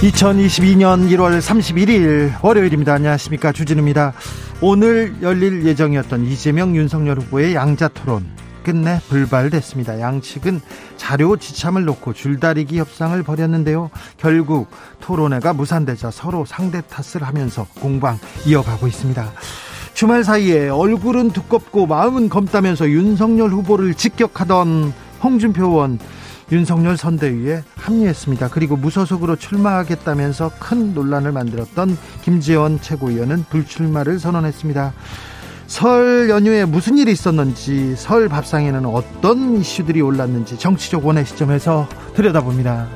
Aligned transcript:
2022년 0.00 1.10
1월 1.10 1.38
31일 1.40 2.42
월요일입니다. 2.42 2.94
안녕하십니까. 2.94 3.52
주진우입니다. 3.52 4.14
오늘 4.62 5.14
열릴 5.20 5.66
예정이었던 5.66 6.24
이재명 6.24 6.74
윤석열 6.74 7.18
후보의 7.18 7.54
양자 7.54 7.88
토론 7.88 8.24
끝내 8.64 8.98
불발됐습니다. 9.10 10.00
양측은 10.00 10.62
자료 10.96 11.36
지참을 11.36 11.84
놓고 11.84 12.14
줄다리기 12.14 12.78
협상을 12.78 13.22
벌였는데요. 13.22 13.90
결국 14.16 14.70
토론회가 15.00 15.52
무산되자 15.52 16.10
서로 16.10 16.46
상대 16.46 16.80
탓을 16.80 17.26
하면서 17.26 17.66
공방 17.78 18.18
이어가고 18.46 18.86
있습니다. 18.86 19.32
주말 19.92 20.24
사이에 20.24 20.70
얼굴은 20.70 21.32
두껍고 21.32 21.86
마음은 21.86 22.30
검다면서 22.30 22.88
윤석열 22.88 23.50
후보를 23.50 23.92
직격하던 23.92 24.94
홍준표 25.22 25.66
의원 25.66 25.98
윤석열 26.52 26.96
선대위에 26.96 27.62
합류했습니다. 27.76 28.48
그리고 28.48 28.76
무소속으로 28.76 29.36
출마하겠다면서 29.36 30.52
큰 30.58 30.94
논란을 30.94 31.32
만들었던 31.32 31.96
김재원 32.22 32.80
최고위원은 32.80 33.44
불출마를 33.50 34.18
선언했습니다. 34.18 34.92
설 35.66 36.28
연휴에 36.28 36.64
무슨 36.64 36.98
일이 36.98 37.12
있었는지, 37.12 37.94
설 37.96 38.28
밥상에는 38.28 38.86
어떤 38.86 39.58
이슈들이 39.58 40.00
올랐는지 40.00 40.58
정치적 40.58 41.06
원의 41.06 41.24
시점에서 41.24 41.88
들여다봅니다. 42.14 42.88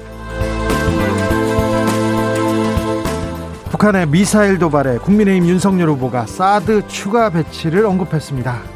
북한의 3.70 4.08
미사일 4.08 4.58
도발에 4.58 4.98
국민의힘 4.98 5.48
윤석열 5.48 5.90
후보가 5.90 6.26
사드 6.26 6.88
추가 6.88 7.30
배치를 7.30 7.86
언급했습니다. 7.86 8.73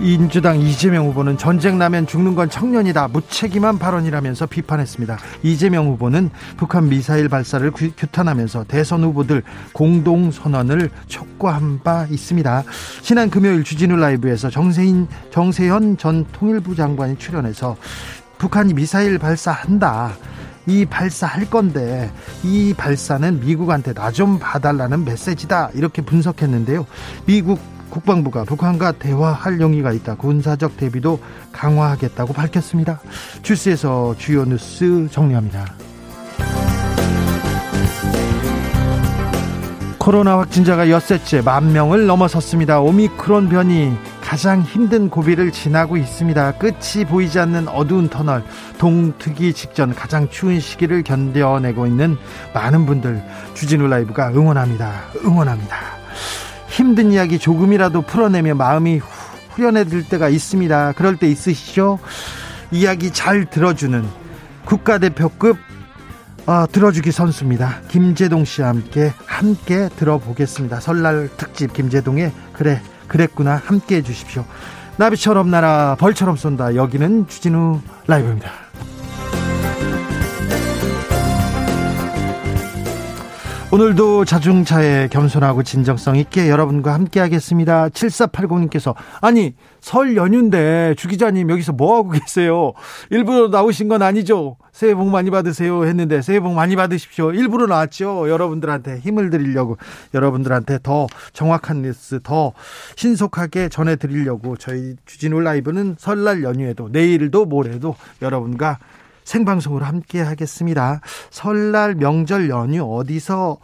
민주당 0.00 0.60
이재명 0.60 1.06
후보는 1.08 1.38
전쟁 1.38 1.78
나면 1.78 2.06
죽는 2.06 2.34
건 2.34 2.50
청년이다 2.50 3.08
무책임한 3.08 3.78
발언이라면서 3.78 4.46
비판했습니다. 4.46 5.18
이재명 5.42 5.86
후보는 5.88 6.30
북한 6.56 6.88
미사일 6.88 7.28
발사를 7.28 7.70
규탄하면서 7.70 8.64
대선 8.64 9.04
후보들 9.04 9.42
공동 9.72 10.30
선언을 10.30 10.90
촉구한 11.06 11.80
바 11.82 12.06
있습니다. 12.10 12.64
지난 13.02 13.30
금요일 13.30 13.64
주진우 13.64 13.96
라이브에서 13.96 14.50
정세인 14.50 15.08
정세현 15.30 15.96
전 15.96 16.26
통일부 16.32 16.74
장관이 16.74 17.16
출연해서 17.18 17.76
북한이 18.38 18.74
미사일 18.74 19.18
발사한다. 19.18 20.12
이 20.66 20.86
발사할 20.86 21.50
건데 21.50 22.10
이 22.42 22.72
발사는 22.76 23.40
미국한테 23.40 23.92
나 23.92 24.10
좀 24.10 24.38
봐달라는 24.38 25.04
메시지다 25.04 25.70
이렇게 25.74 26.00
분석했는데요. 26.02 26.86
미국 27.26 27.58
국방부가 27.94 28.42
북한과 28.42 28.92
대화할 28.92 29.60
용의가 29.60 29.92
있다. 29.92 30.16
군사적 30.16 30.76
대비도 30.76 31.20
강화하겠다고 31.52 32.32
밝혔습니다. 32.32 33.00
주스에서 33.42 34.16
주요 34.18 34.44
뉴스 34.44 35.06
정리합니다. 35.12 35.64
코로나 39.98 40.38
확진자가 40.38 40.90
엿새째 40.90 41.40
만 41.42 41.72
명을 41.72 42.06
넘어섰습니다. 42.06 42.80
오미크론 42.80 43.48
변이 43.48 43.92
가장 44.20 44.60
힘든 44.62 45.08
고비를 45.08 45.52
지나고 45.52 45.96
있습니다. 45.96 46.52
끝이 46.58 47.04
보이지 47.08 47.38
않는 47.38 47.68
어두운 47.68 48.08
터널, 48.08 48.42
동트기 48.76 49.54
직전 49.54 49.94
가장 49.94 50.28
추운 50.28 50.58
시기를 50.58 51.04
견뎌내고 51.04 51.86
있는 51.86 52.18
많은 52.52 52.86
분들 52.86 53.22
주진우 53.54 53.86
라이브가 53.86 54.30
응원합니다. 54.30 54.92
응원합니다. 55.24 55.76
힘든 56.74 57.12
이야기 57.12 57.38
조금이라도 57.38 58.02
풀어내며 58.02 58.56
마음이 58.56 59.00
후련해질 59.50 60.08
때가 60.08 60.28
있습니다. 60.28 60.92
그럴 60.96 61.16
때 61.16 61.28
있으시죠? 61.30 62.00
이야기 62.72 63.12
잘 63.12 63.48
들어주는 63.48 64.04
국가대표급 64.64 65.56
어, 66.46 66.66
들어주기 66.70 67.12
선수입니다. 67.12 67.82
김재동 67.86 68.44
씨와 68.44 68.68
함께 68.70 69.12
함께 69.24 69.88
들어보겠습니다. 69.96 70.80
설날 70.80 71.30
특집 71.36 71.72
김재동의 71.72 72.32
그래 72.52 72.82
그랬구나 73.06 73.62
함께 73.64 73.98
해주십시오. 73.98 74.44
나비처럼 74.96 75.50
날아 75.50 75.96
벌처럼 76.00 76.36
쏜다. 76.36 76.74
여기는 76.74 77.28
주진우 77.28 77.80
라이브입니다. 78.08 78.50
오늘도 83.72 84.24
자중차에 84.24 85.08
겸손하고 85.08 85.64
진정성 85.64 86.14
있게 86.16 86.48
여러분과 86.48 86.94
함께 86.94 87.18
하겠습니다. 87.18 87.88
7480님께서 87.88 88.94
아니 89.20 89.54
설 89.80 90.16
연휴인데 90.16 90.94
주 90.96 91.08
기자님 91.08 91.50
여기서 91.50 91.72
뭐하고 91.72 92.10
계세요? 92.10 92.72
일부러 93.10 93.48
나오신 93.48 93.88
건 93.88 94.02
아니죠? 94.02 94.58
새해 94.70 94.94
복 94.94 95.08
많이 95.08 95.30
받으세요 95.30 95.86
했는데 95.86 96.22
새해 96.22 96.38
복 96.38 96.54
많이 96.54 96.76
받으십시오. 96.76 97.32
일부러 97.32 97.66
나왔죠. 97.66 98.30
여러분들한테 98.30 99.00
힘을 99.00 99.30
드리려고 99.30 99.76
여러분들한테 100.12 100.78
더 100.84 101.08
정확한 101.32 101.82
뉴스 101.82 102.20
더 102.22 102.52
신속하게 102.94 103.70
전해드리려고 103.70 104.56
저희 104.56 104.94
주진우 105.04 105.40
라이브는 105.40 105.96
설날 105.98 106.44
연휴에도 106.44 106.90
내일도 106.92 107.44
모레도 107.44 107.96
여러분과 108.22 108.78
생방송으로 109.24 109.84
함께 109.84 110.20
하겠습니다. 110.20 111.00
설날 111.30 111.94
명절 111.94 112.48
연휴 112.50 112.82
어디서 112.82 113.58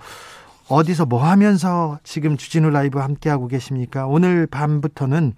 어디서 0.69 1.05
뭐 1.05 1.25
하면서 1.25 1.99
지금 2.05 2.37
주진우 2.37 2.71
라이브 2.71 3.01
함께하고 3.01 3.49
계십니까? 3.49 4.07
오늘 4.07 4.47
밤부터는 4.47 5.35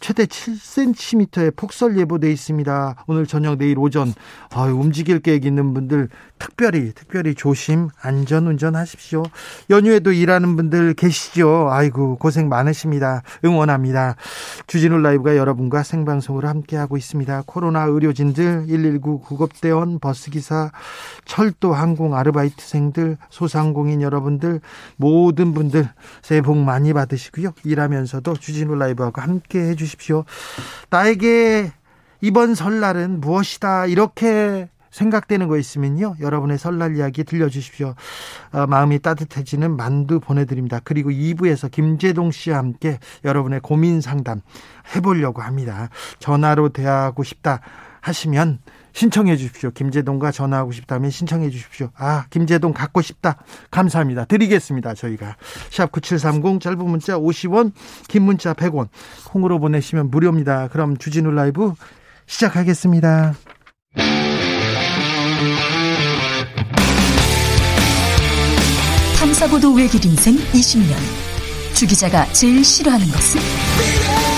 최대 0.00 0.26
7cm의 0.26 1.56
폭설 1.56 1.98
예보돼 1.98 2.30
있습니다. 2.30 3.04
오늘 3.08 3.26
저녁 3.26 3.58
내일 3.58 3.78
오전 3.78 4.14
아, 4.54 4.62
움직일 4.62 5.18
계획 5.18 5.44
있는 5.44 5.74
분들 5.74 6.08
특별히 6.38 6.92
특별히 6.94 7.34
조심 7.34 7.88
안전 8.00 8.46
운전하십시오. 8.46 9.24
연휴에도 9.70 10.12
일하는 10.12 10.54
분들 10.54 10.94
계시죠. 10.94 11.68
아이고 11.70 12.16
고생 12.16 12.48
많으십니다. 12.48 13.22
응원합니다. 13.44 14.14
주진우 14.68 14.98
라이브가 14.98 15.36
여러분과 15.36 15.82
생방송으로 15.82 16.46
함께하고 16.46 16.96
있습니다. 16.96 17.42
코로나 17.46 17.84
의료진들 17.84 18.66
119 18.68 19.20
구급대원 19.20 19.98
버스기사 19.98 20.70
철도 21.24 21.74
항공 21.74 22.14
아르바이트생들 22.14 23.18
소상공인 23.30 24.00
여러분들 24.00 24.60
모든 24.96 25.52
분들 25.54 25.88
새해 26.22 26.40
복 26.40 26.56
많이 26.56 26.92
받으시고요. 26.92 27.52
일하면서도 27.64 28.34
주진우 28.34 28.76
라이브하고 28.76 29.20
함께 29.20 29.58
해주시기 29.58 29.87
주십시오. 29.88 30.24
나에게 30.90 31.72
이번 32.20 32.54
설날은 32.54 33.20
무엇이다 33.20 33.86
이렇게 33.86 34.68
생각되는 34.90 35.48
거 35.48 35.58
있으면요. 35.58 36.16
여러분의 36.20 36.58
설날 36.58 36.96
이야기 36.96 37.24
들려주십시오. 37.24 37.94
어, 38.52 38.66
마음이 38.66 38.98
따뜻해지는 39.00 39.76
만두 39.76 40.18
보내드립니다. 40.18 40.80
그리고 40.82 41.10
2부에서 41.10 41.70
김재동 41.70 42.30
씨와 42.30 42.58
함께 42.58 42.98
여러분의 43.24 43.60
고민 43.60 44.00
상담 44.00 44.40
해보려고 44.96 45.42
합니다. 45.42 45.90
전화로 46.18 46.70
대화하고 46.70 47.22
싶다 47.22 47.60
하시면 48.00 48.60
신청해 48.92 49.36
주십시오. 49.36 49.70
김재동과 49.70 50.32
전화하고 50.32 50.72
싶다면 50.72 51.10
신청해 51.10 51.50
주십시오. 51.50 51.90
아, 51.96 52.26
김재동 52.30 52.72
갖고 52.72 53.02
싶다. 53.02 53.36
감사합니다. 53.70 54.24
드리겠습니다. 54.24 54.94
저희가. 54.94 55.36
샵 55.70 55.92
9730 55.92 56.60
짧은 56.60 56.78
문자 56.78 57.16
50원, 57.18 57.72
긴 58.08 58.22
문자 58.22 58.54
100원. 58.54 58.88
콩으로 59.26 59.58
보내시면 59.58 60.10
무료입니다. 60.10 60.68
그럼 60.68 60.96
주진우 60.96 61.30
라이브 61.30 61.74
시작하겠습니다. 62.26 63.34
탐사보도 69.18 69.74
외길 69.74 70.04
인생 70.04 70.36
20년. 70.36 70.94
주 71.74 71.86
기자가 71.86 72.24
제일 72.32 72.64
싫어하는 72.64 73.06
것은? 73.06 74.37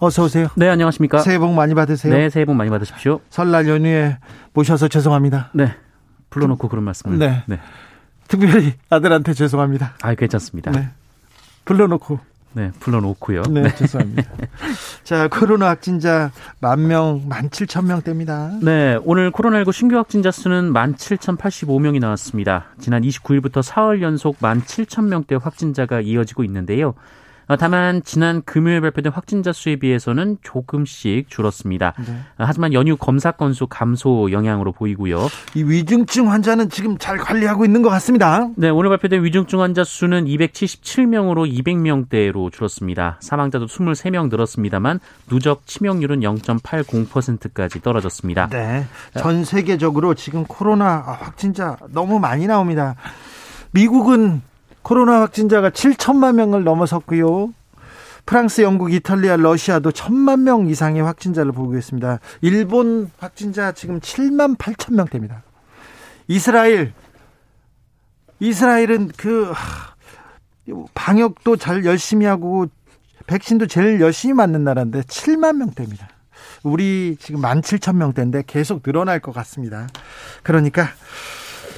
어서 0.00 0.24
오세요. 0.24 0.48
네, 0.54 0.68
안녕하십니까. 0.68 1.18
새해 1.18 1.38
복 1.38 1.52
많이 1.54 1.74
받으세요. 1.74 2.14
네, 2.14 2.30
새해 2.30 2.44
복 2.44 2.54
많이 2.54 2.70
받으십시오. 2.70 3.20
설날 3.30 3.68
연휴에 3.68 4.18
모셔서 4.52 4.86
죄송합니다. 4.86 5.50
네. 5.54 5.74
불러놓고 6.30 6.68
그런 6.68 6.84
말씀을. 6.84 7.18
네. 7.18 7.42
네. 7.46 7.58
특별히 8.28 8.74
아들한테 8.90 9.34
죄송합니다. 9.34 9.94
아, 10.02 10.14
괜찮습니다. 10.14 10.70
네. 10.70 10.88
불러놓고. 11.64 12.20
네, 12.52 12.70
불러놓고요. 12.80 13.42
네, 13.50 13.62
네. 13.62 13.74
죄송합니다. 13.74 14.30
자, 15.04 15.28
코로나 15.28 15.68
확진자 15.68 16.30
만 16.60 16.86
명, 16.86 17.22
만 17.28 17.50
칠천 17.50 17.86
명대입니다. 17.86 18.58
네, 18.62 18.98
오늘 19.04 19.30
코로나19 19.32 19.72
신규 19.72 19.96
확진자 19.96 20.30
수는 20.30 20.72
만 20.72 20.96
칠천 20.96 21.36
팔십오 21.36 21.78
명이 21.78 21.98
나왔습니다. 21.98 22.66
지난 22.80 23.02
29일부터 23.02 23.62
사흘 23.62 24.00
연속 24.02 24.36
만 24.40 24.64
칠천 24.64 25.08
명대 25.08 25.36
확진자가 25.36 26.00
이어지고 26.00 26.42
있는데요. 26.44 26.94
어, 27.48 27.56
다만 27.56 28.02
지난 28.04 28.42
금요일 28.44 28.82
발표된 28.82 29.10
확진자 29.10 29.52
수에 29.52 29.76
비해서는 29.76 30.36
조금씩 30.42 31.30
줄었습니다. 31.30 31.94
네. 31.98 32.12
어, 32.38 32.44
하지만 32.46 32.74
연휴 32.74 32.96
검사 32.96 33.32
건수 33.32 33.66
감소 33.66 34.30
영향으로 34.30 34.72
보이고요. 34.72 35.28
이 35.54 35.62
위중증 35.62 36.30
환자는 36.30 36.68
지금 36.68 36.98
잘 36.98 37.16
관리하고 37.16 37.64
있는 37.64 37.80
것 37.80 37.88
같습니다. 37.88 38.48
네, 38.56 38.68
오늘 38.68 38.90
발표된 38.90 39.24
위중증 39.24 39.62
환자 39.62 39.82
수는 39.82 40.26
277명으로 40.26 41.50
200명대로 41.50 42.52
줄었습니다. 42.52 43.16
사망자도 43.20 43.66
23명 43.66 44.28
늘었습니다만 44.28 45.00
누적 45.28 45.66
치명률은 45.66 46.20
0.80%까지 46.20 47.80
떨어졌습니다. 47.80 48.48
네. 48.48 48.84
전 49.18 49.44
세계적으로 49.44 50.12
지금 50.14 50.44
코로나 50.44 50.98
확진자 50.98 51.78
너무 51.88 52.18
많이 52.18 52.46
나옵니다. 52.46 52.94
미국은 53.70 54.42
코로나 54.88 55.20
확진자가 55.20 55.68
7천만 55.68 56.36
명을 56.36 56.64
넘어섰고요. 56.64 57.52
프랑스, 58.24 58.62
영국, 58.62 58.90
이탈리아, 58.90 59.36
러시아도 59.36 59.92
천만 59.92 60.44
명 60.44 60.66
이상의 60.66 61.02
확진자를 61.02 61.52
보고 61.52 61.76
있습니다. 61.76 62.20
일본 62.40 63.10
확진자 63.18 63.72
지금 63.72 64.00
7만 64.00 64.56
8천 64.56 64.94
명대입니다. 64.94 65.42
이스라엘, 66.28 66.94
이스라엘은 68.40 69.10
그 69.18 69.52
방역도 70.94 71.56
잘 71.56 71.84
열심히 71.84 72.24
하고 72.24 72.64
백신도 73.26 73.66
제일 73.66 74.00
열심히 74.00 74.32
맞는 74.32 74.64
나라인데 74.64 75.02
7만 75.02 75.56
명대입니다. 75.56 76.08
우리 76.62 77.18
지금 77.20 77.42
1만 77.42 77.60
7천 77.60 77.96
명대인데 77.96 78.44
계속 78.46 78.82
늘어날 78.82 79.20
것 79.20 79.32
같습니다. 79.32 79.86
그러니까 80.42 80.88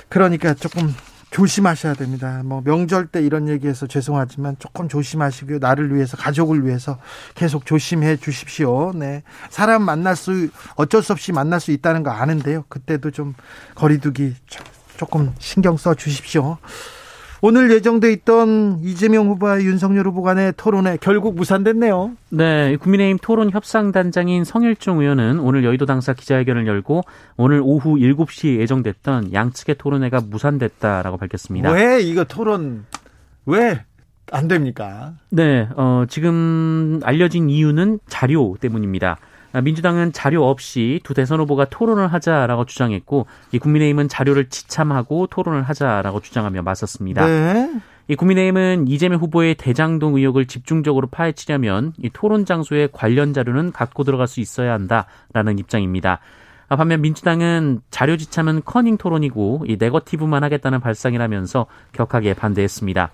그러니까 0.09 0.55
조금 0.55 0.95
조심하셔야 1.31 1.95
됩니다. 1.95 2.43
뭐 2.45 2.61
명절 2.65 3.07
때 3.07 3.23
이런 3.23 3.49
얘기해서 3.49 3.87
죄송하지만 3.87 4.57
조금 4.59 4.89
조심하시고요. 4.89 5.59
나를 5.59 5.95
위해서 5.95 6.17
가족을 6.17 6.67
위해서 6.67 6.99
계속 7.35 7.67
조심해 7.67 8.17
주십시오. 8.17 8.93
네. 8.95 9.23
사람 9.49 9.83
만날 9.83 10.17
수 10.17 10.49
어쩔 10.75 11.03
수 11.03 11.13
없이 11.13 11.33
만날 11.33 11.61
수 11.61 11.71
있다는 11.71 12.03
거 12.03 12.11
아는데요. 12.11 12.65
그때도 12.69 13.11
좀 13.13 13.35
거리두기 13.75 14.35
조금 14.97 15.33
신경 15.39 15.77
써 15.77 15.95
주십시오. 15.95 16.59
오늘 17.43 17.71
예정돼 17.71 18.13
있던 18.13 18.81
이재명 18.83 19.29
후보와 19.29 19.63
윤석열 19.63 20.07
후보 20.07 20.23
간의 20.23 20.53
토론회 20.57 20.99
결국 21.01 21.35
무산됐네요. 21.37 22.13
네, 22.31 22.77
국민의힘 22.77 23.19
토론 23.23 23.51
협상 23.51 23.93
단장인 23.93 24.45
성일종 24.45 25.01
의원은 25.01 25.41
오늘 25.41 25.65
여의도 25.65 25.87
당사 25.87 26.13
기자회견을 26.13 26.67
열고 26.67 27.03
오늘 27.37 27.61
오후 27.65 27.97
7시 27.97 28.59
예정됐던 28.59 29.33
양측의 29.33 29.77
토론회가 29.79 30.21
무산됐다라고 30.29 31.17
밝혔습니다. 31.17 31.73
왜 31.73 32.01
이거 32.01 32.25
토론 32.25 32.85
왜 33.47 33.85
안 34.33 34.49
됩니까? 34.49 35.15
네, 35.31 35.69
어, 35.77 36.05
지금 36.09 37.01
알려진 37.05 37.51
이유는 37.51 38.01
자료 38.09 38.57
때문입니다. 38.61 39.19
아, 39.53 39.61
민주당은 39.61 40.13
자료 40.13 40.49
없이 40.49 41.01
두 41.03 41.15
대선 41.15 41.41
후보가 41.41 41.67
토론을 41.67 42.13
하자라고 42.13 42.67
주장했고 42.67 43.27
이 43.53 43.59
국민의힘은 43.59 44.09
자료를 44.09 44.49
지참하고 44.49 45.27
토론을 45.27 45.63
하자라고 45.63 46.21
주장하며 46.21 46.63
맞섰습니다. 46.63 47.27
네. 47.27 47.81
이 48.09 48.17
국민의힘은 48.17 48.89
이재명 48.89 49.21
후보의 49.21 49.55
대장동 49.55 50.17
의혹을 50.17 50.47
집중적으로 50.47 51.07
파헤치려면 51.09 51.93
이 51.99 52.11
토론 52.13 52.45
장소에 52.45 52.89
관련 52.93 53.33
자료는 53.33 53.73
갖고 53.73 54.05
들어갈 54.05 54.27
수 54.27 54.41
있어야 54.41 54.73
한다라는 54.73 55.59
입장입니다. 55.59 56.21
아, 56.69 56.77
반면 56.77 57.01
민주당은 57.03 57.81
자료 57.91 58.17
지참은 58.17 58.63
커닝 58.65 58.97
토론이고 58.97 59.65
이 59.67 59.77
네거티브만 59.79 60.45
하겠다는 60.45 60.81
발상이라면서 60.81 61.67
격하게 61.93 62.35
반대했습니다. 62.35 63.11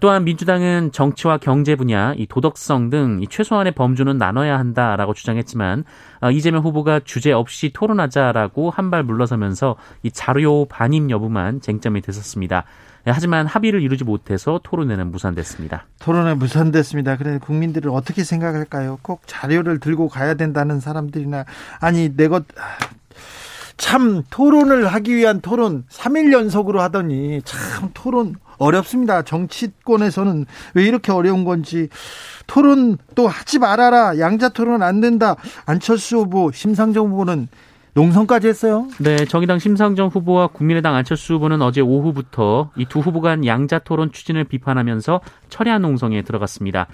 또한 0.00 0.24
민주당은 0.24 0.90
정치와 0.92 1.38
경제 1.38 1.76
분야, 1.76 2.14
이 2.16 2.26
도덕성 2.26 2.90
등 2.90 3.20
이 3.22 3.26
최소한의 3.28 3.72
범주는 3.72 4.16
나눠야 4.16 4.58
한다라고 4.58 5.12
주장했지만 5.14 5.84
어, 6.22 6.30
이재명 6.30 6.62
후보가 6.62 7.00
주제 7.04 7.32
없이 7.32 7.70
토론하자라고 7.74 8.70
한 8.70 8.90
발 8.90 9.02
물러서면서 9.04 9.76
이 10.02 10.10
자료 10.10 10.66
반입 10.66 11.08
여부만 11.10 11.60
쟁점이 11.60 12.00
됐었습니다. 12.02 12.64
예, 13.06 13.10
하지만 13.10 13.46
합의를 13.46 13.82
이루지 13.82 14.04
못해서 14.04 14.60
토론회는 14.62 15.10
무산됐습니다. 15.10 15.86
토론회 15.98 16.34
무산됐습니다. 16.34 17.16
그래 17.16 17.38
국민들은 17.38 17.90
어떻게 17.90 18.22
생각할까요? 18.22 18.98
꼭 19.02 19.22
자료를 19.26 19.78
들고 19.80 20.08
가야 20.08 20.34
된다는 20.34 20.78
사람들이나 20.80 21.44
아니 21.80 22.14
내가 22.16 22.42
참 23.82 24.22
토론을 24.30 24.86
하기 24.86 25.16
위한 25.16 25.40
토론 25.40 25.82
3일 25.90 26.32
연속으로 26.32 26.80
하더니 26.82 27.42
참 27.44 27.90
토론 27.92 28.36
어렵습니다. 28.58 29.22
정치권에서는 29.22 30.46
왜 30.74 30.84
이렇게 30.84 31.10
어려운 31.10 31.42
건지 31.42 31.88
토론 32.46 32.96
또 33.16 33.26
하지 33.26 33.58
말아라. 33.58 34.20
양자 34.20 34.50
토론 34.50 34.84
안 34.84 35.00
된다. 35.00 35.34
안철수 35.66 36.18
후보, 36.18 36.52
심상정 36.52 37.08
후보는 37.10 37.48
농성까지 37.94 38.46
했어요. 38.46 38.86
네, 39.00 39.16
정의당 39.24 39.58
심상정 39.58 40.08
후보와 40.08 40.46
국민의당 40.46 40.94
안철수 40.94 41.34
후보는 41.34 41.60
어제 41.60 41.80
오후부터 41.80 42.70
이 42.76 42.84
두 42.84 43.00
후보 43.00 43.20
간 43.20 43.44
양자 43.44 43.80
토론 43.80 44.12
추진을 44.12 44.44
비판하면서 44.44 45.20
철야 45.48 45.80
농성에 45.80 46.22
들어갔습니다. 46.22 46.86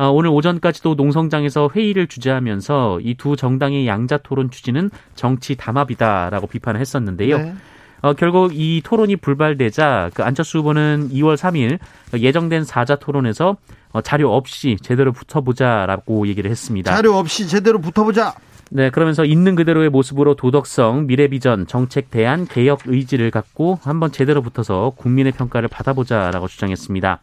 아, 0.00 0.06
오늘 0.06 0.30
오전까지도 0.30 0.94
농성장에서 0.94 1.68
회의를 1.76 2.06
주재하면서 2.06 3.00
이 3.02 3.14
두 3.20 3.36
정당의 3.36 3.86
양자 3.86 4.16
토론 4.18 4.50
추진은 4.50 4.90
정치 5.14 5.56
담합이다라고 5.56 6.46
비판을 6.46 6.80
했었는데요. 6.80 7.36
네. 7.36 7.54
어, 8.00 8.14
결국 8.14 8.52
이 8.54 8.80
토론이 8.82 9.16
불발되자 9.16 10.08
그 10.14 10.22
안철수 10.24 10.60
후보는 10.60 11.10
2월 11.12 11.36
3일 11.36 11.78
예정된 12.18 12.64
사자 12.64 12.96
토론에서 12.96 13.58
어, 13.92 14.00
자료 14.00 14.34
없이 14.34 14.78
제대로 14.80 15.12
붙어보자라고 15.12 16.26
얘기를 16.28 16.50
했습니다. 16.50 16.94
자료 16.96 17.16
없이 17.18 17.46
제대로 17.46 17.78
붙어보자. 17.78 18.34
네, 18.70 18.88
그러면서 18.88 19.26
있는 19.26 19.54
그대로의 19.54 19.90
모습으로 19.90 20.34
도덕성, 20.34 21.08
미래 21.08 21.28
비전, 21.28 21.66
정책 21.66 22.10
대안, 22.10 22.46
개혁 22.46 22.82
의지를 22.86 23.30
갖고 23.30 23.78
한번 23.82 24.12
제대로 24.12 24.40
붙어서 24.40 24.94
국민의 24.96 25.32
평가를 25.32 25.68
받아보자라고 25.68 26.48
주장했습니다. 26.48 27.20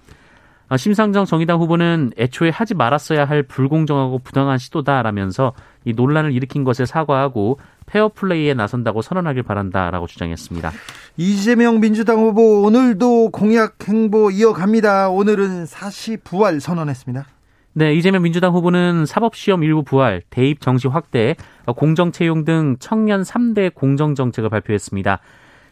아, 0.70 0.76
심상정 0.76 1.26
정의당 1.26 1.60
후보는 1.60 2.12
애초에 2.18 2.50
하지 2.50 2.74
말았어야 2.74 3.26
할 3.26 3.44
불공정하고 3.44 4.20
부당한 4.20 4.58
시도다라면서 4.58 5.54
이 5.86 5.94
논란을 5.94 6.34
일으킨 6.34 6.66
것에 6.66 6.86
사과하고 6.86 7.60
페어플레이에 7.86 8.54
나선다고 8.54 9.02
선언하길 9.02 9.44
바란다라고 9.44 10.08
주장했습니다. 10.08 10.72
이재명 11.16 11.80
민주당 11.80 12.20
후보 12.20 12.64
오늘도 12.64 13.30
공약 13.32 13.78
행보 13.88 14.30
이어갑니다. 14.30 15.10
오늘은 15.10 15.66
사시 15.66 16.18
부활 16.18 16.60
선언했습니다. 16.60 17.26
네, 17.74 17.94
이재명 17.94 18.24
민주당 18.24 18.54
후보는 18.54 19.06
사법시험 19.06 19.64
일부 19.64 19.84
부활, 19.84 20.24
대입 20.32 20.62
정시 20.62 20.88
확대, 20.88 21.36
공정 21.76 22.12
채용 22.12 22.44
등 22.44 22.76
청년 22.80 23.22
3대 23.22 23.74
공정 23.74 24.16
정책을 24.16 24.50
발표했습니다. 24.50 25.20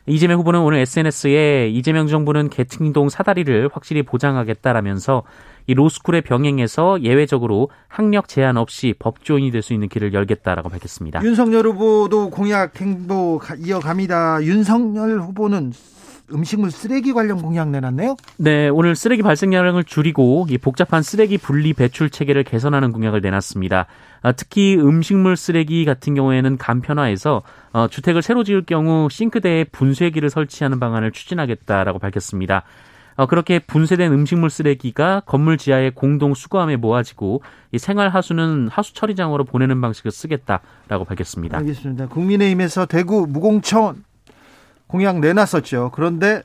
이재명 0.07 0.39
후보는 0.39 0.59
오늘 0.61 0.79
SNS에 0.79 1.69
이재명 1.69 2.07
정부는 2.07 2.49
계층동 2.49 3.09
사다리를 3.09 3.69
확실히 3.73 4.03
보장하겠다라면서 4.03 5.23
이 5.67 5.73
로스쿨의 5.73 6.21
병행에서 6.21 7.01
예외적으로 7.01 7.69
학력 7.87 8.27
제한 8.27 8.55
없이 8.57 8.93
법조인이 8.99 9.49
될 9.51 9.63
수 9.63 9.73
있는 9.73 9.89
길을 9.89 10.13
열겠다라고 10.13 10.69
밝혔습니다. 10.69 11.23
윤석열 11.23 11.65
후보도 11.65 12.29
공약 12.29 12.79
행보 12.79 13.41
이어갑니다. 13.57 14.43
윤석열 14.43 15.19
후보는 15.21 15.73
음식물 16.31 16.71
쓰레기 16.71 17.13
관련 17.13 17.41
공약 17.41 17.69
내놨네요. 17.69 18.15
네, 18.37 18.69
오늘 18.69 18.95
쓰레기 18.95 19.21
발생량을 19.21 19.83
줄이고 19.83 20.47
이 20.49 20.57
복잡한 20.57 21.03
쓰레기 21.03 21.37
분리 21.37 21.73
배출 21.73 22.09
체계를 22.09 22.43
개선하는 22.43 22.91
공약을 22.91 23.21
내놨습니다. 23.21 23.85
아, 24.21 24.31
특히 24.31 24.75
음식물 24.77 25.35
쓰레기 25.37 25.85
같은 25.85 26.15
경우에는 26.15 26.57
간편화해서 26.57 27.43
어, 27.73 27.87
주택을 27.87 28.21
새로 28.21 28.43
지을 28.43 28.63
경우 28.65 29.09
싱크대에 29.09 29.65
분쇄기를 29.65 30.29
설치하는 30.29 30.79
방안을 30.79 31.11
추진하겠다라고 31.11 31.99
밝혔습니다. 31.99 32.63
어, 33.17 33.27
그렇게 33.27 33.59
분쇄된 33.59 34.11
음식물 34.11 34.49
쓰레기가 34.49 35.21
건물 35.25 35.57
지하의 35.57 35.91
공동 35.91 36.33
수거함에 36.33 36.75
모아지고 36.75 37.41
이 37.71 37.77
생활 37.77 38.09
하수는 38.09 38.67
하수 38.69 38.93
처리장으로 38.93 39.43
보내는 39.45 39.79
방식을 39.79 40.11
쓰겠다라고 40.11 41.05
밝혔습니다. 41.05 41.57
알겠습니다. 41.59 42.07
국민의힘에서 42.07 42.85
대구 42.85 43.25
무공천 43.27 44.04
공약 44.87 45.19
내놨었죠. 45.19 45.91
그런데 45.93 46.41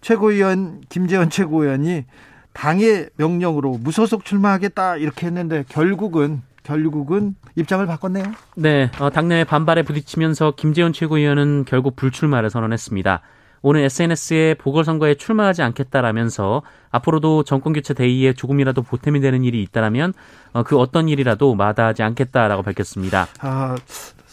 최고위원 0.00 0.82
김재원 0.88 1.30
최고위원이 1.30 2.04
당의 2.52 3.08
명령으로 3.16 3.78
무소속 3.78 4.24
출마하겠다 4.24 4.96
이렇게 4.96 5.26
했는데 5.26 5.64
결국은 5.68 6.42
결국은 6.62 7.34
입장을 7.54 7.86
바꿨네요. 7.86 8.24
네, 8.56 8.90
어, 9.00 9.08
당내 9.08 9.44
반발에 9.44 9.82
부딪히면서 9.82 10.52
김재원 10.56 10.92
최고위원은 10.92 11.64
결국 11.66 11.96
불출마를 11.96 12.50
선언했습니다. 12.50 13.22
오늘 13.62 13.82
SNS에 13.82 14.54
보궐선거에 14.54 15.14
출마하지 15.14 15.62
않겠다라면서 15.62 16.62
앞으로도 16.90 17.44
정권교체 17.44 17.94
대의에 17.94 18.32
조금이라도 18.32 18.82
보탬이 18.82 19.20
되는 19.20 19.44
일이 19.44 19.62
있다라면 19.62 20.12
어, 20.52 20.62
그 20.62 20.78
어떤 20.78 21.08
일이라도 21.08 21.54
마다하지 21.54 22.02
않겠다라고 22.02 22.62
밝혔습니다. 22.62 23.26
아, 23.40 23.76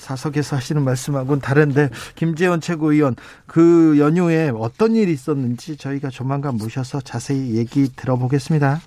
사석에서 0.05 0.55
하시는 0.55 0.83
말씀하고는 0.83 1.41
다른데 1.41 1.89
김재원 2.15 2.61
최고위원 2.61 3.15
그 3.47 3.95
연휴에 3.97 4.51
어떤 4.55 4.95
일이 4.95 5.11
있었는지 5.11 5.77
저희가 5.77 6.09
조만간 6.09 6.57
모셔서 6.57 7.01
자세히 7.01 7.55
얘기 7.55 7.89
들어보겠습니다. 7.95 8.79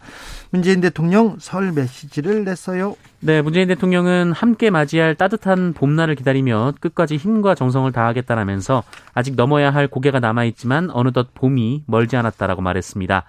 문재인 0.51 0.81
대통령 0.81 1.37
설 1.41 1.73
메시지를 1.73 2.45
냈어요. 2.45 2.97
네, 3.21 3.43
문재인 3.43 3.67
대통령은 3.67 4.33
함께 4.33 4.71
맞이할 4.71 5.17
따뜻한 5.17 5.73
봄날을 5.73 6.15
기다리며 6.15 6.75
끝까지 6.81 7.17
힘과 7.17 7.57
정성을 7.57 7.91
다하겠다라면서 7.91 8.85
아직 9.13 9.35
넘어야 9.35 9.71
할 9.71 9.89
고개가 9.89 10.21
남아 10.21 10.45
있지만 10.45 10.89
어느덧 10.93 11.35
봄이 11.35 11.83
멀지 11.87 12.17
않았다라고 12.17 12.63
말했습니다. 12.63 13.25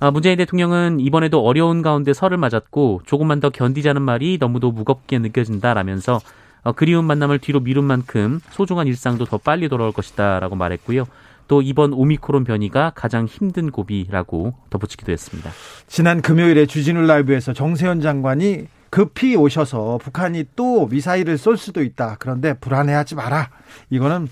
아, 0.00 0.10
문재인 0.10 0.36
대통령은 0.38 0.98
이번에도 0.98 1.44
어려운 1.44 1.80
가운데 1.80 2.12
설을 2.12 2.36
맞았고 2.36 3.02
조금만 3.06 3.38
더 3.38 3.50
견디자는 3.50 4.02
말이 4.02 4.38
너무도 4.40 4.72
무겁게 4.72 5.20
느껴진다라면서 5.20 6.20
어, 6.62 6.72
그리운 6.72 7.04
만남을 7.04 7.38
뒤로 7.38 7.60
미룬 7.60 7.84
만큼 7.84 8.40
소중한 8.50 8.86
일상도 8.86 9.24
더 9.24 9.38
빨리 9.38 9.68
돌아올 9.68 9.92
것이다라고 9.92 10.56
말했고요. 10.56 11.04
또 11.48 11.60
이번 11.60 11.92
오미크론 11.92 12.44
변이가 12.44 12.92
가장 12.94 13.26
힘든 13.26 13.70
고비라고 13.70 14.54
덧붙이기도 14.70 15.12
했습니다. 15.12 15.50
지난 15.86 16.22
금요일에 16.22 16.66
주진우 16.66 17.02
라이브에서 17.02 17.52
정세현 17.52 18.00
장관이 18.00 18.68
급히 18.90 19.36
오셔서 19.36 19.98
북한이 20.02 20.44
또 20.54 20.86
미사일을 20.86 21.38
쏠 21.38 21.56
수도 21.56 21.82
있다. 21.82 22.16
그런데 22.18 22.54
불안해하지 22.54 23.16
마라. 23.16 23.50
이거는 23.90 24.28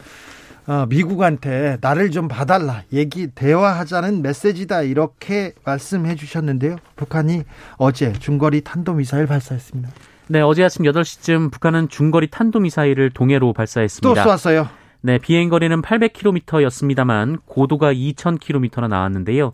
어, 0.67 0.87
미국한테 0.89 1.79
나를 1.81 2.11
좀 2.11 2.29
봐달라. 2.29 2.83
얘기 2.93 3.27
대화하자는 3.27 4.23
메시지다. 4.23 4.83
이렇게 4.83 5.53
말씀해 5.65 6.15
주셨는데요. 6.15 6.77
북한이 6.97 7.43
어제 7.77 8.13
중거리 8.13 8.61
탄도미사일 8.61 9.27
발사했습니다. 9.27 9.91
네, 10.33 10.41
어제 10.41 10.63
아침 10.63 10.85
8시쯤 10.85 11.51
북한은 11.51 11.89
중거리 11.89 12.29
탄도미사일을 12.29 13.11
동해로 13.11 13.53
발사했습니다. 13.53 14.15
또 14.15 14.23
쏘았어요. 14.23 14.69
네, 15.01 15.19
비행거리는 15.19 15.83
800km였습니다만 15.83 17.41
고도가 17.47 17.93
2000km나 17.93 18.87
나왔는데요. 18.87 19.53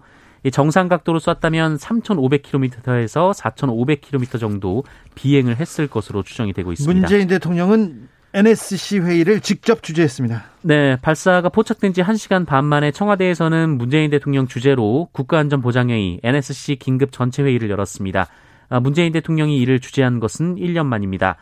정상 0.53 0.89
각도로 0.89 1.19
쐈다면 1.19 1.79
3,500km에서 1.79 3.33
4,500km 3.33 4.39
정도 4.39 4.85
비행을 5.15 5.57
했을 5.57 5.87
것으로 5.87 6.23
추정이 6.23 6.53
되고 6.53 6.73
있습니다. 6.73 7.01
문재인 7.01 7.27
대통령은 7.27 8.11
NSC 8.35 8.99
회의를 8.99 9.41
직접 9.41 9.83
주재했습니다. 9.83 10.45
네, 10.61 10.97
발사가 11.01 11.49
포착된 11.49 11.95
지 11.95 12.03
1시간 12.03 12.45
반 12.45 12.67
만에 12.67 12.91
청와대에서는 12.91 13.79
문재인 13.79 14.11
대통령 14.11 14.47
주재로 14.47 15.09
국가안전보장회의 15.13 16.21
NSC 16.23 16.77
긴급 16.77 17.13
전체 17.13 17.43
회의를 17.43 17.71
열었습니다. 17.71 18.27
아, 18.69 18.81
문재인 18.81 19.13
대통령이 19.13 19.59
이를 19.59 19.81
주재한 19.81 20.21
것은 20.21 20.57
1년 20.57 20.87
만입니다. 20.87 21.37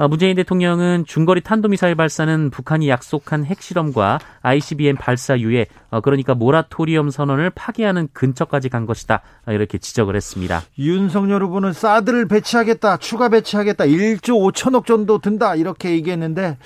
아, 0.00 0.06
문재인 0.06 0.36
대통령은 0.36 1.06
중거리 1.06 1.40
탄도미사일 1.40 1.96
발사는 1.96 2.50
북한이 2.50 2.88
약속한 2.88 3.44
핵실험과 3.44 4.20
ICBM 4.42 4.94
발사 4.94 5.34
이후에 5.34 5.66
어, 5.90 6.00
그러니까 6.00 6.36
모라토리엄 6.36 7.10
선언을 7.10 7.50
파기하는 7.50 8.08
근처까지 8.12 8.68
간 8.68 8.86
것이다 8.86 9.22
아, 9.44 9.52
이렇게 9.52 9.76
지적을 9.78 10.14
했습니다. 10.14 10.62
윤석열 10.78 11.42
후보는 11.42 11.72
사드를 11.72 12.28
배치하겠다 12.28 12.98
추가 12.98 13.28
배치하겠다 13.28 13.86
1조 13.86 14.52
5천억 14.52 14.86
정도 14.86 15.18
든다 15.18 15.56
이렇게 15.56 15.90
얘기했는데 15.90 16.58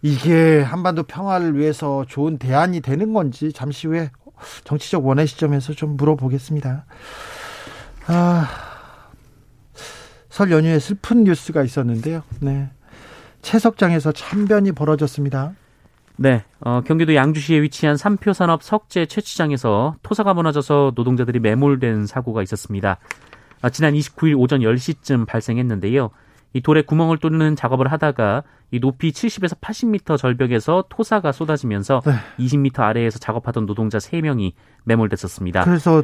이게 0.00 0.62
한반도 0.62 1.02
평화를 1.02 1.58
위해서 1.58 2.04
좋은 2.08 2.38
대안이 2.38 2.80
되는 2.80 3.12
건지 3.12 3.52
잠시 3.52 3.88
후에 3.88 4.12
정치적 4.62 5.04
원의 5.04 5.26
시점에서 5.26 5.72
좀 5.72 5.96
물어보겠습니다. 5.96 6.84
아... 8.06 8.71
설 10.42 10.50
연휴에 10.50 10.80
슬픈 10.80 11.22
뉴스가 11.22 11.62
있었는데요. 11.62 12.24
네. 12.40 12.68
채석장에서 13.42 14.10
참변이 14.10 14.72
벌어졌습니다. 14.72 15.52
네, 16.16 16.42
어, 16.58 16.80
경기도 16.84 17.14
양주시에 17.14 17.62
위치한 17.62 17.96
삼표산업 17.96 18.64
석재 18.64 19.06
채취장에서 19.06 19.94
토사가 20.02 20.34
무너져서 20.34 20.94
노동자들이 20.96 21.38
매몰된 21.38 22.06
사고가 22.06 22.42
있었습니다. 22.42 22.98
아, 23.60 23.70
지난 23.70 23.94
29일 23.94 24.36
오전 24.36 24.60
10시쯤 24.62 25.26
발생했는데요. 25.26 26.10
이 26.54 26.60
돌에 26.60 26.82
구멍을 26.82 27.18
뚫는 27.18 27.54
작업을 27.54 27.92
하다가 27.92 28.42
이 28.72 28.80
높이 28.80 29.12
70에서 29.12 29.60
80m 29.60 30.18
절벽에서 30.18 30.86
토사가 30.88 31.30
쏟아지면서 31.30 32.02
네. 32.04 32.14
20m 32.44 32.80
아래에서 32.80 33.20
작업하던 33.20 33.66
노동자 33.66 33.98
3명이 33.98 34.54
매몰됐었습니다. 34.84 35.64
그래서 35.64 36.02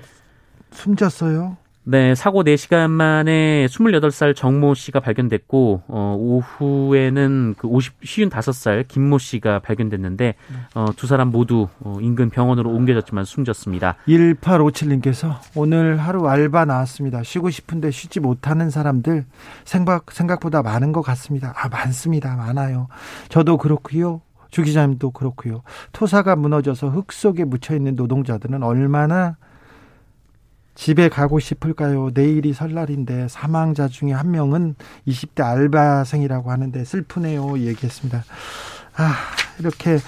숨졌어요? 0.71 1.57
네, 1.91 2.15
사고 2.15 2.45
4시간 2.45 2.91
만에 2.91 3.67
28살 3.71 4.37
정모 4.37 4.75
씨가 4.75 5.01
발견됐고, 5.01 5.85
어, 5.89 6.17
오후에는 6.19 7.55
그 7.57 7.67
50, 7.67 8.01
55살 8.03 8.87
김모 8.87 9.17
씨가 9.17 9.61
발견됐는데, 9.61 10.35
어, 10.75 10.89
두 10.97 11.07
사람 11.07 11.29
모두 11.29 11.69
어, 11.81 11.97
인근 12.03 12.29
병원으로 12.29 12.69
옮겨졌지만 12.69 13.25
숨졌습니다. 13.25 13.97
1857님께서 14.07 15.39
오늘 15.55 15.97
하루 15.97 16.29
알바 16.29 16.67
나왔습니다. 16.67 17.23
쉬고 17.23 17.49
싶은데 17.49 17.91
쉬지 17.91 18.21
못하는 18.21 18.69
사람들 18.69 19.25
생각, 19.65 20.13
생각보다 20.13 20.61
많은 20.61 20.93
것 20.93 21.01
같습니다. 21.01 21.55
아, 21.57 21.71
많습니다. 21.71 22.37
많아요. 22.37 22.89
저도 23.31 23.57
그렇고요. 23.57 24.21
주 24.51 24.63
기자님도 24.63 25.13
그렇고요. 25.13 25.63
토사가 25.93 26.37
무너져서 26.37 26.91
흙 26.91 27.13
속에 27.13 27.45
묻혀 27.45 27.75
있는 27.75 27.97
노동자들은 27.97 28.63
얼마나 28.63 29.37
집에 30.79 31.09
가고 31.09 31.41
싶을까요? 31.41 32.11
내일이 32.15 32.53
설날인데 32.53 33.27
사망자 33.29 33.89
중에 33.89 34.13
한 34.13 34.31
명은 34.31 34.77
20대 35.09 35.45
알바생이라고 35.45 36.53
하는데 36.53 36.85
슬프네요. 36.85 37.59
얘기했습니다. 37.59 38.25
아, 38.95 39.15
이렇게 39.59 39.99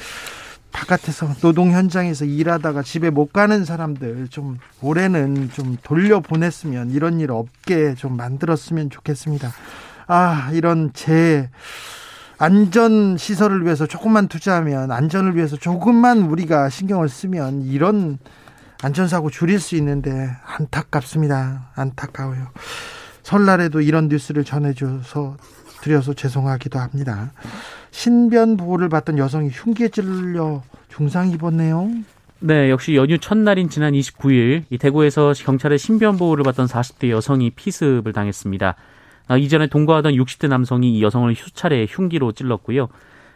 바깥에서 0.70 1.34
노동 1.40 1.72
현장에서 1.72 2.24
일하다가 2.24 2.82
집에 2.82 3.10
못 3.10 3.32
가는 3.32 3.64
사람들 3.64 4.28
좀 4.28 4.58
올해는 4.80 5.50
좀 5.50 5.76
돌려보냈으면 5.82 6.92
이런 6.92 7.18
일 7.18 7.32
없게 7.32 7.96
좀 7.96 8.16
만들었으면 8.16 8.90
좋겠습니다. 8.90 9.50
아, 10.06 10.50
이런 10.52 10.92
제 10.94 11.50
안전 12.38 13.16
시설을 13.16 13.64
위해서 13.64 13.86
조금만 13.86 14.28
투자하면 14.28 14.92
안전을 14.92 15.34
위해서 15.34 15.56
조금만 15.56 16.18
우리가 16.22 16.68
신경을 16.68 17.08
쓰면 17.08 17.62
이런 17.62 18.18
안전사고 18.82 19.30
줄일 19.30 19.60
수 19.60 19.76
있는데 19.76 20.30
안타깝습니다. 20.44 21.70
안타까워요. 21.74 22.48
설날에도 23.22 23.80
이런 23.80 24.08
뉴스를 24.08 24.44
전해줘서 24.44 25.36
드려서 25.82 26.14
죄송하기도 26.14 26.78
합니다. 26.78 27.32
신변 27.90 28.56
보호를 28.56 28.88
받던 28.88 29.18
여성이 29.18 29.48
흉기에 29.50 29.88
찔려 29.88 30.62
중상 30.88 31.30
입었네요. 31.30 31.90
네, 32.40 32.70
역시 32.70 32.94
연휴 32.94 33.18
첫날인 33.18 33.68
지난 33.68 33.92
29일 33.92 34.64
이 34.70 34.78
대구에서 34.78 35.32
경찰의 35.36 35.78
신변 35.78 36.16
보호를 36.16 36.42
받던 36.44 36.66
40대 36.66 37.10
여성이 37.10 37.50
피습을 37.50 38.12
당했습니다. 38.12 38.76
아, 39.28 39.36
이전에 39.36 39.68
동거하던 39.68 40.14
60대 40.14 40.48
남성이 40.48 40.96
이 40.96 41.02
여성을 41.02 41.32
수차례 41.34 41.86
흉기로 41.88 42.32
찔렀고요. 42.32 42.88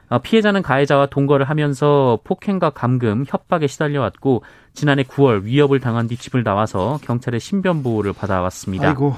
어, 0.08 0.18
피해자는 0.18 0.62
가해자와 0.62 1.06
동거를 1.06 1.48
하면서 1.48 2.18
폭행과 2.24 2.70
감금, 2.70 3.24
협박에 3.26 3.66
시달려왔고 3.66 4.42
지난해 4.74 5.04
9월 5.04 5.44
위협을 5.44 5.80
당한 5.80 6.08
뒤 6.08 6.16
집을 6.16 6.42
나와서 6.42 6.98
경찰의 7.02 7.40
신변 7.40 7.82
보호를 7.82 8.12
받아왔습니다. 8.12 8.88
아이고. 8.88 9.14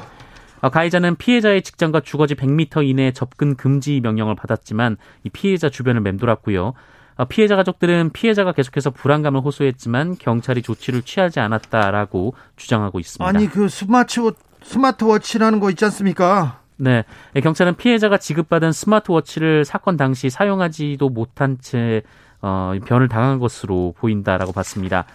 어, 0.60 0.68
가해자는 0.70 1.16
피해자의 1.16 1.62
직장과 1.62 2.00
주거지 2.00 2.34
100m 2.34 2.86
이내 2.86 3.12
접근 3.12 3.56
금지 3.56 4.00
명령을 4.00 4.34
받았지만 4.36 4.96
이 5.24 5.30
피해자 5.30 5.68
주변을 5.68 6.00
맴돌았고요. 6.02 6.74
어, 7.16 7.24
피해자 7.24 7.56
가족들은 7.56 8.10
피해자가 8.12 8.52
계속해서 8.52 8.90
불안감을 8.90 9.40
호소했지만 9.40 10.16
경찰이 10.18 10.62
조치를 10.62 11.02
취하지 11.02 11.40
않았다라고 11.40 12.34
주장하고 12.56 13.00
있습니다. 13.00 13.26
아니 13.26 13.48
그 13.48 13.68
스마트 13.68 14.32
스마트워치라는 14.62 15.60
거 15.60 15.70
있지 15.70 15.84
않습니까? 15.86 16.60
네. 16.76 17.04
경찰은 17.40 17.76
피해자가 17.76 18.18
지급받은 18.18 18.72
스마트워치를 18.72 19.64
사건 19.64 19.96
당시 19.96 20.28
사용하지도 20.28 21.08
못한 21.08 21.58
채 21.60 22.02
어, 22.42 22.74
변을 22.84 23.08
당한 23.08 23.38
것으로 23.38 23.94
보인다라고 23.96 24.52
봤습니다. 24.52 25.06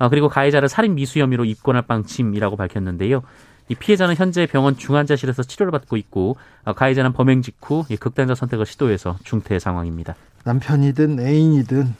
어, 0.00 0.08
그리고 0.08 0.28
가해자를 0.28 0.68
살인 0.68 0.94
미수 0.94 1.20
혐의로 1.20 1.44
입건할 1.44 1.82
방침이라고 1.82 2.56
밝혔는데요. 2.56 3.22
이 3.68 3.74
피해자는 3.74 4.16
현재 4.16 4.46
병원 4.46 4.76
중환자실에서 4.76 5.42
치료를 5.44 5.70
받고 5.70 5.96
있고 5.98 6.36
어, 6.64 6.72
가해자는 6.72 7.12
범행 7.12 7.42
직후 7.42 7.84
극단적 8.00 8.36
선택을 8.36 8.66
시도해서 8.66 9.18
중퇴 9.22 9.58
상황입니다. 9.58 10.16
남편이든 10.44 11.20
애인이든 11.20 11.94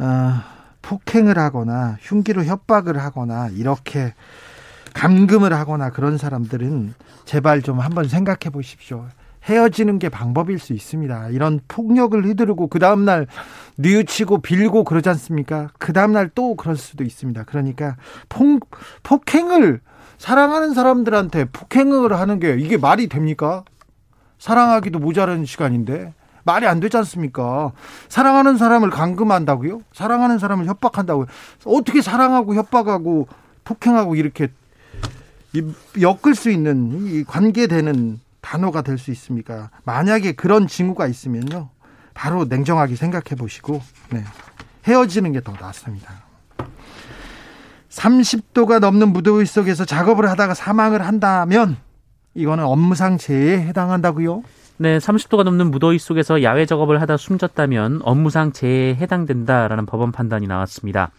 어, 0.00 0.34
폭행을 0.82 1.38
하거나 1.38 1.96
흉기로 2.00 2.44
협박을 2.44 2.98
하거나 2.98 3.48
이렇게 3.48 4.14
감금을 4.92 5.54
하거나 5.54 5.90
그런 5.90 6.18
사람들은 6.18 6.94
제발 7.24 7.62
좀 7.62 7.80
한번 7.80 8.06
생각해 8.06 8.50
보십시오. 8.52 9.06
헤어지는 9.44 9.98
게 9.98 10.10
방법일 10.10 10.58
수 10.58 10.74
있습니다. 10.74 11.30
이런 11.30 11.60
폭력을 11.68 12.22
휘두르고 12.22 12.66
그 12.66 12.78
다음날 12.78 13.26
뉘우치고 13.80 14.38
빌고 14.38 14.84
그러지 14.84 15.08
않습니까? 15.10 15.70
그 15.78 15.92
다음날 15.92 16.30
또 16.34 16.56
그럴 16.56 16.76
수도 16.76 17.04
있습니다. 17.04 17.44
그러니까 17.44 17.96
폭, 18.28 18.68
폭행을 19.04 19.80
사랑하는 20.18 20.74
사람들한테 20.74 21.46
폭행을 21.46 22.12
하는 22.12 22.40
게 22.40 22.56
이게 22.58 22.76
말이 22.76 23.08
됩니까? 23.08 23.64
사랑하기도 24.40 24.98
모자란 24.98 25.44
시간인데 25.44 26.12
말이 26.42 26.66
안 26.66 26.80
되지 26.80 26.96
않습니까? 26.96 27.72
사랑하는 28.08 28.56
사람을 28.56 28.90
감금한다고요? 28.90 29.82
사랑하는 29.92 30.38
사람을 30.38 30.66
협박한다고요? 30.66 31.26
어떻게 31.64 32.02
사랑하고 32.02 32.54
협박하고 32.54 33.28
폭행하고 33.64 34.16
이렇게 34.16 34.48
엮을 36.00 36.34
수 36.34 36.50
있는 36.50 37.06
이 37.06 37.24
관계되는 37.24 38.20
단어가 38.40 38.82
될 38.82 38.98
수 38.98 39.10
있습니까? 39.12 39.70
만약에 39.84 40.32
그런 40.32 40.66
징후가 40.66 41.06
있으면요. 41.06 41.68
바로 42.18 42.44
냉정하게 42.44 42.96
생각해 42.96 43.36
보시고 43.38 43.80
네. 44.10 44.24
헤어지는 44.88 45.30
게 45.32 45.40
더 45.40 45.52
낫습니다. 45.52 46.12
30도가 47.90 48.80
넘는 48.80 49.12
무더위 49.12 49.46
속에서 49.46 49.84
작업을 49.84 50.28
하다가 50.28 50.54
사망을 50.54 51.06
한다면 51.06 51.76
이거는 52.34 52.64
업무상 52.64 53.18
재해에 53.18 53.60
해당한다고요? 53.68 54.42
네, 54.78 54.98
30도가 54.98 55.44
넘는 55.44 55.70
무더위 55.70 55.98
속에서 56.00 56.42
야외 56.42 56.66
작업을 56.66 57.00
하다 57.00 57.16
숨졌다면 57.16 58.00
업무상 58.02 58.50
재해에 58.52 58.96
해당된다라는 58.96 59.86
법원 59.86 60.10
판단이 60.10 60.48
나왔습니다. 60.48 61.10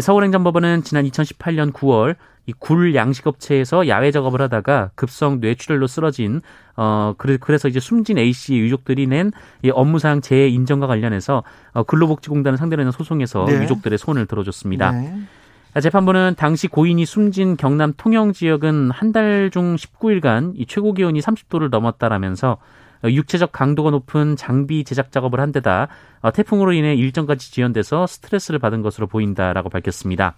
서울행정법원은 0.00 0.82
지난 0.84 1.04
2018년 1.04 1.72
9월 1.72 2.16
이 2.46 2.52
굴 2.58 2.94
양식업체에서 2.96 3.86
야외 3.86 4.10
작업을 4.10 4.40
하다가 4.42 4.90
급성 4.96 5.38
뇌출혈로 5.40 5.86
쓰러진 5.86 6.40
어 6.76 7.14
그래, 7.16 7.36
그래서 7.40 7.68
이제 7.68 7.78
숨진 7.78 8.18
A 8.18 8.32
씨의 8.32 8.60
유족들이 8.62 9.06
낸 9.06 9.30
이 9.62 9.70
업무상 9.70 10.20
재해 10.20 10.48
인정과 10.48 10.88
관련해서 10.88 11.44
어, 11.72 11.82
근로복지공단을 11.84 12.58
상대로 12.58 12.80
하는 12.80 12.90
소송에서 12.90 13.44
네. 13.44 13.62
유족들의 13.62 13.96
손을 13.96 14.26
들어줬습니다. 14.26 14.90
네. 14.90 15.14
재판부는 15.80 16.34
당시 16.36 16.66
고인이 16.68 17.06
숨진 17.06 17.56
경남 17.56 17.94
통영 17.96 18.32
지역은 18.32 18.90
한 18.90 19.12
달 19.12 19.48
중 19.52 19.76
19일간 19.76 20.52
이 20.56 20.66
최고 20.66 20.92
기온이 20.94 21.20
30도를 21.20 21.70
넘었다라면서 21.70 22.58
육체적 23.04 23.52
강도가 23.52 23.90
높은 23.90 24.36
장비 24.36 24.84
제작 24.84 25.12
작업을 25.12 25.40
한 25.40 25.52
데다 25.52 25.88
어, 26.20 26.32
태풍으로 26.32 26.72
인해 26.72 26.94
일정까지 26.94 27.52
지연돼서 27.52 28.06
스트레스를 28.06 28.58
받은 28.58 28.82
것으로 28.82 29.06
보인다라고 29.06 29.68
밝혔습니다. 29.68 30.36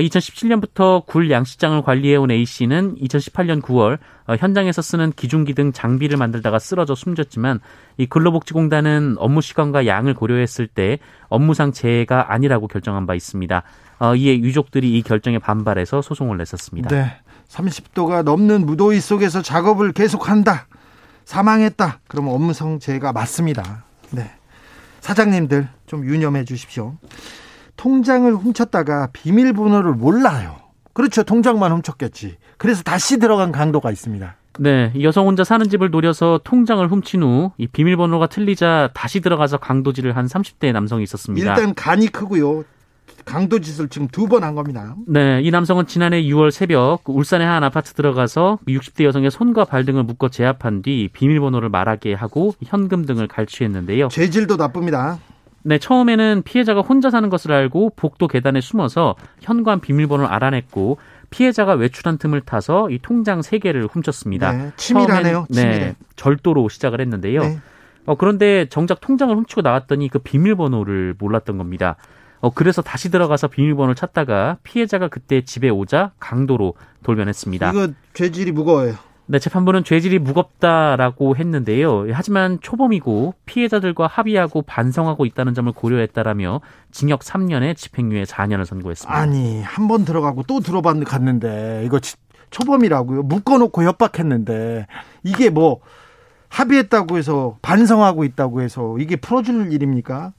2017년부터 0.00 0.80
어, 0.80 1.02
굴 1.06 1.30
양식장을 1.30 1.82
관리해온 1.82 2.30
A 2.30 2.44
씨는 2.44 2.96
2018년 2.96 3.60
9월 3.60 3.98
어, 4.26 4.36
현장에서 4.36 4.80
쓰는 4.80 5.12
기중기 5.12 5.54
등 5.54 5.72
장비를 5.72 6.16
만들다가 6.16 6.58
쓰러져 6.58 6.94
숨졌지만 6.94 7.60
이 7.98 8.06
근로복지공단은 8.06 9.16
업무 9.18 9.42
시간과 9.42 9.86
양을 9.86 10.14
고려했을 10.14 10.66
때 10.66 10.98
업무상 11.28 11.72
재해가 11.72 12.32
아니라고 12.32 12.68
결정한 12.68 13.06
바 13.06 13.14
있습니다. 13.14 13.62
어, 13.98 14.14
이에 14.16 14.38
유족들이 14.38 14.96
이 14.96 15.02
결정에 15.02 15.38
반발해서 15.38 16.00
소송을 16.00 16.38
냈었습니다. 16.38 16.88
네. 16.88 17.16
30도가 17.48 18.22
넘는 18.22 18.64
무더위 18.64 19.00
속에서 19.00 19.42
작업을 19.42 19.92
계속한다. 19.92 20.66
사망했다. 21.32 22.00
그러면 22.08 22.34
업무상 22.34 22.78
재해가 22.78 23.12
맞습니다. 23.14 23.84
네. 24.10 24.30
사장님들 25.00 25.66
좀 25.86 26.04
유념해 26.04 26.44
주십시오. 26.44 26.96
통장을 27.78 28.30
훔쳤다가 28.34 29.08
비밀번호를 29.14 29.92
몰라요. 29.92 30.56
그렇죠. 30.92 31.22
통장만 31.22 31.72
훔쳤겠지. 31.72 32.36
그래서 32.58 32.82
다시 32.82 33.18
들어간 33.18 33.50
강도가 33.50 33.90
있습니다. 33.90 34.36
네, 34.58 34.92
여성 35.00 35.26
혼자 35.26 35.42
사는 35.42 35.66
집을 35.66 35.90
노려서 35.90 36.38
통장을 36.44 36.86
훔친 36.86 37.22
후 37.22 37.52
이 37.56 37.66
비밀번호가 37.66 38.26
틀리자 38.26 38.90
다시 38.92 39.20
들어가서 39.20 39.56
강도질을 39.56 40.14
한 40.14 40.26
30대 40.26 40.70
남성이 40.72 41.04
있었습니다. 41.04 41.48
일단 41.48 41.74
간이 41.74 42.08
크고요. 42.08 42.64
강도 43.24 43.60
짓을 43.60 43.88
지금 43.88 44.08
두 44.08 44.26
번 44.26 44.42
한 44.42 44.54
겁니다. 44.54 44.96
네, 45.06 45.40
이 45.42 45.50
남성은 45.50 45.86
지난해 45.86 46.22
6월 46.22 46.50
새벽 46.50 47.02
울산의 47.06 47.46
한 47.46 47.62
아파트 47.62 47.92
들어가서 47.92 48.58
60대 48.66 49.04
여성의 49.04 49.30
손과 49.30 49.64
발 49.64 49.84
등을 49.84 50.02
묶어 50.02 50.28
제압한 50.28 50.82
뒤 50.82 51.08
비밀번호를 51.12 51.68
말하게 51.68 52.14
하고 52.14 52.54
현금 52.64 53.04
등을 53.06 53.28
갈취했는데요. 53.28 54.08
죄질도 54.08 54.56
나쁩니다. 54.56 55.18
네, 55.64 55.78
처음에는 55.78 56.42
피해자가 56.44 56.80
혼자 56.80 57.10
사는 57.10 57.28
것을 57.30 57.52
알고 57.52 57.92
복도 57.94 58.26
계단에 58.26 58.60
숨어서 58.60 59.14
현관 59.40 59.78
비밀번호를 59.80 60.28
알아냈고 60.28 60.98
피해자가 61.30 61.74
외출한 61.74 62.18
틈을 62.18 62.40
타서 62.40 62.90
이 62.90 62.98
통장 63.00 63.40
3개를 63.40 63.88
훔쳤습니다. 63.94 64.52
네, 64.52 64.72
치밀하네요. 64.76 65.46
치밀해. 65.52 65.78
네, 65.78 65.96
절도로 66.16 66.68
시작을 66.68 67.00
했는데요. 67.00 67.40
네. 67.42 67.58
어, 68.06 68.16
그런데 68.16 68.66
정작 68.68 69.00
통장을 69.00 69.34
훔치고 69.36 69.60
나왔더니 69.62 70.08
그 70.08 70.18
비밀번호를 70.18 71.14
몰랐던 71.18 71.56
겁니다. 71.58 71.94
어, 72.42 72.50
그래서 72.50 72.82
다시 72.82 73.10
들어가서 73.10 73.48
비밀번호를 73.48 73.94
찾다가 73.94 74.58
피해자가 74.64 75.08
그때 75.08 75.42
집에 75.44 75.70
오자 75.70 76.12
강도로 76.18 76.74
돌변했습니다. 77.04 77.70
이거 77.70 77.88
죄질이 78.14 78.52
무거워요. 78.52 78.94
네, 79.26 79.38
재판부는 79.38 79.84
죄질이 79.84 80.18
무겁다라고 80.18 81.36
했는데요. 81.36 82.06
하지만 82.12 82.58
초범이고 82.60 83.34
피해자들과 83.46 84.08
합의하고 84.08 84.62
반성하고 84.62 85.24
있다는 85.24 85.54
점을 85.54 85.72
고려했다라며 85.72 86.60
징역 86.90 87.20
3년에 87.20 87.76
집행유예 87.76 88.24
4년을 88.24 88.64
선고했습니다. 88.66 89.16
아니, 89.16 89.62
한 89.62 89.86
번 89.86 90.04
들어가고 90.04 90.42
또 90.42 90.58
들어봤는데 90.60 91.84
이거 91.86 92.00
초범이라고요. 92.50 93.22
묶어놓고 93.22 93.84
협박했는데 93.84 94.86
이게 95.22 95.48
뭐 95.48 95.78
합의했다고 96.48 97.16
해서 97.16 97.56
반성하고 97.62 98.24
있다고 98.24 98.60
해서 98.60 98.96
이게 98.98 99.16
풀어줄 99.16 99.72
일입니까? 99.72 100.32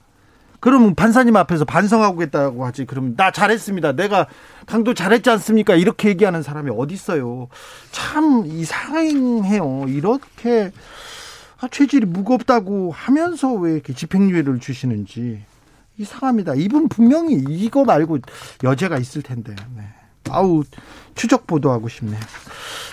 그럼 0.64 0.96
판사님 0.96 1.36
앞에서 1.36 1.66
반성하겠다고 1.66 2.66
하지. 2.66 2.86
그럼 2.86 3.18
나 3.18 3.32
잘했습니다. 3.32 3.98
내가 3.98 4.28
강도 4.66 4.94
잘했지 4.94 5.30
않습니까? 5.32 5.76
이렇게 5.76 6.08
얘기하는 6.08 6.42
사람이 6.42 6.72
어디 6.74 6.94
있어요? 6.94 7.50
참 7.92 8.46
이상해요. 8.46 9.84
이렇게 9.90 10.72
아, 11.60 11.68
체질이 11.68 12.06
무겁다고 12.06 12.94
하면서 12.94 13.52
왜 13.52 13.74
이렇게 13.74 13.94
집행유예를 13.94 14.62
주시는지 14.62 15.44
이상합니다. 15.98 16.54
이분 16.56 16.88
분명히 16.88 17.44
이거 17.50 17.84
말고 17.84 18.20
여죄가 18.64 19.00
있을 19.00 19.22
텐데. 19.22 19.54
네. 19.76 19.84
아우 20.30 20.64
추적 21.16 21.48
보도하고 21.48 21.88
싶네요. 21.88 22.20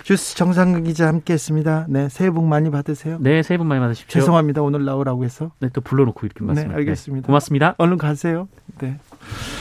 주스 0.05 0.37
정상근 0.37 0.85
기자 0.85 1.07
함께했습니다. 1.09 1.87
네, 1.89 2.09
새해 2.09 2.31
복 2.31 2.45
많이 2.45 2.71
받으세요. 2.71 3.19
네, 3.21 3.43
새해 3.43 3.59
복 3.59 3.67
많이 3.67 3.81
받으십시오. 3.81 4.21
죄송합니다. 4.21 4.63
오늘 4.63 4.85
나오라고 4.85 5.25
해서. 5.25 5.53
네, 5.61 5.69
또 5.73 5.81
불러놓고 5.81 6.27
이렇게 6.27 6.45
말씀을. 6.45 6.69
네, 6.69 6.75
알겠습니다. 6.75 7.27
네, 7.27 7.27
고맙습니다. 7.27 7.75
얼른 7.79 7.99
가세요. 7.99 8.49
네. 8.79 8.99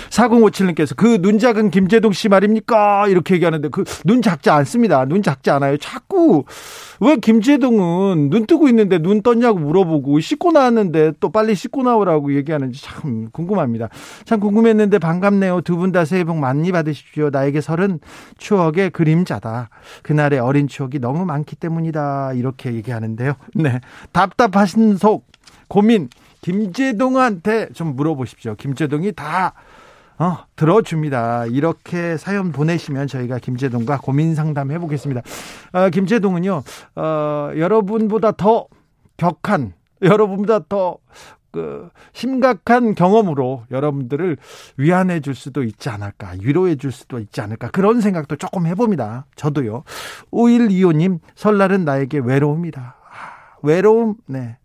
4057님께서 0.10 0.96
그 0.96 1.20
눈 1.20 1.38
작은 1.38 1.70
김재동 1.70 2.12
씨 2.14 2.30
말입니까? 2.30 3.08
이렇게 3.08 3.36
얘기하는데 3.36 3.68
그 3.70 3.84
눈 4.06 4.22
작지 4.22 4.50
않습니다. 4.50 5.06
눈 5.06 5.22
작지 5.22 5.50
않아요. 5.50 5.78
자꾸 5.78 6.46
왜 7.02 7.18
김재동은 7.18 8.30
눈 8.30 8.46
뜨고 8.46 8.68
있는데 8.70 9.00
눈 9.00 9.22
떴냐고 9.22 9.60
물어보고 9.60 10.20
씻고 10.20 10.52
나왔는데 10.52 11.14
또 11.20 11.30
빨리 11.32 11.56
씻고 11.56 11.84
나오라고 11.84 12.36
얘기하는지 12.36 12.82
참 12.82 13.30
궁금합니다. 13.32 13.90
참 14.26 14.40
궁금했는데 14.40 15.00
반갑네요. 15.00 15.62
두 15.62 15.78
분 15.80 15.92
다 15.92 16.06
새해 16.06 16.24
복 16.24 16.38
많이 16.38 16.72
받으십시오. 16.72 17.30
나에게 17.32 17.62
설은 17.62 18.00
추억의 18.38 18.92
그림자다. 18.92 19.70
그날의 20.04 20.40
어린 20.40 20.68
추억이 20.68 21.00
너무 21.00 21.26
많기 21.26 21.56
때문이다. 21.56 22.34
이렇게 22.34 22.74
얘기하는데요. 22.74 23.34
네. 23.56 23.80
답답하신 24.12 24.98
속 24.98 25.28
고민 25.68 26.10
김재동한테 26.42 27.70
좀 27.74 27.96
물어보십시오. 27.96 28.56
김재동이 28.56 29.14
다 29.14 29.54
어, 30.20 30.38
들어줍니다. 30.58 31.46
이렇게 31.46 32.18
사연 32.18 32.52
보내시면 32.52 33.08
저희가 33.08 33.40
김재동과 33.40 34.00
고민 34.00 34.36
상담 34.36 34.70
해보겠습니다. 34.72 35.22
어, 35.72 35.90
김재동은요, 35.90 36.64
어, 36.96 37.52
여러분보다 37.56 38.34
더 38.34 38.68
격한, 39.16 39.74
여러분보다 40.02 40.60
더 40.68 40.98
그, 41.52 41.90
심각한 42.14 42.94
경험으로 42.96 43.64
여러분들을 43.72 44.38
위안해 44.78 45.22
줄 45.22 45.36
수도 45.36 45.64
있지 45.64 45.90
않을까, 45.90 46.34
위로해 46.42 46.76
줄 46.76 46.92
수도 46.92 47.18
있지 47.20 47.42
않을까, 47.42 47.70
그런 47.70 48.02
생각도 48.02 48.36
조금 48.36 48.66
해봅니다. 48.66 49.26
저도요. 49.36 49.84
5125님, 50.32 51.20
설날은 51.36 51.86
나에게 51.86 52.20
외로움이다. 52.20 52.82
아, 52.82 53.58
외로움, 53.64 54.16
네. 54.28 54.58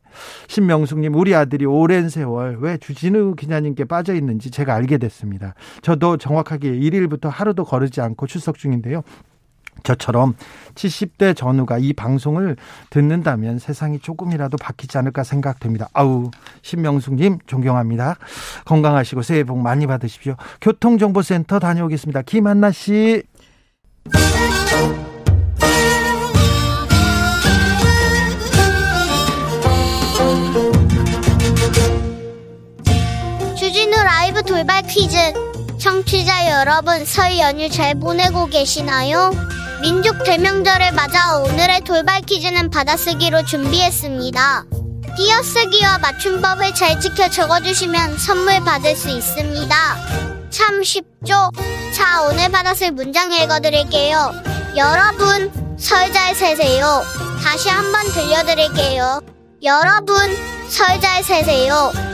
신명숙님, 0.48 1.14
우리 1.14 1.34
아들이 1.34 1.64
오랜 1.66 2.08
세월 2.08 2.58
왜 2.60 2.76
주진우 2.76 3.34
기자님께 3.36 3.84
빠져 3.84 4.14
있는지 4.14 4.50
제가 4.50 4.74
알게 4.74 4.98
됐습니다. 4.98 5.54
저도 5.82 6.16
정확하게 6.16 6.72
1일부터 6.72 7.28
하루도 7.28 7.64
거르지 7.64 8.00
않고 8.00 8.26
출석 8.26 8.58
중인데요. 8.58 9.02
저처럼 9.82 10.34
70대 10.74 11.36
전후가 11.36 11.78
이 11.78 11.92
방송을 11.92 12.56
듣는다면 12.90 13.58
세상이 13.58 13.98
조금이라도 13.98 14.56
바뀌지 14.56 14.96
않을까 14.98 15.24
생각됩니다. 15.24 15.88
아우, 15.92 16.30
신명숙님 16.62 17.38
존경합니다. 17.46 18.16
건강하시고 18.64 19.22
새해 19.22 19.44
복 19.44 19.58
많이 19.58 19.86
받으십시오. 19.86 20.36
교통정보센터 20.60 21.58
다녀오겠습니다. 21.58 22.22
김한나 22.22 22.70
씨. 22.70 23.22
라이브 34.24 34.42
돌발 34.42 34.80
퀴즈. 34.86 35.18
청취자 35.78 36.50
여러분 36.50 37.04
설 37.04 37.38
연휴 37.38 37.68
잘 37.68 37.94
보내고 37.94 38.46
계시나요? 38.46 39.30
민족 39.82 40.24
대명절을 40.24 40.92
맞아 40.92 41.36
오늘의 41.40 41.82
돌발 41.82 42.22
퀴즈는 42.22 42.70
받아쓰기로 42.70 43.44
준비했습니다. 43.44 44.64
띄어쓰기와 45.18 45.98
맞춤법을 45.98 46.74
잘 46.74 46.98
지켜 47.00 47.28
적어주시면 47.28 48.16
선물 48.16 48.60
받을 48.60 48.96
수 48.96 49.10
있습니다. 49.10 49.76
참 50.48 50.82
쉽죠? 50.82 51.50
자, 51.92 52.22
오늘 52.22 52.50
받았을 52.50 52.92
문장 52.92 53.30
읽어드릴게요. 53.30 54.32
여러분, 54.74 55.76
설 55.78 56.10
잘 56.14 56.34
세세요. 56.34 57.02
다시 57.44 57.68
한번 57.68 58.02
들려드릴게요. 58.06 59.20
여러분, 59.62 60.16
설 60.70 60.98
잘 60.98 61.22
세세요. 61.22 62.13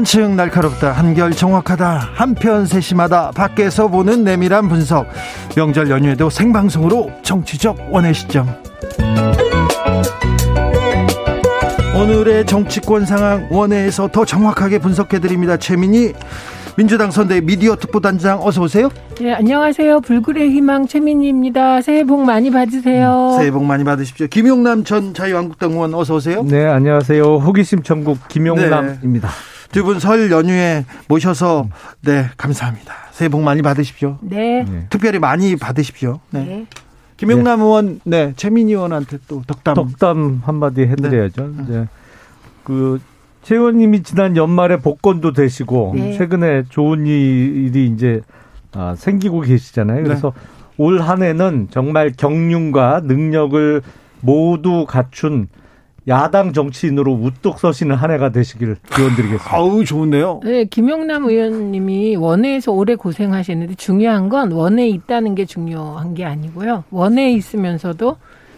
한층 0.00 0.34
날카롭다 0.34 0.92
한결 0.92 1.30
정확하다 1.32 2.12
한편 2.14 2.64
세심하다 2.64 3.32
밖에서 3.32 3.88
보는 3.88 4.24
내밀한 4.24 4.70
분석 4.70 5.06
명절 5.54 5.90
연휴에도 5.90 6.30
생방송으로 6.30 7.10
정치적 7.22 7.92
원의 7.92 8.14
시점 8.14 8.48
오늘의 11.94 12.46
정치권 12.46 13.04
상황 13.04 13.46
원회에서 13.50 14.08
더 14.08 14.24
정확하게 14.24 14.78
분석해드립니다 14.78 15.58
최민희 15.58 16.14
민주당 16.78 17.10
선대 17.10 17.42
미디어 17.42 17.76
특보단장 17.76 18.40
어서 18.42 18.62
오세요. 18.62 18.88
네, 19.20 19.34
안녕하세요. 19.34 20.00
불굴의 20.00 20.50
희망 20.50 20.86
최민희입니다. 20.86 21.82
새해 21.82 22.04
복 22.04 22.24
많이 22.24 22.50
받으세요. 22.50 23.32
음, 23.32 23.38
새해 23.38 23.50
복 23.50 23.64
많이 23.64 23.84
받으십시오. 23.84 24.28
김용남 24.28 24.84
전 24.84 25.12
자유한국당 25.12 25.72
의원 25.72 25.92
어서 25.92 26.14
오세요. 26.14 26.42
네, 26.42 26.64
안녕하세요. 26.64 27.22
호기심 27.22 27.82
천국 27.82 28.28
김용남입니다. 28.28 29.28
네. 29.28 29.59
두 29.72 29.84
분 29.84 29.98
설 30.00 30.30
연휴에 30.30 30.84
모셔서 31.08 31.68
네 32.02 32.26
감사합니다. 32.36 32.92
새해 33.12 33.28
복 33.28 33.42
많이 33.42 33.62
받으십시오. 33.62 34.18
네. 34.22 34.64
네. 34.64 34.86
특별히 34.90 35.18
많이 35.18 35.56
받으십시오. 35.56 36.20
네. 36.30 36.44
네. 36.44 36.66
김용남 37.16 37.58
네. 37.60 37.64
의원, 37.64 38.00
네 38.04 38.32
최민희 38.36 38.72
의원한테 38.72 39.18
또 39.28 39.42
덕담 39.46 39.74
덕담 39.74 40.40
한마디 40.44 40.82
해드려야죠. 40.82 41.52
네. 41.56 41.62
이제 41.64 41.88
그 42.64 43.00
최 43.42 43.56
의원님이 43.56 44.02
지난 44.02 44.36
연말에 44.36 44.76
복권도 44.76 45.32
되시고 45.32 45.94
네. 45.96 46.12
최근에 46.16 46.64
좋은 46.68 47.06
일이 47.06 47.86
이제 47.86 48.20
아, 48.72 48.94
생기고 48.96 49.40
계시잖아요. 49.40 50.04
그래서 50.04 50.32
올 50.76 51.00
한해는 51.00 51.68
정말 51.70 52.12
경륜과 52.16 53.00
능력을 53.04 53.80
모두 54.20 54.84
갖춘 54.86 55.48
야당 56.08 56.52
정치인으로 56.52 57.12
우뚝 57.12 57.58
서시는 57.58 57.96
한 57.96 58.10
해가 58.10 58.30
되시길 58.30 58.76
기원드리겠습니다. 58.94 59.54
아우 59.54 59.84
좋은데요. 59.84 60.40
네, 60.44 60.64
김용남 60.64 61.24
의원님이 61.24 62.16
원외에서 62.16 62.72
오래 62.72 62.94
고생하시는데 62.94 63.74
중요한 63.74 64.28
건 64.28 64.52
원외에 64.52 64.88
있다는 64.88 65.34
게 65.34 65.44
중요한 65.44 66.14
게 66.14 66.24
아니고요. 66.24 66.84
원외에 66.90 67.32
있으면서도 67.32 68.16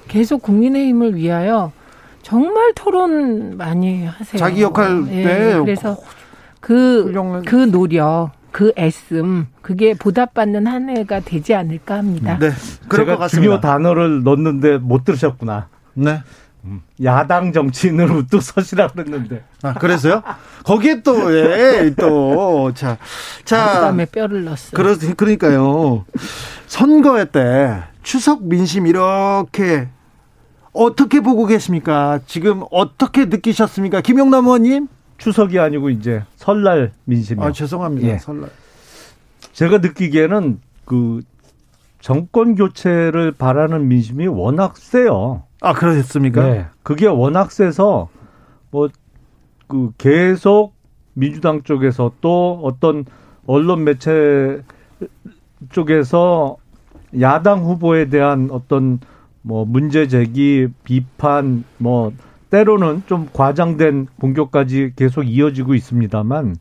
계속 0.08 0.42
국민의힘을 0.42 1.16
위하여 1.16 1.72
정말 2.22 2.72
토론 2.74 3.56
많이 3.56 4.04
하세요. 4.06 4.38
자기 4.38 4.62
역할 4.62 5.04
네. 5.04 5.24
네. 5.24 5.58
그래서 5.60 5.96
그그 6.60 7.42
그 7.44 7.70
노력 7.70 8.30
그 8.52 8.72
애씀 8.76 9.46
그게 9.62 9.94
보답받는 9.94 10.66
한 10.66 10.88
해가 10.96 11.20
되지 11.20 11.54
않을까 11.54 11.96
합니다. 11.96 12.38
네, 12.38 12.50
제가 12.94 13.26
중요 13.26 13.60
단어를 13.60 14.22
넣는데 14.22 14.78
못 14.78 15.04
들으셨구나. 15.04 15.68
네. 15.94 16.20
야당 17.02 17.52
정치인으로 17.52 18.18
우뚝 18.18 18.42
서시라 18.42 18.88
그랬는데. 18.88 19.44
아, 19.62 19.74
그래서요? 19.74 20.22
거기에 20.64 21.02
또, 21.02 21.34
예, 21.36 21.92
또, 21.98 22.72
자. 22.74 22.98
자. 23.44 23.74
그다음에 23.74 24.04
뼈를 24.06 24.44
넣었어요. 24.44 24.70
그러, 24.74 24.96
그러니까요. 25.16 26.04
선거회 26.66 27.24
때 27.24 27.82
추석 28.02 28.44
민심 28.44 28.86
이렇게 28.86 29.88
어떻게 30.72 31.20
보고 31.20 31.46
계십니까? 31.46 32.20
지금 32.26 32.62
어떻게 32.70 33.26
느끼셨습니까? 33.26 34.00
김용남 34.00 34.46
의원님? 34.46 34.88
추석이 35.18 35.58
아니고 35.58 35.90
이제 35.90 36.24
설날 36.36 36.92
민심이요. 37.04 37.46
아, 37.46 37.52
죄송합니다. 37.52 38.08
예. 38.08 38.18
설날. 38.18 38.50
제가 39.52 39.78
느끼기에는 39.78 40.60
그 40.84 41.22
정권 42.00 42.54
교체를 42.54 43.32
바라는 43.32 43.86
민심이 43.88 44.26
워낙 44.26 44.76
세요. 44.76 45.44
아, 45.62 45.72
그러셨습니까? 45.72 46.42
네. 46.42 46.66
그게 46.82 47.06
워낙 47.06 47.52
세서 47.52 48.08
뭐 48.70 48.88
그 49.72 49.90
계속 49.96 50.74
민주당 51.14 51.62
쪽에서 51.62 52.12
또 52.20 52.60
어떤 52.62 53.06
언론 53.46 53.84
매체 53.84 54.62
쪽에서 55.70 56.58
야당 57.22 57.60
후보에 57.60 58.10
대한 58.10 58.50
어떤 58.50 59.00
뭐 59.40 59.64
문제 59.64 60.08
제기, 60.08 60.68
비판, 60.84 61.64
뭐 61.78 62.12
때로는 62.50 63.04
좀 63.06 63.30
과장된 63.32 64.08
공격까지 64.20 64.92
계속 64.94 65.22
이어지고 65.22 65.74
있습니다만 65.74 66.56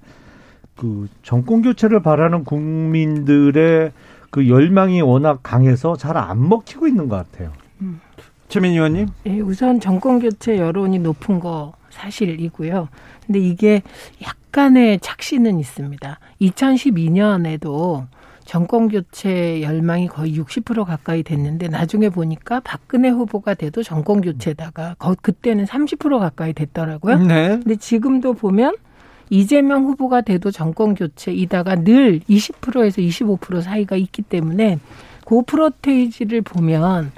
그 0.77 1.09
정권 1.21 1.63
교체를 1.63 2.01
바라는 2.01 2.45
국민들의 2.45 3.91
그 4.29 4.47
열망이 4.47 5.01
워낙 5.01 5.41
강해서 5.43 5.97
잘 5.97 6.15
안 6.15 6.47
먹히고 6.47 6.87
있는 6.87 7.09
것 7.09 7.17
같아요. 7.17 7.51
음. 7.81 7.99
최민희 8.51 8.75
의원님? 8.75 9.07
예, 9.27 9.39
우선 9.39 9.79
정권 9.79 10.19
교체 10.19 10.57
여론이 10.57 10.99
높은 10.99 11.39
거 11.39 11.71
사실이고요. 11.89 12.89
근데 13.25 13.39
이게 13.39 13.81
약간의 14.21 14.99
착시는 14.99 15.57
있습니다. 15.57 16.19
2012년에도 16.41 18.07
정권 18.43 18.89
교체 18.89 19.61
열망이 19.61 20.07
거의 20.07 20.37
60% 20.37 20.83
가까이 20.83 21.23
됐는데 21.23 21.69
나중에 21.69 22.09
보니까 22.09 22.59
박근혜 22.59 23.07
후보가 23.07 23.53
돼도 23.53 23.83
정권 23.83 24.19
교체다가 24.19 24.95
그때는 25.21 25.63
30% 25.63 26.19
가까이 26.19 26.51
됐더라고요. 26.51 27.19
네. 27.19 27.47
근데 27.49 27.77
지금도 27.77 28.33
보면 28.33 28.75
이재명 29.29 29.85
후보가 29.85 30.21
돼도 30.21 30.51
정권 30.51 30.93
교체이다가 30.93 31.83
늘 31.83 32.19
20%에서 32.29 33.01
25% 33.01 33.61
사이가 33.61 33.95
있기 33.95 34.23
때문에 34.23 34.79
그 35.23 35.41
프로테이지를 35.43 36.41
보면 36.41 37.13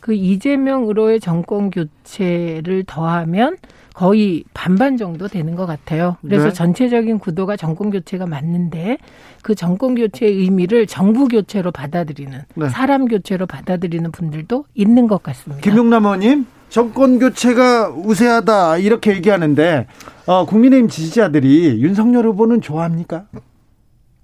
그 0.00 0.14
이재명으로의 0.14 1.20
정권 1.20 1.70
교체를 1.70 2.84
더하면 2.86 3.56
거의 3.94 4.44
반반 4.54 4.96
정도 4.96 5.28
되는 5.28 5.56
것 5.56 5.66
같아요. 5.66 6.16
그래서 6.22 6.44
네. 6.44 6.52
전체적인 6.52 7.18
구도가 7.18 7.56
정권 7.56 7.90
교체가 7.90 8.26
맞는데 8.26 8.98
그 9.42 9.54
정권 9.54 9.94
교체의 9.94 10.36
의미를 10.36 10.86
정부 10.86 11.28
교체로 11.28 11.70
받아들이는 11.70 12.40
네. 12.54 12.68
사람 12.68 13.06
교체로 13.06 13.46
받아들이는 13.46 14.10
분들도 14.12 14.64
있는 14.74 15.06
것 15.06 15.22
같습니다. 15.22 15.60
김용남 15.62 16.04
의원님, 16.04 16.46
정권 16.70 17.18
교체가 17.18 17.90
우세하다 17.90 18.78
이렇게 18.78 19.14
얘기하는데 19.16 19.86
어, 20.26 20.46
국민의힘 20.46 20.88
지지자들이 20.88 21.82
윤석열 21.82 22.26
후보는 22.26 22.60
좋아합니까? 22.60 23.26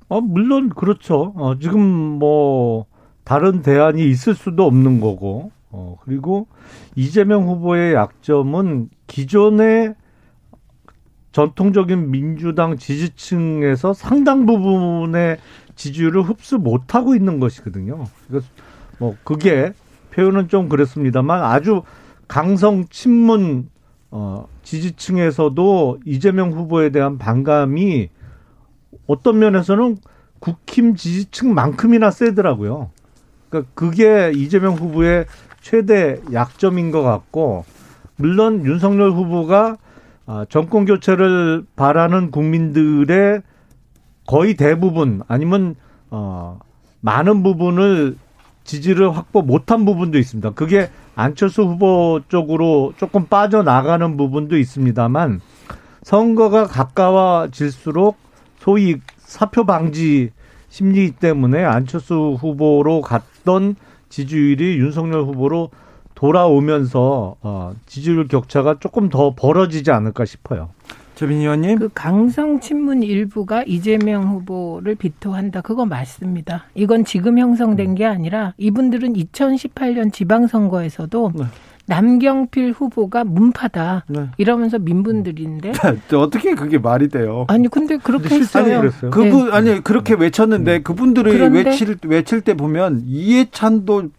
어, 0.09 0.21
물론 0.21 0.71
그렇죠. 0.71 1.35
어, 1.37 1.59
지금 1.59 1.81
뭐 1.81 2.87
다른 3.25 3.63
대안이 3.63 4.09
있을 4.09 4.35
수도 4.35 4.65
없는 4.65 5.01
거고 5.01 5.51
어, 5.71 5.97
그리고 6.05 6.47
이재명 6.95 7.47
후보의 7.47 7.95
약점은 7.95 8.89
기존의 9.07 9.95
전통적인 11.33 12.11
민주당 12.11 12.79
지지층에서 12.79 13.93
상당 13.93 14.47
부분의 14.47 15.37
지지율을 15.75 16.23
흡수 16.23 16.57
못하고 16.57 17.15
있는 17.15 17.41
것이거든요. 17.41 18.07
뭐 18.99 19.17
그게 19.23 19.73
표현은 20.13 20.49
좀 20.49 20.71
그렇습니다만 20.71 21.45
아주 21.45 21.83
강성 22.27 22.87
친문 22.89 23.69
어, 24.11 24.49
지지층에서도 24.63 25.99
이재명 26.07 26.53
후보에 26.53 26.91
대한 26.91 27.19
반감이 27.19 28.09
어떤 29.07 29.39
면에서는 29.39 29.99
국힘 30.39 30.97
지지층만큼이나 30.97 32.11
세더라고요. 32.11 32.91
그러니까 33.49 33.71
그게 33.75 34.33
이재명 34.35 34.75
후보의 34.75 35.27
최대 35.67 36.21
약점인 36.33 36.93
것 36.93 37.03
같고 37.03 37.65
물론 38.15 38.65
윤석열 38.65 39.11
후보가 39.11 39.79
아, 40.27 40.47
정권 40.49 40.85
교체를 40.85 41.65
바라는 41.75 42.31
국민들의 42.31 43.43
거의 44.29 44.55
대부분 44.55 45.23
아니면 45.27 45.75
어 46.11 46.61
많은 47.01 47.43
부분을 47.43 48.17
지지를 48.63 49.17
확보 49.17 49.43
못한 49.43 49.85
부분도 49.85 50.19
있습니다. 50.19 50.51
그게 50.51 50.89
안철수 51.17 51.63
후보 51.63 52.21
쪽으로 52.29 52.93
조금 52.97 53.27
빠져나가는 53.27 54.17
부분도 54.17 54.57
있습니다만 54.59 55.41
선거가 56.05 56.67
가까워질수록 56.69 58.17
소위 58.61 59.01
사표 59.19 59.65
방지 59.65 60.31
심리 60.69 61.11
때문에 61.11 61.65
안철수 61.65 62.37
후보로 62.41 63.01
갔던 63.01 63.75
지지율이 64.09 64.79
윤석열 64.79 65.23
후보로 65.23 65.71
돌아오면서 66.15 67.37
어, 67.43 67.75
지지율 67.87 68.27
격차가 68.27 68.79
조금 68.81 69.09
더 69.09 69.35
벌어지지 69.35 69.91
않을까 69.91 70.25
싶어요. 70.25 70.71
최빈 71.15 71.39
의원님. 71.39 71.79
그 71.79 71.89
강성 71.95 72.61
친문 72.61 73.03
일부가 73.03 73.63
이재명 73.67 74.29
후보를 74.29 74.97
비토한다. 74.97 75.63
그거 75.63 75.87
맞습니다. 75.87 76.65
이건 76.75 77.07
지금 77.07 77.39
형성된 77.39 77.95
게 77.95 78.05
아니라 78.05 78.53
이분들은 78.59 79.15
2018년 79.15 80.13
지방선거에서도 80.13 81.33
네. 81.35 81.45
남경필 81.87 82.73
후보가 82.73 83.25
문파다 83.25 84.05
네. 84.09 84.29
이러면서 84.39 84.79
민분들인데 84.79 85.73
어떻게 86.15 86.55
그게 86.55 86.79
말이 86.79 87.09
돼요? 87.09 87.45
아니 87.49 87.69
근데 87.69 87.97
그렇게 87.97 88.29
근데 88.29 88.41
했어요. 88.43 88.81
그랬어요. 88.81 89.11
그분 89.11 89.47
네. 89.47 89.53
아니 89.53 89.85
그렇게 89.85 90.15
외쳤는데 90.15 90.83
그분들이 90.83 91.31
외칠 91.49 91.97
외칠 92.05 92.41
때 92.41 92.55
보면 92.55 93.03
이해찬도 93.07 94.11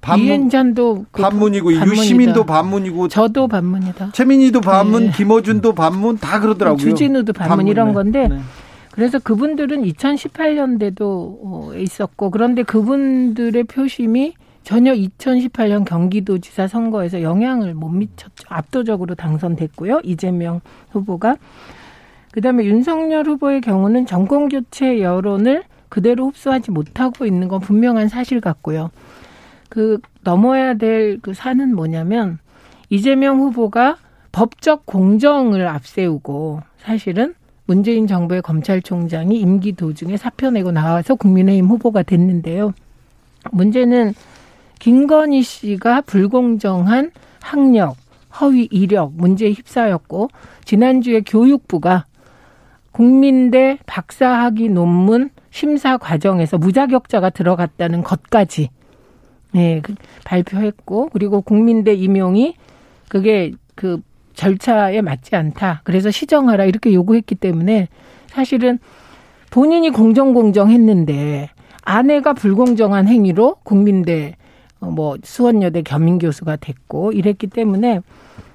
반문, 0.00 0.26
이엔잔도 0.26 1.06
그 1.10 1.20
반문이고 1.22 1.70
반문이다. 1.70 2.02
유시민도 2.02 2.44
반문이고 2.44 3.08
저도 3.08 3.48
반문이다. 3.48 4.10
최민희도 4.12 4.60
반문, 4.60 5.06
네. 5.06 5.12
김어준도 5.12 5.74
반문 5.74 6.16
다 6.16 6.38
그러더라고요. 6.38 6.78
주진우도 6.78 7.32
반문, 7.32 7.48
반문 7.48 7.68
이런 7.68 7.88
네. 7.88 7.94
건데 7.94 8.28
네. 8.28 8.38
그래서 8.92 9.18
그분들은 9.18 9.82
2018년대도 9.82 11.00
어, 11.02 11.72
있었고 11.76 12.30
그런데 12.30 12.62
그분들의 12.62 13.64
표심이 13.64 14.34
전혀 14.66 14.94
2018년 14.94 15.84
경기도지사 15.84 16.66
선거에서 16.66 17.22
영향을 17.22 17.72
못 17.72 17.88
미쳤죠. 17.88 18.48
압도적으로 18.48 19.14
당선됐고요. 19.14 20.00
이재명 20.02 20.60
후보가 20.90 21.36
그다음에 22.32 22.64
윤석열 22.64 23.28
후보의 23.28 23.60
경우는 23.60 24.06
정권 24.06 24.48
교체 24.48 25.00
여론을 25.00 25.62
그대로 25.88 26.26
흡수하지 26.26 26.72
못하고 26.72 27.26
있는 27.26 27.46
건 27.46 27.60
분명한 27.60 28.08
사실 28.08 28.40
같고요. 28.40 28.90
그 29.68 30.00
넘어야 30.24 30.74
될 30.74 31.20
그 31.22 31.32
산은 31.32 31.76
뭐냐면 31.76 32.40
이재명 32.90 33.38
후보가 33.38 33.98
법적 34.32 34.84
공정을 34.84 35.64
앞세우고 35.68 36.62
사실은 36.78 37.34
문재인 37.66 38.08
정부의 38.08 38.42
검찰총장이 38.42 39.38
임기 39.38 39.74
도중에 39.74 40.16
사표 40.16 40.50
내고 40.50 40.72
나와서 40.72 41.14
국민의힘 41.14 41.66
후보가 41.66 42.02
됐는데요. 42.02 42.74
문제는 43.52 44.12
김건희 44.86 45.42
씨가 45.42 46.02
불공정한 46.02 47.10
학력, 47.42 47.96
허위 48.40 48.68
이력 48.70 49.14
문제에 49.14 49.50
휩싸였고 49.50 50.28
지난주에 50.64 51.22
교육부가 51.22 52.04
국민대 52.92 53.78
박사학위 53.86 54.68
논문 54.68 55.30
심사 55.50 55.96
과정에서 55.96 56.56
무자격자가 56.58 57.30
들어갔다는 57.30 58.04
것까지 58.04 58.70
네, 59.50 59.80
그 59.82 59.96
발표했고 60.24 61.08
그리고 61.12 61.40
국민대 61.40 61.92
임용이 61.92 62.54
그게 63.08 63.50
그 63.74 64.00
절차에 64.34 65.00
맞지 65.00 65.34
않다. 65.34 65.80
그래서 65.82 66.12
시정하라 66.12 66.64
이렇게 66.64 66.94
요구했기 66.94 67.34
때문에 67.34 67.88
사실은 68.28 68.78
본인이 69.50 69.90
공정공정했는데 69.90 71.50
아내가 71.82 72.34
불공정한 72.34 73.08
행위로 73.08 73.56
국민대 73.64 74.36
어, 74.36 74.45
뭐 74.80 75.16
수원여대 75.22 75.82
겸임 75.82 76.18
교수가 76.18 76.56
됐고 76.56 77.12
이랬기 77.12 77.46
때문에 77.48 78.00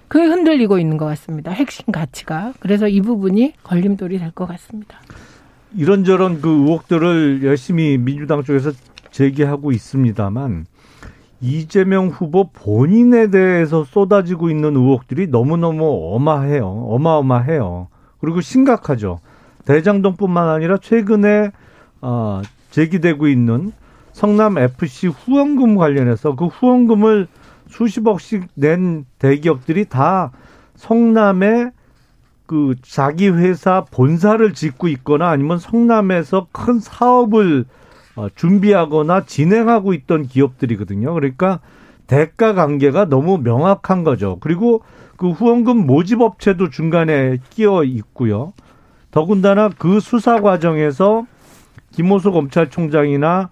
그게 0.07 0.25
흔들리고 0.25 0.77
있는 0.77 0.97
것 0.97 1.05
같습니다. 1.05 1.51
핵심 1.51 1.85
가치가. 1.91 2.53
그래서 2.59 2.87
이 2.87 3.01
부분이 3.01 3.53
걸림돌이 3.63 4.19
될 4.19 4.31
것 4.31 4.45
같습니다. 4.47 4.97
이런저런 5.75 6.41
그 6.41 6.49
의혹들을 6.49 7.41
열심히 7.43 7.97
민주당 7.97 8.43
쪽에서 8.43 8.71
제기하고 9.11 9.71
있습니다만 9.71 10.65
이재명 11.39 12.09
후보 12.09 12.49
본인에 12.51 13.29
대해서 13.31 13.83
쏟아지고 13.83 14.49
있는 14.49 14.75
의혹들이 14.75 15.27
너무너무 15.27 16.13
어마해요. 16.15 16.67
어마어마해요. 16.89 17.87
그리고 18.19 18.41
심각하죠. 18.41 19.19
대장동뿐만 19.65 20.49
아니라 20.49 20.77
최근에 20.77 21.51
어, 22.01 22.41
제기되고 22.71 23.27
있는 23.27 23.71
성남 24.13 24.57
FC 24.57 25.07
후원금 25.07 25.75
관련해서 25.75 26.35
그 26.35 26.47
후원금을 26.47 27.27
수십억씩 27.69 28.47
낸 28.55 29.05
대기업들이 29.19 29.85
다 29.85 30.31
성남에 30.75 31.71
그 32.45 32.75
자기 32.81 33.29
회사 33.29 33.85
본사를 33.85 34.53
짓고 34.53 34.89
있거나 34.89 35.29
아니면 35.29 35.57
성남에서 35.57 36.47
큰 36.51 36.79
사업을 36.79 37.65
어, 38.15 38.27
준비하거나 38.35 39.25
진행하고 39.25 39.93
있던 39.93 40.27
기업들이거든요. 40.27 41.13
그러니까 41.13 41.59
대가 42.07 42.53
관계가 42.53 43.05
너무 43.05 43.37
명확한 43.37 44.03
거죠. 44.03 44.37
그리고 44.41 44.81
그 45.15 45.29
후원금 45.29 45.85
모집 45.85 46.19
업체도 46.19 46.71
중간에 46.71 47.37
끼어 47.51 47.85
있고요. 47.85 48.51
더군다나 49.11 49.69
그 49.69 50.01
수사 50.01 50.41
과정에서 50.41 51.25
김호수 51.91 52.31
검찰총장이나 52.31 53.49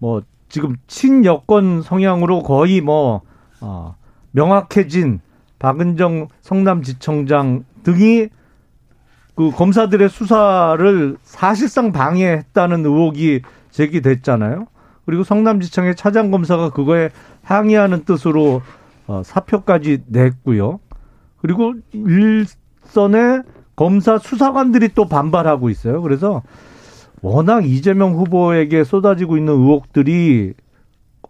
뭐 0.00 0.22
지금 0.48 0.76
친여권 0.88 1.82
성향으로 1.82 2.42
거의 2.42 2.80
뭐 2.80 3.22
어, 3.60 3.94
명확해진 4.32 5.20
박은정 5.60 6.28
성남지청장 6.40 7.64
등이 7.84 8.28
그 9.36 9.50
검사들의 9.52 10.08
수사를 10.08 11.16
사실상 11.22 11.92
방해했다는 11.92 12.84
의혹이 12.84 13.42
제기됐잖아요. 13.70 14.66
그리고 15.06 15.22
성남지청의 15.22 15.96
차장 15.96 16.30
검사가 16.30 16.70
그거에 16.70 17.10
항의하는 17.42 18.04
뜻으로 18.04 18.62
어, 19.06 19.22
사표까지 19.24 20.04
냈고요. 20.06 20.80
그리고 21.40 21.74
일선의 21.92 23.42
검사 23.76 24.18
수사관들이 24.18 24.90
또 24.94 25.08
반발하고 25.08 25.70
있어요. 25.70 26.02
그래서 26.02 26.42
워낙 27.22 27.66
이재명 27.66 28.14
후보에게 28.14 28.84
쏟아지고 28.84 29.36
있는 29.36 29.52
의혹들이 29.54 30.54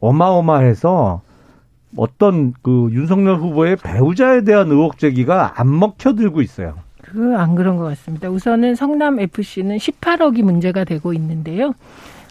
어마어마해서 0.01 1.23
어떤 1.97 2.53
그 2.63 2.89
윤석열 2.93 3.37
후보의 3.37 3.77
배우자에 3.77 4.43
대한 4.45 4.69
의혹 4.71 4.99
제기가 4.99 5.61
안 5.61 5.77
먹혀들고 5.79 6.43
있어요. 6.43 6.75
그안 7.03 7.57
그런 7.57 7.77
것 7.77 7.85
같습니다. 7.85 8.31
우선은 8.31 8.77
성남 8.77 9.19
FC는 9.19 9.79
18억이 9.79 10.43
문제가 10.43 10.85
되고 10.85 11.13
있는데요. 11.13 11.73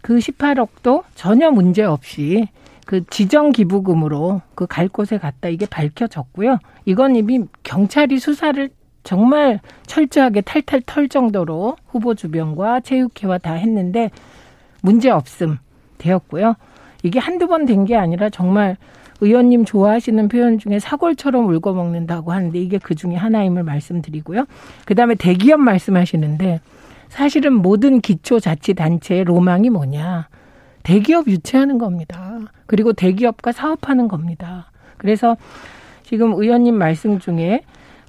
그 0.02 0.18
18억도 0.18 1.04
전혀 1.16 1.52
문제 1.52 1.84
없이 1.84 2.48
그 2.86 3.04
지정 3.10 3.52
기부금으로 3.52 4.42
그 4.56 4.66
갈 4.66 4.88
곳에 4.88 5.18
갔다 5.18 5.50
이게 5.50 5.66
밝혀졌고요. 5.66 6.58
이건 6.86 7.16
이미 7.18 7.42
경찰이 7.64 8.18
수사를 8.20 8.70
정말 9.04 9.60
철저하게 9.88 10.42
탈탈 10.42 10.82
털 10.86 11.08
정도로 11.10 11.78
후보 11.88 12.16
주변과 12.16 12.82
체육회와 12.82 13.38
다 13.40 13.54
했는데 13.54 14.12
문제 14.82 15.10
없음 15.10 15.58
되었고요. 15.98 16.56
이게 17.04 17.20
한두 17.20 17.48
번 17.48 17.66
된 17.66 17.86
게 17.86 17.96
아니라 17.96 18.30
정말 18.30 18.78
의원님 19.22 19.66
좋아하시는 19.66 20.28
표현 20.30 20.60
중에 20.60 20.80
사골처럼 20.80 21.48
울고 21.50 21.74
먹는다고 21.74 22.32
하는데 22.32 22.58
이게 22.58 22.78
그 22.78 22.96
중에 22.96 23.16
하나임을 23.16 23.64
말씀드리고요. 23.64 24.46
그 24.86 24.96
다음에 24.96 25.16
대기업 25.16 25.60
말씀하시는데 25.60 26.62
사실은 27.10 27.54
모든 27.54 28.00
기초자치단체의 28.02 29.26
로망이 29.26 29.70
뭐냐. 29.70 30.28
대기업 30.84 31.28
유치하는 31.28 31.78
겁니다. 31.78 32.40
그리고 32.66 32.94
대기업과 32.94 33.52
사업하는 33.52 34.08
겁니다. 34.08 34.72
그래서 34.98 35.36
지금 36.04 36.34
의원님 36.34 36.76
말씀 36.76 37.20
중에 37.20 37.62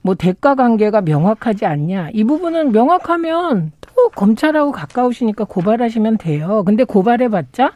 뭐 0.03 0.15
대가 0.15 0.55
관계가 0.55 1.03
명확하지 1.03 1.67
않냐. 1.67 2.11
이 2.13 2.25
부분은 2.25 2.73
명확하면 2.73 3.73
또 3.81 4.09
검찰하고 4.11 4.73
가까우시니까 4.73 5.45
고발하시면 5.45 6.19
돼요. 6.19 6.63
근데 6.65 6.85
고발해봤자 6.85 7.73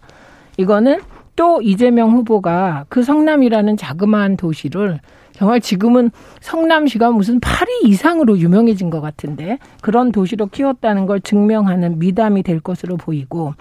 이거는 0.57 1.01
또 1.37 1.61
이재명 1.61 2.13
후보가 2.13 2.87
그 2.89 3.03
성남이라는 3.03 3.77
자그마한 3.77 4.37
도시를 4.37 5.01
정말 5.33 5.61
지금은 5.61 6.13
성남시가 6.41 7.11
무슨 7.11 7.41
파리 7.41 7.69
이상으로 7.87 8.39
유명해진 8.39 8.89
것 8.89 9.01
같은데 9.01 9.59
그런 9.83 10.13
도시로 10.13 10.47
키웠다는 10.47 11.07
걸 11.07 11.21
증명하는 11.21 11.99
미담이 11.99 12.45
될 12.45 12.61
것으로 12.61 12.97
보이고 12.97 13.55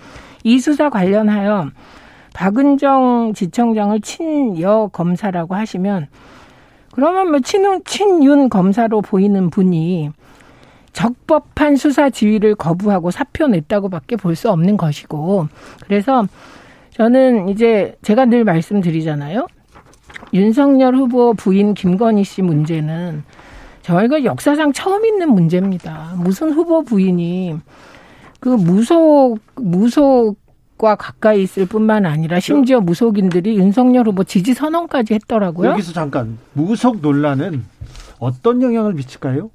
이 0.43 0.60
수사 0.60 0.91
관련하여 0.91 1.71
박은정 2.36 3.34
지청장을 3.34 3.99
친여 4.02 4.89
검사라고 4.93 5.56
하시면 5.56 6.08
그러면 6.93 7.32
뭐 7.32 7.39
친윤, 7.39 7.84
친윤 7.86 8.49
검사로 8.49 9.01
보이는 9.01 9.49
분이 9.49 10.12
적법한 10.93 11.75
수사 11.75 12.10
지휘를 12.10 12.56
거부하고 12.56 13.10
사표 13.10 13.47
냈다고밖에 13.47 14.15
볼 14.15 14.36
수 14.36 14.49
없는 14.51 14.77
것이고 14.77 15.47
그래서 15.86 16.25
저는 16.91 17.49
이제 17.49 17.95
제가 18.03 18.25
늘 18.25 18.43
말씀드리잖아요. 18.43 19.47
윤석열 20.34 20.95
후보 20.95 21.34
부인 21.34 21.73
김건희 21.73 22.23
씨 22.23 22.41
문제는 22.43 23.23
저희가 23.82 24.23
역사상 24.23 24.71
처음 24.73 25.06
있는 25.06 25.34
문제입니다. 25.34 26.13
무슨 26.17 26.51
후보 26.53 26.84
부인이 26.84 27.58
그 28.39 28.49
무속 28.49 29.39
무속 29.56 30.38
과 30.84 30.96
가까이 30.96 31.43
있을 31.43 31.65
뿐만 31.65 32.06
아니라 32.06 32.41
심지어 32.41 32.82
무속인들이 32.82 33.56
윤석열 33.58 34.06
후보 34.06 34.26
지지 34.26 34.54
선언까지 34.54 35.13
했더라고요. 35.13 35.69
여기서 35.69 35.93
잠깐 35.93 36.38
무속 36.52 37.00
논란은 37.00 37.63
어떤 38.19 38.62
영향을 38.62 38.93
미칠까요? 38.93 39.50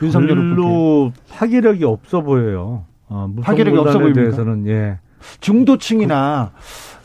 윤석열 0.00 0.38
후보께. 0.38 0.54
별로 0.54 1.12
파괴력이 1.28 1.84
없어 1.84 2.22
보여요. 2.22 2.86
어, 3.10 3.28
무속 3.28 3.44
파괴력이 3.44 3.76
없어 3.76 3.98
논란에 3.98 4.14
보입니까? 4.14 4.20
대해서는 4.22 4.66
예. 4.68 4.98
중도층이나 5.40 6.52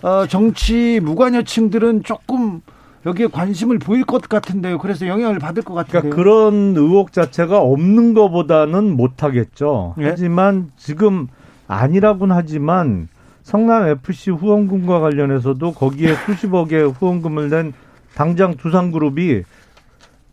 어, 0.04 0.26
정치 0.28 1.02
무관여층들은 1.04 2.04
조금 2.04 2.62
여기에 3.06 3.28
관심을 3.28 3.80
보일 3.80 4.06
것 4.06 4.22
같은데요. 4.30 4.78
그래서 4.78 5.08
영향을 5.08 5.40
받을 5.40 5.62
것 5.62 5.74
같은데요. 5.74 6.04
그러니까 6.04 6.16
그런 6.16 6.78
의혹 6.78 7.12
자체가 7.12 7.60
없는 7.60 8.14
것보다는 8.14 8.96
못하겠죠. 8.96 9.96
예? 10.00 10.06
하지만 10.06 10.72
지금 10.78 11.28
아니라고는 11.68 12.36
하지만 12.36 13.08
성남 13.44 13.88
FC 13.88 14.32
후원금과 14.32 15.00
관련해서도 15.00 15.74
거기에 15.74 16.16
수십억의 16.26 16.92
후원금을 16.92 17.50
낸 17.50 17.74
당장 18.16 18.58
두산그룹이 18.58 19.44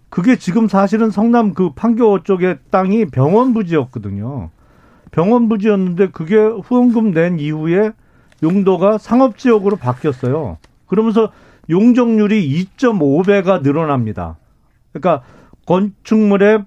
그게 0.09 0.37
지금 0.37 0.69
사실은 0.69 1.11
성남 1.11 1.55
그 1.55 1.71
판교 1.75 2.23
쪽의 2.23 2.59
땅이 2.71 3.07
병원 3.07 3.53
부지였거든요. 3.53 4.51
병원 5.11 5.49
부지였는데 5.49 6.11
그게 6.11 6.37
후원금 6.37 7.13
낸 7.13 7.39
이후에 7.39 7.93
용도가 8.43 8.99
상업 8.99 9.39
지역으로 9.39 9.77
바뀌었어요. 9.77 10.59
그러면서 10.87 11.31
용적률이 11.71 12.49
2.5배가 12.77 13.63
늘어납니다. 13.63 14.37
그러니까 14.93 15.25
건축물의 15.67 16.65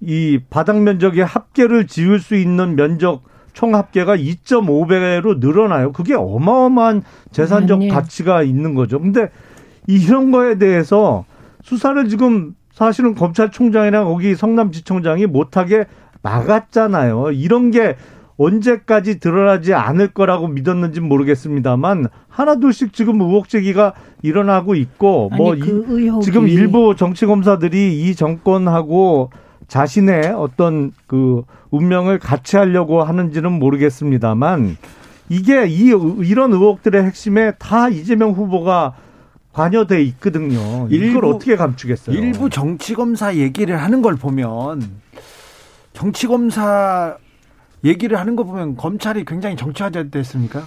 이 0.00 0.40
바닥 0.50 0.80
면적의 0.80 1.24
합계를 1.24 1.86
지을 1.86 2.20
수 2.20 2.34
있는 2.34 2.74
면적 2.74 3.22
총 3.52 3.74
합계가 3.74 4.16
2.5배로 4.16 5.38
늘어나요. 5.40 5.92
그게 5.92 6.14
어마어마한 6.14 7.02
재산적 7.32 7.80
아니. 7.80 7.88
가치가 7.88 8.42
있는 8.42 8.74
거죠. 8.74 9.00
근데 9.00 9.30
이런 9.86 10.30
거에 10.30 10.56
대해서 10.58 11.24
수사를 11.62 12.08
지금 12.08 12.54
사실은 12.72 13.14
검찰총장이나 13.14 14.04
거기 14.04 14.34
성남지청장이 14.34 15.26
못하게 15.26 15.84
막았잖아요. 16.22 17.32
이런 17.32 17.70
게 17.70 17.96
언제까지 18.36 19.20
드러나지 19.20 19.74
않을 19.74 20.08
거라고 20.08 20.48
믿었는지 20.48 21.00
모르겠습니다만 21.00 22.06
하나둘씩 22.28 22.94
지금 22.94 23.20
의혹 23.20 23.50
제기가 23.50 23.92
일어나고 24.22 24.74
있고 24.76 25.28
아니, 25.32 25.42
뭐 25.42 25.54
그 25.56 26.00
이- 26.00 26.24
지금 26.24 26.48
일부 26.48 26.94
정치 26.96 27.26
검사들이 27.26 28.00
이 28.00 28.14
정권하고 28.14 29.30
자신의 29.70 30.32
어떤 30.36 30.90
그 31.06 31.44
운명을 31.70 32.18
같이 32.18 32.56
하려고 32.56 33.04
하는지는 33.04 33.52
모르겠습니다만 33.52 34.76
이게 35.28 35.66
이 35.68 35.92
이런 36.24 36.52
의혹들의 36.52 37.04
핵심에 37.04 37.52
다 37.52 37.88
이재명 37.88 38.32
후보가 38.32 38.94
관여돼 39.52 40.02
있거든요. 40.02 40.88
이걸 40.90 40.92
일부- 40.92 41.28
어떻게 41.30 41.54
감추겠어요? 41.54 42.16
일부 42.16 42.50
정치 42.50 42.94
검사 42.94 43.36
얘기를 43.36 43.80
하는 43.80 44.02
걸 44.02 44.16
보면 44.16 44.82
정치 45.92 46.26
검사 46.26 47.16
얘기를 47.84 48.18
하는 48.18 48.34
거 48.34 48.42
보면 48.42 48.76
검찰이 48.76 49.24
굉장히 49.24 49.54
정치화됐습니까? 49.54 50.64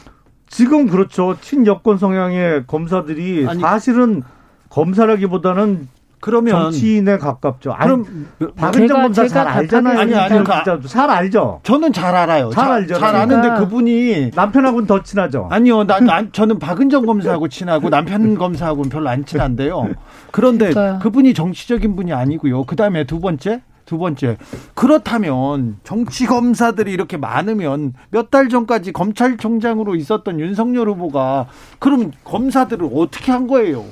지금 0.48 0.88
그렇죠. 0.88 1.36
친여권 1.42 1.98
성향의 1.98 2.68
검사들이 2.68 3.48
아니, 3.50 3.60
사실은 3.60 4.24
검사라기보다는 4.70 5.90
그러면 6.24 6.54
정치인에 6.72 7.18
가깝죠. 7.18 7.74
아니, 7.74 7.86
그럼 7.86 8.28
박은정 8.56 8.98
제가- 8.98 9.02
검사 9.02 9.28
잘 9.28 9.46
알잖아요. 9.46 10.00
아니, 10.00 10.16
아니, 10.16 10.38
그- 10.42 10.44
기자도 10.60 10.88
잘 10.88 11.10
알죠. 11.10 11.60
저는 11.64 11.92
잘 11.92 12.16
알아요. 12.16 12.50
잘 12.52 12.66
자- 12.66 12.74
알죠. 12.76 12.94
잘 12.98 13.14
아는데 13.14 13.50
제가- 13.50 13.60
그분이 13.60 14.32
남편하고는 14.34 14.88
더 14.88 15.04
친하죠. 15.04 15.50
아니요, 15.52 15.84
나, 15.84 16.00
나- 16.00 16.24
저는 16.32 16.60
박은정 16.60 17.06
검사하고 17.06 17.50
친하고 17.50 17.90
남편 17.90 18.36
검사하고는 18.40 18.90
별로 18.90 19.10
안 19.10 19.26
친한데요. 19.26 19.90
그런데 20.32 20.70
그러니까요. 20.70 21.00
그분이 21.00 21.34
정치적인 21.34 21.98
분이 21.98 22.14
아니고요. 22.14 22.64
그 22.64 22.78
다음에 22.78 23.04
두 23.04 23.20
번째, 23.20 23.62
두 23.86 23.98
번째. 23.98 24.38
그렇다면 24.76 25.76
정치 25.84 26.26
검사들이 26.26 26.92
이렇게 26.94 27.18
많으면 27.18 27.94
몇 28.12 28.32
달 28.32 28.48
전까지 28.48 28.94
검찰총장으로 28.94 29.96
있었던 29.96 30.40
윤석열 30.40 30.88
후보가 30.90 31.48
그럼 31.80 32.12
검사들을 32.24 32.90
어떻게 32.96 33.32
한 33.34 33.46
거예요? 33.48 33.84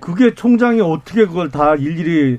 그게 0.00 0.34
총장이 0.34 0.80
어떻게 0.80 1.26
그걸 1.26 1.50
다 1.50 1.74
일일이 1.74 2.38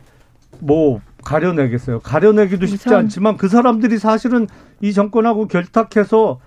뭐 0.60 1.02
가려내겠어요. 1.24 2.00
가려내기도 2.02 2.65
쉽지 2.65 2.89
우선- 2.89 3.00
않지만 3.06 3.38
그 3.38 3.48
사람들이 3.48 3.98
사실은 3.98 4.48
이 4.82 4.94
정권하고 4.94 5.48
결탁해서 5.48 6.39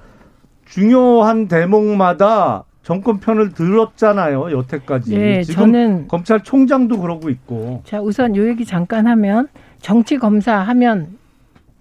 중요한 0.67 1.49
대목마다 1.49 2.65
정권 2.83 3.21
편을 3.21 3.53
들었잖아요. 3.53 4.51
여태까지. 4.53 5.17
네, 5.19 5.43
지금 5.43 5.61
저는 5.73 6.09
검찰총장도 6.09 7.01
그러고 7.01 7.29
있고. 7.29 7.83
자, 7.85 8.01
우선 8.01 8.35
요 8.37 8.47
얘기 8.49 8.65
잠깐 8.65 9.07
하면 9.07 9.49
정치 9.81 10.17
검사 10.17 10.57
하면 10.57 11.19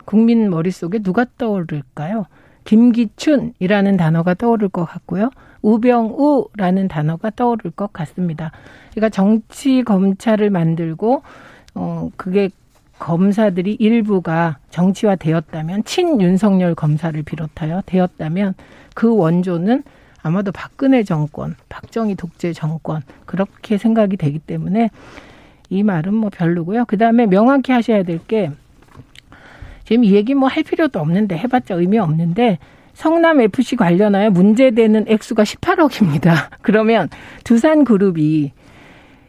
국민 0.05 0.49
머릿속에 0.49 0.99
누가 0.99 1.25
떠오를까요? 1.37 2.25
김기춘이라는 2.65 3.97
단어가 3.97 4.33
떠오를 4.33 4.69
것 4.69 4.85
같고요. 4.85 5.29
우병우라는 5.61 6.87
단어가 6.87 7.29
떠오를 7.29 7.71
것 7.71 7.91
같습니다. 7.93 8.51
그러니까 8.91 9.09
정치 9.09 9.83
검찰을 9.83 10.49
만들고 10.49 11.21
어 11.75 12.09
그게 12.17 12.49
검사들이 12.99 13.75
일부가 13.79 14.57
정치화 14.71 15.15
되었다면 15.17 15.83
친윤석열 15.83 16.73
검사를 16.75 17.21
비롯하여 17.21 17.83
되었다면 17.85 18.55
그 18.95 19.15
원조는 19.15 19.83
아마도 20.23 20.51
박근혜 20.51 21.03
정권, 21.03 21.55
박정희 21.69 22.15
독재 22.15 22.53
정권 22.53 23.01
그렇게 23.25 23.77
생각이 23.77 24.17
되기 24.17 24.39
때문에 24.39 24.89
이 25.69 25.83
말은 25.83 26.13
뭐 26.13 26.29
별로고요. 26.33 26.85
그 26.85 26.97
다음에 26.97 27.25
명확히 27.27 27.71
하셔야 27.71 28.03
될 28.03 28.19
게 28.27 28.51
지금 29.85 30.03
이 30.03 30.13
얘기 30.13 30.33
뭐 30.33 30.49
할 30.49 30.63
필요도 30.63 30.99
없는데 30.99 31.37
해봤자 31.37 31.75
의미 31.75 31.97
없는데 31.97 32.57
성남 32.97 33.41
FC 33.41 33.75
관련하여 33.75 34.31
문제되는 34.31 35.05
액수가 35.07 35.43
18억입니다. 35.43 36.49
그러면 36.63 37.09
두산 37.43 37.83
그룹이 37.83 38.53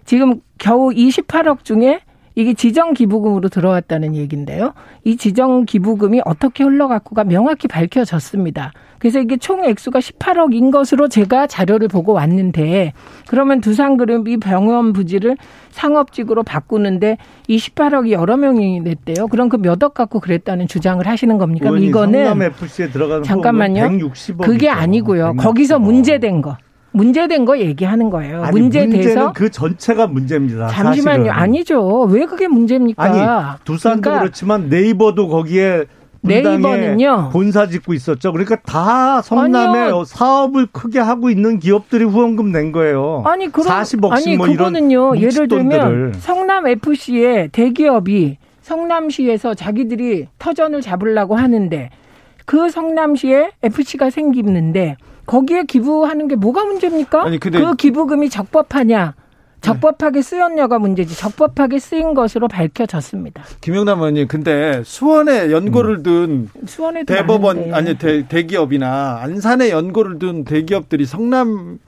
지금 0.06 0.40
겨우 0.56 0.88
28억 0.88 1.64
중에 1.64 2.00
이게 2.38 2.54
지정 2.54 2.94
기부금으로 2.94 3.48
들어왔다는 3.48 4.14
얘기인데요. 4.14 4.72
이 5.02 5.16
지정 5.16 5.64
기부금이 5.64 6.20
어떻게 6.24 6.62
흘러갔고가 6.62 7.24
명확히 7.24 7.66
밝혀졌습니다. 7.66 8.70
그래서 9.00 9.18
이게 9.18 9.36
총 9.38 9.64
액수가 9.64 9.98
18억인 9.98 10.70
것으로 10.70 11.08
제가 11.08 11.48
자료를 11.48 11.88
보고 11.88 12.12
왔는데 12.12 12.92
그러면 13.26 13.60
두산그룹이 13.60 14.36
병원 14.36 14.92
부지를 14.92 15.36
상업직으로 15.70 16.44
바꾸는데 16.44 17.16
이 17.48 17.56
18억이 17.56 18.12
여러 18.12 18.36
명이 18.36 18.80
냈대요. 18.82 19.26
그럼 19.26 19.48
그 19.48 19.56
몇 19.58 19.82
억 19.82 19.94
갖고 19.94 20.20
그랬다는 20.20 20.68
주장을 20.68 21.04
하시는 21.04 21.38
겁니까? 21.38 21.70
이거는 21.88 22.24
잠깐만요. 23.24 23.82
160억. 23.82 24.44
그게 24.44 24.68
아니고요. 24.68 25.34
거기서 25.38 25.80
문제된 25.80 26.40
거. 26.42 26.56
문제된 26.92 27.44
거 27.44 27.58
얘기하는 27.58 28.10
거예요. 28.10 28.42
아니, 28.42 28.60
문제돼서 28.60 29.32
그 29.32 29.50
전체가 29.50 30.06
문제입니다. 30.06 30.68
잠시만요. 30.68 31.24
사실은. 31.26 31.30
아니죠. 31.30 32.02
왜 32.10 32.24
그게 32.24 32.48
문제입니까? 32.48 33.02
아니 33.02 33.18
두산도 33.64 34.00
그러니까 34.00 34.20
그렇지만 34.22 34.68
네이버도 34.68 35.28
거기에 35.28 35.84
네이버는요. 36.20 37.30
본사 37.32 37.66
짓고 37.68 37.94
있었죠. 37.94 38.32
그러니까 38.32 38.56
다 38.56 39.22
성남에 39.22 39.78
아니요. 39.78 40.04
사업을 40.04 40.66
크게 40.72 40.98
하고 40.98 41.30
있는 41.30 41.58
기업들이 41.58 42.04
후원금 42.04 42.50
낸 42.52 42.72
거예요. 42.72 43.22
아니 43.26 43.48
40억씩 43.48 44.12
아니 44.12 44.36
뭐 44.36 44.46
그거는요. 44.46 45.16
예를 45.18 45.46
들면. 45.46 46.14
성남 46.18 46.66
FC의 46.66 47.50
대기업이 47.50 48.38
성남시에서 48.62 49.54
자기들이 49.54 50.26
터전을 50.38 50.80
잡으려고 50.80 51.36
하는데 51.36 51.90
그 52.44 52.68
성남시에 52.70 53.50
FC가 53.62 54.10
생기는데 54.10 54.96
거기에 55.28 55.64
기부하는 55.64 56.26
게 56.26 56.34
뭐가 56.36 56.64
문제입니까? 56.64 57.22
아니, 57.24 57.38
근데- 57.38 57.60
그 57.60 57.76
기부금이 57.76 58.30
적법하냐? 58.30 59.14
적법하게 59.60 60.22
쓰였냐가 60.22 60.78
문제지. 60.78 61.16
적법하게 61.18 61.78
쓰인 61.80 62.14
것으로 62.14 62.46
밝혀졌습니다. 62.48 63.42
김영남 63.60 63.98
의원님, 63.98 64.28
근데 64.28 64.82
수원에 64.84 65.50
연고를 65.50 66.02
둔 66.04 66.48
수원에도 66.64 67.12
대법원 67.12 67.56
많은데. 67.70 67.74
아니 67.76 67.98
대, 67.98 68.26
대기업이나 68.28 69.18
안산에 69.20 69.70
연고를 69.70 70.18
둔 70.20 70.44
대기업들이 70.44 71.04
성남 71.06 71.78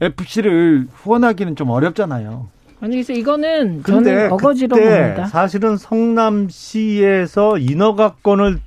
FC를 0.00 0.86
후원하기는 0.94 1.56
좀 1.56 1.70
어렵잖아요. 1.70 2.48
아니 2.80 2.92
그래서 2.92 3.12
이거는 3.12 3.82
저는 3.84 4.30
어거지로 4.32 4.76
봅니다. 4.76 5.26
사실은 5.26 5.76
성남시에서 5.76 7.58
인허가권을 7.58 8.58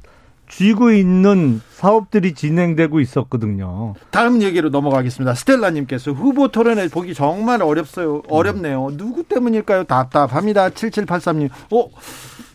쥐고 0.56 0.92
있는 0.92 1.62
사업들이 1.72 2.36
진행되고 2.36 3.00
있었거든요. 3.00 3.96
다음 4.12 4.44
얘기로 4.44 4.70
넘어가겠습니다. 4.70 5.34
스텔라님께서 5.34 6.12
후보 6.12 6.50
토론회 6.50 6.90
보기 6.90 7.16
정말 7.16 7.64
어렵어요. 7.64 8.22
어렵네요. 8.30 8.92
누구 8.96 9.24
때문일까요? 9.24 9.86
답답합니다. 9.86 10.70
7783님. 10.70 11.50
어? 11.72 11.90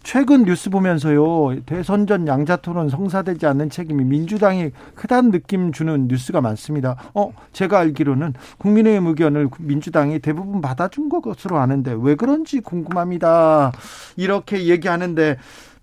최근 0.04 0.44
뉴스 0.44 0.70
보면서요. 0.70 1.60
대선 1.66 2.06
전 2.06 2.28
양자 2.28 2.56
토론 2.56 2.88
성사되지 2.88 3.46
않는 3.46 3.68
책임이 3.68 4.04
민주당이 4.04 4.70
크다는 4.94 5.32
느낌 5.32 5.72
주는 5.72 6.06
뉴스가 6.06 6.40
많습니다. 6.40 7.10
어? 7.14 7.32
제가 7.52 7.80
알기로는 7.80 8.34
국민의힘 8.58 9.08
의견을 9.08 9.48
민주당이 9.58 10.20
대부분 10.20 10.60
받아준 10.60 11.08
것으로 11.08 11.58
아는데 11.58 11.96
왜 12.00 12.14
그런지 12.14 12.60
궁금합니다. 12.60 13.72
이렇게 14.16 14.66
얘기하는데 14.66 15.36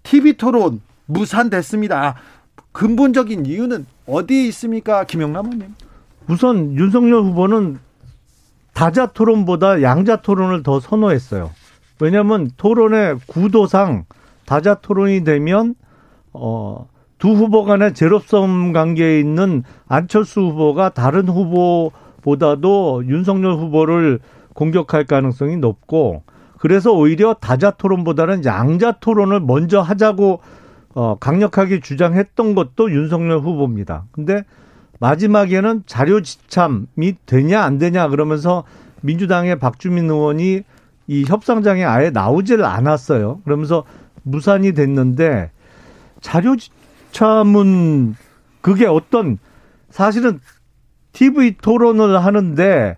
TV 0.04 0.38
토론 0.38 0.80
무산됐습니다. 1.06 2.16
근본적인 2.72 3.46
이유는 3.46 3.86
어디에 4.08 4.48
있습니까? 4.48 5.04
김영남 5.04 5.46
의원님. 5.46 5.76
우선 6.28 6.76
윤석열 6.76 7.22
후보는 7.22 7.80
다자 8.74 9.08
토론보다 9.08 9.82
양자 9.82 10.18
토론을 10.18 10.64
더 10.64 10.80
선호했어요. 10.80 11.52
왜냐하면 12.00 12.52
토론의 12.58 13.20
구도상 13.28 14.06
다자 14.46 14.76
토론이 14.76 15.24
되면 15.24 15.76
어, 16.34 16.88
두 17.18 17.30
후보 17.30 17.64
간의 17.64 17.94
제로섬 17.94 18.74
관계에 18.74 19.20
있는 19.20 19.64
안철수 19.88 20.42
후보가 20.42 20.90
다른 20.90 21.30
후보보다도 21.30 23.04
윤석열 23.08 23.54
후보를 23.54 24.20
공격할 24.54 25.06
가능성이 25.06 25.58
높고 25.58 26.24
그래서 26.58 26.92
오히려 26.92 27.34
다자 27.36 27.72
토론보다는 27.72 28.44
양자 28.44 28.94
토론을 29.00 29.40
먼저 29.40 29.82
하자고 29.82 30.42
어, 30.96 31.18
강력하게 31.20 31.82
주장했던 31.82 32.56
것도 32.56 32.90
윤석열 32.90 33.40
후보입니다. 33.40 34.06
근데 34.12 34.44
마지막에는 35.00 35.84
자료 35.86 36.22
지참이 36.22 37.18
되냐 37.26 37.62
안 37.62 37.78
되냐 37.78 38.08
그러면서 38.08 38.64
민주당의 39.02 39.60
박주민 39.60 40.10
의원이 40.10 40.64
이 41.08 41.26
협상장에 41.26 41.84
아예 41.84 42.10
나오질 42.10 42.64
않았어요. 42.64 43.42
그러면서 43.44 43.84
무산이 44.24 44.72
됐는데 44.72 45.52
자료 46.22 46.56
지참은 46.56 48.16
그게 48.62 48.88
어떤 48.88 49.38
사실은 49.90 50.40
TV 51.12 51.58
토론을 51.62 52.24
하는데 52.24 52.98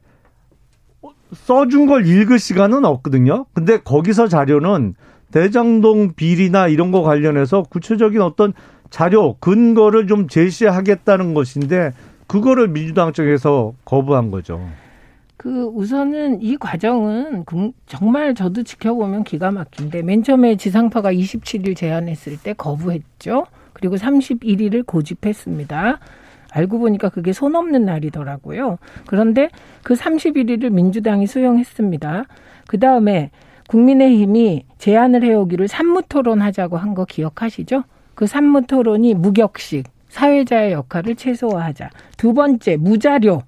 써준 1.34 1.88
걸 1.88 2.06
읽을 2.06 2.39
시간은 2.39 2.86
없거든요. 2.86 3.48
근데 3.54 3.78
거기서 3.80 4.28
자료는 4.28 4.95
대장동 5.32 6.14
비리나 6.16 6.68
이런 6.68 6.92
거 6.92 7.02
관련해서 7.02 7.64
구체적인 7.64 8.22
어떤 8.22 8.54
자료, 8.90 9.36
근거를 9.40 10.08
좀 10.08 10.28
제시하겠다는 10.28 11.34
것인데 11.34 11.92
그거를 12.28 12.68
민주당 12.70 13.12
쪽에서 13.14 13.74
거부한 13.86 14.32
거죠. 14.32 14.62
그 15.36 15.66
우선은 15.66 16.42
이 16.42 16.58
과정은 16.58 17.44
국- 17.46 17.76
정말 17.86 18.34
저도 18.34 18.64
지켜보면 18.64 19.24
기가 19.24 19.52
막힌데 19.52 20.02
맨 20.02 20.24
처음에 20.24 20.56
지상파가 20.56 21.14
27일 21.14 21.76
제안했을 21.76 22.38
때 22.42 22.54
거부했죠. 22.54 23.46
그리고 23.74 23.96
31일을 23.98 24.86
고집했습니다. 24.86 26.00
알고 26.52 26.80
보니까 26.80 27.10
그게 27.10 27.34
손 27.34 27.56
없는 27.56 27.86
날이더라고요. 27.86 28.78
그런데 29.06 29.50
그 29.84 29.94
31일을 29.94 30.72
민주당이 30.72 31.28
수용했습니다. 31.28 32.24
그 32.68 32.80
다음에 32.80 33.30
국민의힘이 33.68 34.65
제안을 34.78 35.24
해오기를 35.24 35.68
삼무토론 35.68 36.41
하자고 36.41 36.78
한 36.78 36.93
거 36.93 37.05
기억하시죠? 37.05 37.84
그 38.15 38.26
삼무토론이 38.26 39.14
무격식, 39.13 39.86
사회자의 40.09 40.72
역할을 40.74 41.15
최소화하자. 41.15 41.89
두 42.18 42.34
번째, 42.34 42.78
무자료, 42.78 43.43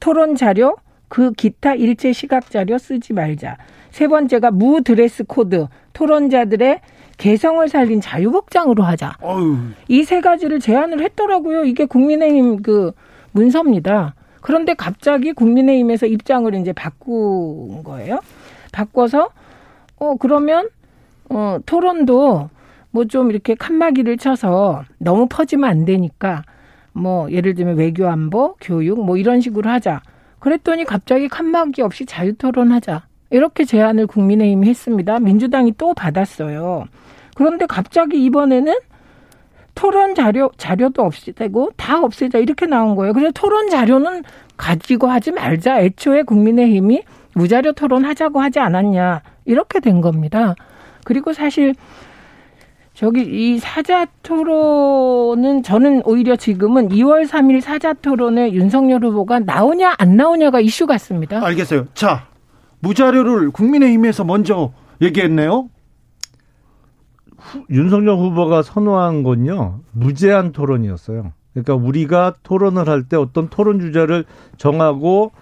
토론 0.00 0.34
자료, 0.36 0.76
그 1.08 1.32
기타 1.32 1.74
일체 1.74 2.12
시각 2.12 2.50
자료 2.50 2.78
쓰지 2.78 3.12
말자. 3.12 3.58
세 3.90 4.08
번째가 4.08 4.50
무 4.52 4.82
dress 4.82 5.24
code, 5.24 5.66
토론자들의 5.92 6.80
개성을 7.18 7.66
살린 7.68 8.00
자유복장으로 8.00 8.82
하자. 8.82 9.14
이 9.88 10.02
세 10.04 10.20
가지를 10.20 10.60
제안을 10.60 11.00
했더라고요. 11.02 11.64
이게 11.64 11.84
국민의힘 11.86 12.62
그 12.62 12.92
문서입니다. 13.32 14.14
그런데 14.40 14.74
갑자기 14.74 15.32
국민의힘에서 15.32 16.06
입장을 16.06 16.54
이제 16.54 16.72
바꾼 16.72 17.82
거예요. 17.82 18.20
바꿔서 18.72 19.30
어 19.98 20.14
그러면 20.16 20.68
어 21.30 21.58
토론도 21.66 22.50
뭐 22.90 23.04
좀 23.04 23.30
이렇게 23.30 23.54
칸막이를 23.54 24.16
쳐서 24.16 24.82
너무 24.98 25.26
퍼지면 25.28 25.68
안 25.68 25.84
되니까 25.84 26.42
뭐 26.92 27.30
예를 27.30 27.54
들면 27.54 27.76
외교 27.76 28.08
안보, 28.08 28.56
교육 28.60 29.04
뭐 29.04 29.18
이런 29.18 29.42
식으로 29.42 29.68
하자. 29.68 30.00
그랬더니 30.38 30.84
갑자기 30.84 31.28
칸막이 31.28 31.82
없이 31.82 32.06
자유 32.06 32.34
토론하자. 32.34 33.02
이렇게 33.30 33.64
제안을 33.64 34.06
국민의힘이 34.06 34.66
했습니다. 34.68 35.18
민주당이 35.18 35.74
또 35.76 35.92
받았어요. 35.92 36.86
그런데 37.34 37.66
갑자기 37.66 38.24
이번에는 38.24 38.74
토론 39.74 40.14
자료 40.14 40.50
자료도 40.56 41.02
없애고 41.02 41.72
다 41.76 42.00
없애자 42.02 42.38
이렇게 42.38 42.64
나온 42.64 42.96
거예요. 42.96 43.12
그래서 43.12 43.30
토론 43.34 43.68
자료는 43.68 44.22
가지고 44.56 45.08
하지 45.08 45.32
말자. 45.32 45.80
애초에 45.80 46.22
국민의힘이 46.22 47.02
무자료 47.34 47.72
토론 47.72 48.06
하자고 48.06 48.40
하지 48.40 48.58
않았냐 48.58 49.20
이렇게 49.46 49.80
된 49.80 50.00
겁니다. 50.00 50.54
그리고 51.04 51.32
사실 51.32 51.74
저기 52.92 53.20
이 53.22 53.58
사자 53.58 54.06
토론은 54.22 55.62
저는 55.62 56.02
오히려 56.04 56.34
지금은 56.36 56.88
2월 56.88 57.26
3일 57.28 57.60
사자 57.60 57.92
토론에 57.92 58.52
윤석열 58.52 59.04
후보가 59.04 59.40
나오냐 59.40 59.94
안 59.98 60.16
나오냐가 60.16 60.60
이슈 60.60 60.86
같습니다. 60.86 61.44
알겠어요. 61.44 61.86
자, 61.94 62.26
무자료를 62.80 63.50
국민의힘에서 63.50 64.24
먼저 64.24 64.72
얘기했네요. 65.02 65.68
윤석열 67.70 68.16
후보가 68.16 68.62
선호한 68.62 69.22
건요 69.22 69.80
무제한 69.92 70.52
토론이었어요. 70.52 71.32
그러니까 71.52 71.74
우리가 71.74 72.34
토론을 72.42 72.88
할 72.88 73.04
때 73.04 73.16
어떤 73.16 73.48
토론 73.48 73.78
주제를 73.80 74.24
정하고 74.56 75.32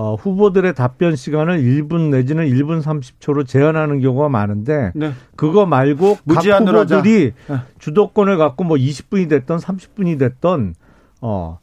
어, 0.00 0.14
후보들의 0.14 0.74
답변 0.76 1.16
시간을 1.16 1.60
1분 1.60 2.10
내지는 2.10 2.46
1분 2.46 2.80
30초로 2.80 3.44
제한하는 3.44 3.98
경우가 4.00 4.28
많은데 4.28 4.92
네. 4.94 5.12
그거 5.34 5.66
말고 5.66 6.14
각 6.14 6.22
무제한으로 6.24 6.78
하자. 6.80 6.98
후보들이 6.98 7.32
네. 7.48 7.56
주도권을 7.80 8.38
갖고 8.38 8.62
뭐 8.62 8.76
20분이 8.76 9.28
됐던 9.28 9.58
30분이 9.58 10.16
됐던 10.20 10.74
어 11.20 11.58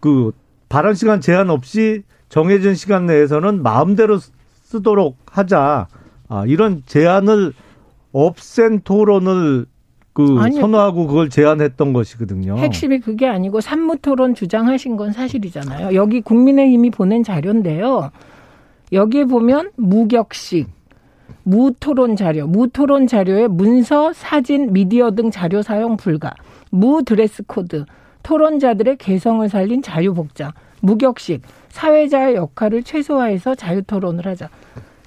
그 0.00 0.32
발언 0.70 0.94
시간 0.94 1.20
제한 1.20 1.50
없이 1.50 2.04
정해진 2.30 2.74
시간 2.74 3.04
내에서는 3.04 3.62
마음대로 3.62 4.16
쓰- 4.16 4.30
쓰도록 4.62 5.18
하자. 5.30 5.88
아, 6.30 6.44
이런 6.46 6.82
제한을 6.86 7.52
없앤 8.12 8.80
토론을 8.80 9.66
그 10.12 10.36
아니요. 10.38 10.60
선호하고 10.60 11.06
그걸 11.06 11.28
제안했던 11.30 11.92
것이거든요. 11.92 12.56
핵심이 12.58 12.98
그게 12.98 13.26
아니고 13.26 13.60
산무토론 13.60 14.34
주장하신 14.34 14.96
건 14.96 15.12
사실이잖아요. 15.12 15.94
여기 15.94 16.20
국민의힘이 16.20 16.90
보낸 16.90 17.22
자료인데요. 17.22 18.10
여기에 18.92 19.26
보면 19.26 19.70
무격식, 19.76 20.68
무토론 21.44 22.16
자료, 22.16 22.46
무토론 22.46 23.06
자료에 23.06 23.46
문서, 23.46 24.12
사진, 24.12 24.72
미디어 24.72 25.12
등 25.12 25.30
자료 25.30 25.62
사용 25.62 25.96
불가, 25.96 26.34
무드레스 26.70 27.44
코드, 27.44 27.84
토론자들의 28.22 28.96
개성을 28.96 29.48
살린 29.48 29.80
자유복장, 29.82 30.50
무격식, 30.82 31.42
사회자의 31.68 32.34
역할을 32.34 32.82
최소화해서 32.82 33.54
자유토론을 33.54 34.26
하자. 34.26 34.48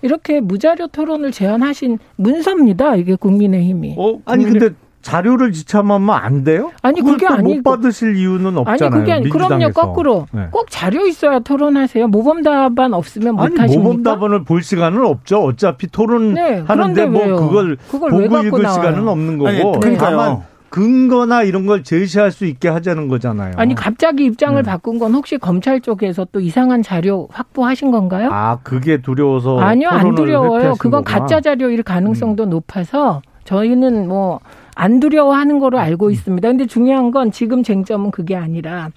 이렇게 0.01 0.39
무자료 0.39 0.87
토론을 0.87 1.31
제안하신 1.31 1.99
문서입니다. 2.15 2.95
이게 2.95 3.15
국민의힘이. 3.15 3.95
어, 3.97 4.19
아니 4.25 4.45
국민의- 4.45 4.59
근데 4.59 4.75
자료를 5.03 5.51
지참하면 5.51 6.09
안 6.15 6.43
돼요? 6.43 6.71
아니, 6.81 7.01
그걸 7.01 7.17
그게 7.17 7.27
아니고- 7.27 7.63
받으실 7.63 8.15
이유는 8.15 8.47
아니 8.47 8.57
없잖아요. 8.57 8.99
그게 9.01 9.11
아니 9.13 9.29
그럼요 9.29 9.49
민주당에서. 9.57 9.81
거꾸로 9.81 10.25
네. 10.31 10.47
꼭 10.49 10.65
자료 10.71 11.05
있어야 11.05 11.39
토론하세요 11.39 12.07
모범 12.07 12.41
답안 12.41 12.93
없으면 12.93 13.35
못 13.35 13.43
아니 13.43 13.55
하십니까? 13.59 13.83
모범 13.83 14.03
답안을 14.03 14.43
볼 14.45 14.63
시간은 14.63 15.05
없죠. 15.05 15.43
어차피 15.43 15.87
토론 15.87 16.33
네, 16.33 16.63
하는데 16.65 17.05
뭐 17.05 17.21
왜요? 17.23 17.35
그걸, 17.35 17.77
그걸 17.91 18.13
왜 18.13 18.27
보고 18.27 18.39
읽으러 18.47 18.61
나와요? 18.63 18.73
시간은 18.81 19.07
없는 19.07 19.37
거고. 19.37 19.49
아니, 19.49 19.61
그러니까요. 19.79 19.97
다만 20.17 20.37
근거나 20.69 21.43
이런 21.43 21.67
걸 21.67 21.83
제시할 21.83 22.31
수 22.31 22.45
있게 22.45 22.67
하자는 22.69 23.07
거잖아요. 23.07 23.53
아니 23.57 23.75
갑자기 23.75 24.25
입장을 24.25 24.59
네. 24.63 24.67
바꾼 24.67 24.97
건 24.97 25.13
혹시 25.13 25.37
검찰 25.37 25.79
쪽에서 25.81 26.25
또 26.31 26.39
이상한 26.39 26.81
자료 26.81 27.27
확보하신 27.31 27.91
건가요? 27.91 28.29
아 28.31 28.57
그게 28.63 28.99
두려워서 29.01 29.59
아니요, 29.59 29.89
안 29.89 29.99
토론을 29.99 30.15
두려워요. 30.15 30.73
그건 30.79 31.03
거구나. 31.03 31.17
음. 31.17 31.21
가짜 31.21 31.41
자료일 31.41 31.83
가능성도 31.83 32.45
높아서 32.45 33.21
저희는 33.43 34.07
뭐 34.07 34.39
안 34.75 34.99
두려워하는 34.99 35.59
거로 35.59 35.79
알고 35.79 36.07
음. 36.07 36.11
있습니다. 36.11 36.47
근데 36.47 36.65
중요한 36.65 37.11
건 37.11 37.31
지금 37.31 37.63
쟁점은 37.63 38.11
그게 38.11 38.35
아니라 38.35 38.89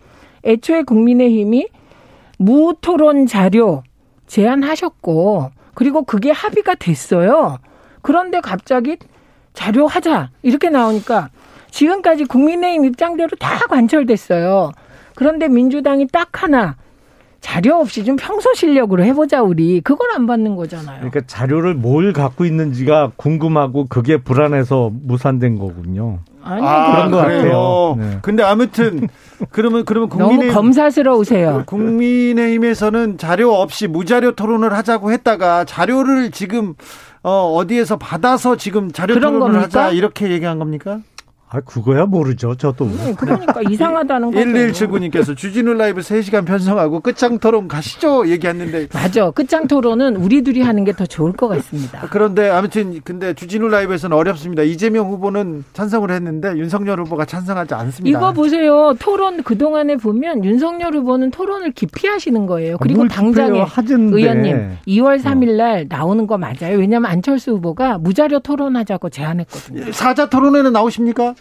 애초에 0.45 0.83
국민의힘이 0.83 1.69
무토론 2.39 3.27
자료 3.27 3.83
제안하셨고 4.27 5.51
그리고 5.75 6.03
그게 6.03 6.31
합의가 6.31 6.75
됐어요. 6.75 7.59
그런데 8.03 8.41
갑자기 8.41 8.97
자료 9.53 9.87
하자 9.87 10.31
이렇게 10.43 10.71
나오니까 10.71 11.31
지금까지 11.71 12.25
국민의힘 12.25 12.85
입장대로 12.85 13.31
다 13.39 13.59
관철됐어요. 13.69 14.73
그런데 15.15 15.49
민주당이 15.49 16.09
딱 16.09 16.43
하나 16.43 16.77
자료 17.41 17.77
없이 17.77 18.05
좀 18.05 18.17
평소 18.17 18.53
실력으로 18.55 19.05
해보자 19.05 19.43
우리 19.43 19.81
그걸 19.81 20.11
안 20.15 20.27
받는 20.27 20.57
거잖아요. 20.57 20.97
그러니까 20.99 21.21
자료를 21.27 21.75
뭘 21.75 22.13
갖고 22.13 22.45
있는지가 22.45 23.13
궁금하고 23.17 23.87
그게 23.89 24.17
불안해서 24.17 24.91
무산된 24.93 25.59
거군요. 25.59 26.19
아니 26.43 26.61
그런 26.63 27.11
것 27.11 27.23
그래요? 27.25 27.41
같아요. 27.43 27.97
네. 27.99 28.19
근데 28.23 28.43
아무튼 28.43 29.09
그러면 29.51 29.85
그러면 29.85 30.09
너무 30.11 30.25
국민의힘 30.25 30.55
검사스러우세요. 30.55 31.65
국민의힘에서는 31.67 33.19
자료 33.19 33.53
없이 33.55 33.87
무자료 33.87 34.33
토론을 34.33 34.73
하자고 34.73 35.13
했다가 35.13 35.65
자료를 35.65 36.31
지금 36.31 36.75
어, 37.23 37.53
어디에서 37.57 37.97
받아서 37.97 38.57
지금 38.57 38.93
자료 38.93 39.15
그런 39.15 39.35
토론을 39.35 39.61
겁니까? 39.61 39.81
하자 39.85 39.91
이렇게 39.93 40.31
얘기한 40.31 40.59
겁니까? 40.59 41.01
아 41.49 41.61
그거야 41.61 42.07
모르죠. 42.07 42.57
저도. 42.57 42.87
네, 42.87 43.15
그러니까 43.17 43.61
이상하다는 43.71 44.33
거죠. 44.33 44.45
1179님께서 44.45 45.37
주진우 45.37 45.75
라이브 45.75 46.01
3시간 46.01 46.45
편성하고 46.45 46.99
끝장 47.01 47.39
토론 47.39 47.69
가시죠 47.69 48.29
얘기했는데 48.29 48.89
맞아. 48.93 49.31
끝장 49.31 49.69
토론은 49.69 50.17
우리 50.17 50.43
둘이 50.43 50.63
하는 50.63 50.85
게 50.85 50.93
더 50.97 51.05
좋을 51.05 51.33
것 51.35 51.47
같습니다. 51.49 52.07
그런데 52.11 52.49
아무튼 52.49 53.01
근데 53.05 53.35
주진우 53.35 53.69
라이브에서는 53.69 54.17
어렵습니다. 54.17 54.63
이재명 54.63 55.09
후보는 55.11 55.65
찬성을 55.75 56.11
했는데 56.11 56.57
윤석열 56.57 57.01
후보가 57.01 57.27
찬성하지 57.27 57.75
않습니다. 57.75 58.19
이거 58.19 58.33
보세요. 58.33 58.95
토론 58.99 59.43
그동안에 59.43 59.97
보면 59.97 60.43
윤석열 60.45 60.95
후보는 60.95 61.31
토론을 61.33 61.73
기피하시는 61.73 62.47
거예요. 62.47 62.79
그리고 62.79 63.01
뭘 63.01 63.09
당장에? 63.09 63.61
하던데. 63.61 64.17
의원님 64.17 64.71
2월 64.89 65.21
3일 65.23 65.57
날 65.57 65.87
나오는 65.89 66.27
거 66.27 66.39
맞아요. 66.39 66.79
왜냐하면 66.79 67.11
안철수 67.11 67.53
후보가 67.53 67.99
무자료 67.99 68.39
토론하자고 68.41 69.11
제안했거든요. 69.11 69.93
사자 69.93 70.29
토론회는 70.31 70.73
나오십니까? 70.73 71.35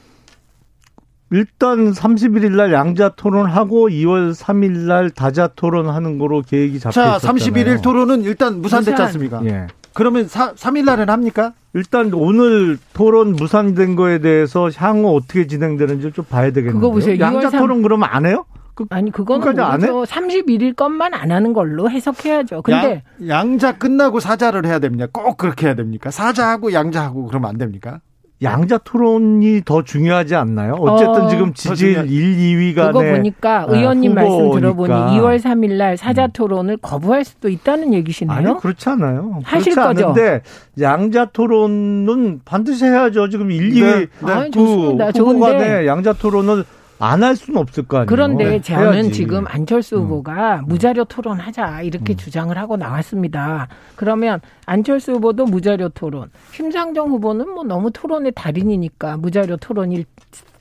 일단 1.31 1.91
31일 1.91 2.55
날 2.55 2.71
양자 2.71 3.09
토론하고 3.15 3.89
2월 3.89 4.33
3일 4.33 4.85
날 4.87 5.09
다자 5.09 5.47
토론하는 5.47 6.17
거로 6.19 6.41
계획이 6.41 6.79
잡혀 6.79 6.91
자, 6.91 7.15
있었잖아요. 7.17 7.35
31일 7.77 7.81
토론은 7.81 8.23
일단 8.23 8.61
무산됐지 8.61 8.91
무산. 8.91 9.05
않습니까? 9.07 9.41
예. 9.45 9.67
그러면 9.93 10.27
사, 10.27 10.53
3일 10.53 10.85
날은 10.85 11.09
합니까? 11.09 11.53
일단 11.73 12.13
오늘 12.13 12.77
토론 12.93 13.33
무산된 13.33 13.95
거에 13.95 14.19
대해서 14.19 14.69
향후 14.75 15.15
어떻게 15.15 15.47
진행되는지 15.47 16.11
좀 16.11 16.25
봐야 16.25 16.47
되겠는데요. 16.51 16.79
그거 16.79 16.91
보세요. 16.91 17.17
양자 17.19 17.47
2월 17.47 17.51
삼- 17.51 17.59
토론 17.61 17.81
그러면 17.81 18.07
안 18.11 18.25
해요? 18.25 18.45
그 18.75 18.83
아니 18.89 19.09
그거는 19.09 19.57
안 19.61 19.81
해? 19.83 19.89
모르죠. 19.89 20.13
31일 20.13 20.75
것만 20.75 21.13
안 21.13 21.31
하는 21.31 21.53
걸로 21.53 21.89
해석해야죠. 21.89 22.61
근데 22.61 23.03
양, 23.27 23.51
양자 23.53 23.77
끝나고 23.77 24.19
사자를 24.19 24.65
해야 24.65 24.79
됩니까? 24.79 25.07
꼭 25.13 25.37
그렇게 25.37 25.67
해야 25.67 25.75
됩니까? 25.75 26.11
사자하고 26.11 26.73
양자하고 26.73 27.25
그러면 27.27 27.49
안 27.49 27.57
됩니까? 27.57 28.01
양자 28.41 28.79
토론이 28.79 29.61
더 29.63 29.81
중요하지 29.83 30.35
않나요? 30.35 30.73
어쨌든 30.73 31.21
어. 31.23 31.27
지금 31.29 31.53
지지율 31.53 32.03
중요하- 32.05 32.09
1, 32.11 32.37
2위 32.37 32.75
간에 32.75 32.87
그거 32.91 32.99
보니까 32.99 33.61
아, 33.61 33.65
의원님 33.69 34.13
말씀 34.13 34.51
들어보니 34.51 34.91
후보니까. 34.91 35.11
2월 35.13 35.39
3일 35.39 35.77
날 35.77 35.95
사자 35.95 36.27
토론을 36.27 36.77
거부할 36.77 37.23
수도 37.23 37.47
있다는 37.47 37.93
얘기시네요. 37.93 38.35
아니 38.35 38.57
그렇지 38.59 38.89
않아요. 38.89 39.39
하실 39.43 39.73
그렇지 39.73 39.87
거죠? 40.03 40.05
않은데 40.09 40.41
양자 40.81 41.25
토론은 41.31 42.41
반드시 42.43 42.83
해야죠. 42.83 43.29
지금 43.29 43.51
1, 43.51 43.69
2위 43.71 43.81
네, 43.81 44.05
네. 44.25 44.31
아니, 44.33 44.51
좋습니다. 44.51 45.11
그 45.13 45.19
후보 45.19 45.39
간에 45.39 45.87
양자 45.87 46.13
토론을 46.13 46.65
안 46.99 47.23
할 47.23 47.35
수는 47.35 47.59
없을 47.59 47.83
거 47.83 47.97
아니에요. 47.97 48.05
그런데 48.07 48.45
네, 48.45 48.61
저는 48.61 48.93
해야지. 48.93 49.11
지금 49.11 49.45
안철수 49.47 49.97
음. 49.97 50.03
후보가 50.03 50.63
무자료 50.65 51.03
토론하자 51.03 51.81
이렇게 51.81 52.15
주장을 52.15 52.57
하고 52.57 52.77
나왔습니다. 52.77 53.67
그러면 53.95 54.39
안철수 54.65 55.13
후보도 55.13 55.45
무자료 55.45 55.89
토론, 55.89 56.29
심상정 56.51 57.09
후보는 57.09 57.49
뭐 57.49 57.63
너무 57.63 57.91
토론의 57.91 58.31
달인이니까 58.33 59.17
무자료 59.17 59.57
토론일 59.57 60.05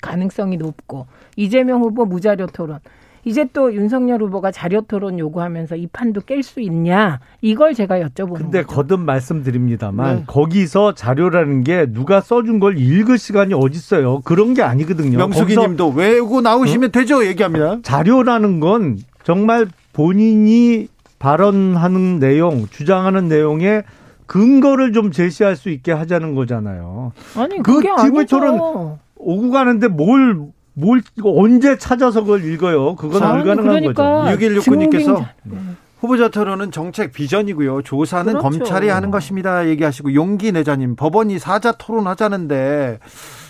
가능성이 0.03 0.57
높고 0.57 1.07
이재명 1.37 1.82
후보 1.82 2.05
무자료 2.05 2.47
토론. 2.47 2.80
이제 3.25 3.47
또 3.53 3.75
윤석열 3.75 4.22
후보가 4.22 4.51
자료 4.51 4.81
토론 4.83 5.18
요구하면서 5.18 5.77
이 5.77 5.87
판도 5.87 6.22
깰 6.22 6.43
수 6.43 6.61
있냐 6.61 7.20
이걸 7.41 7.75
제가 7.75 7.99
여쭤보는 8.01 8.35
근데 8.35 8.62
거죠. 8.62 8.77
거듭 8.77 9.01
말씀드립니다만 9.01 10.16
네. 10.16 10.25
거기서 10.27 10.95
자료라는 10.95 11.64
게 11.64 11.87
누가 11.87 12.20
써준 12.20 12.61
걸 12.61 12.79
읽을 12.79 13.18
시간이 13.18 13.55
어딨어요. 13.55 14.20
그런 14.20 14.55
게 14.55 14.62
아니거든요. 14.62 15.18
명숙이 15.18 15.55
거기서 15.55 15.66
님도 15.68 15.89
외우고 15.91 16.41
나오시면 16.41 16.93
되죠? 16.93 17.25
얘기합니다. 17.25 17.79
자료라는 17.83 18.61
건 18.61 18.99
정말 19.22 19.66
본인이 19.93 20.89
발언하는 21.18 22.18
내용, 22.18 22.66
주장하는 22.68 23.29
내용에 23.29 23.83
근거를 24.27 24.93
좀 24.93 25.11
제시할 25.11 25.57
수 25.57 25.70
있게 25.70 25.93
하자는 25.93 26.35
거잖아요. 26.35 27.12
아니 27.37 27.62
그 27.62 27.75
그게 27.75 27.89
TV 27.89 28.18
아니죠. 28.18 28.39
토론 28.39 28.99
오고 29.16 29.51
가는데 29.51 29.89
뭘, 29.89 30.39
뭘, 30.75 31.03
이거 31.16 31.33
언제 31.37 31.79
찾아서 31.79 32.22
그걸 32.22 32.45
읽어요? 32.45 32.97
그건 32.97 33.22
아니, 33.22 33.43
불가능한 33.43 33.81
그러니까 33.81 34.22
거죠. 34.25 34.33
6169 34.33 34.77
님께서 34.77 35.16
증빙- 35.47 35.77
후보자 36.01 36.29
토론은 36.29 36.70
정책 36.70 37.12
비전이고요. 37.12 37.83
조사는 37.83 38.33
그렇죠. 38.35 38.43
검찰이 38.43 38.89
하는 38.89 39.11
것입니다. 39.11 39.66
얘기하시고 39.68 40.14
용기 40.14 40.53
내자님 40.53 40.97
법원이 40.97 41.39
사자 41.39 41.72
토론 41.72 42.07
하자는데 42.09 42.99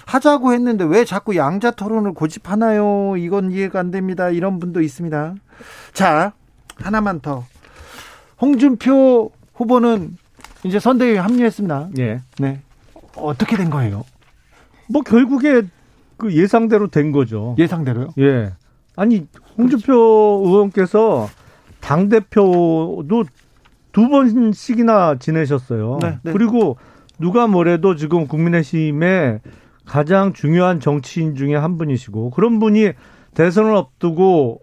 하자고 0.07 0.53
했는데 0.53 0.85
왜 0.85 1.05
자꾸 1.05 1.35
양자 1.35 1.73
토론을 1.73 2.13
고집하나요? 2.15 3.17
이건 3.17 3.51
이해가 3.51 3.81
안 3.81 3.91
됩니다. 3.91 4.29
이런 4.29 4.61
분도 4.61 4.81
있습니다. 4.83 5.35
자 5.95 6.33
하나만 6.77 7.21
더 7.21 7.45
홍준표 8.41 9.33
후보는 9.55 10.17
이제 10.65 10.79
선대위에 10.79 11.19
합류했습니다. 11.19 11.89
예. 11.99 12.21
네 12.39 12.61
어떻게 13.17 13.57
된 13.57 13.71
거예요? 13.71 14.05
뭐 14.89 15.03
결국에 15.03 15.63
그 16.17 16.33
예상대로 16.35 16.89
된 16.89 17.13
거죠. 17.13 17.55
예상대로요? 17.59 18.09
예. 18.19 18.53
아니 18.97 19.27
홍준표 19.59 20.43
의원께서 20.47 21.29
당 21.81 22.09
대표도 22.09 23.25
두 23.93 24.09
번씩이나 24.09 25.17
지내셨어요. 25.19 25.99
네, 26.03 26.19
네. 26.23 26.33
그리고 26.33 26.77
누가 27.19 27.47
뭐래도 27.47 27.95
지금 27.97 28.27
국민의힘의 28.27 29.41
가장 29.85 30.33
중요한 30.33 30.81
정치인 30.81 31.37
중에 31.37 31.55
한 31.55 31.77
분이시고 31.77 32.31
그런 32.31 32.59
분이 32.59 32.93
대선을 33.35 33.77
앞두고 33.77 34.63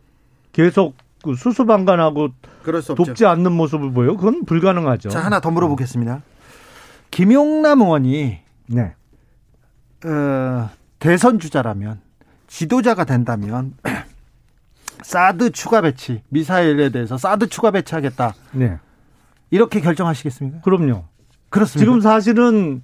계속 0.52 0.96
그 1.24 1.36
수수방관하고. 1.36 2.30
돕지 2.96 3.26
않는 3.26 3.52
모습을 3.52 3.92
보여. 3.92 4.16
그건 4.16 4.46
불가능하죠. 4.46 5.10
자 5.10 5.20
하나 5.20 5.40
더 5.40 5.50
물어보겠습니다. 5.52 6.22
김용남 7.10 7.82
의원이 7.82 8.40
네. 8.68 8.94
어, 10.06 10.70
대선 11.02 11.40
주자라면 11.40 12.00
지도자가 12.48 13.04
된다면 13.06 13.74
사드 15.02 15.50
추가 15.52 15.82
배치 15.82 16.22
미사일에 16.30 16.90
대해서 16.90 17.18
사드 17.18 17.48
추가 17.50 17.72
배치하겠다 17.72 18.34
네. 18.54 18.78
이렇게 19.50 19.82
결정하시겠습니까? 19.82 20.62
그럼요. 20.62 21.04
그렇습니다. 21.50 21.80
지금 21.80 22.00
사실은 22.02 22.84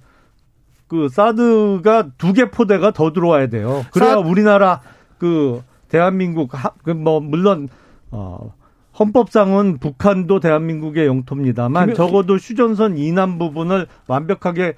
그 0.88 1.08
사드가 1.08 2.08
두 2.18 2.32
개 2.34 2.50
포대가 2.50 2.90
더 2.90 3.12
들어와야 3.12 3.46
돼요. 3.46 3.84
그래야 3.92 4.14
사- 4.14 4.18
우리나라 4.18 4.80
그 5.18 5.62
대한민국 5.88 6.50
하- 6.52 6.72
그뭐 6.82 7.20
물론 7.20 7.68
어 8.10 8.52
헌법상은 8.98 9.78
북한도 9.78 10.40
대한민국의 10.40 11.06
영토입니다만 11.06 11.86
김- 11.86 11.94
적어도 11.94 12.34
휴전선 12.36 12.98
이남 12.98 13.38
부분을 13.38 13.86
완벽하게 14.08 14.74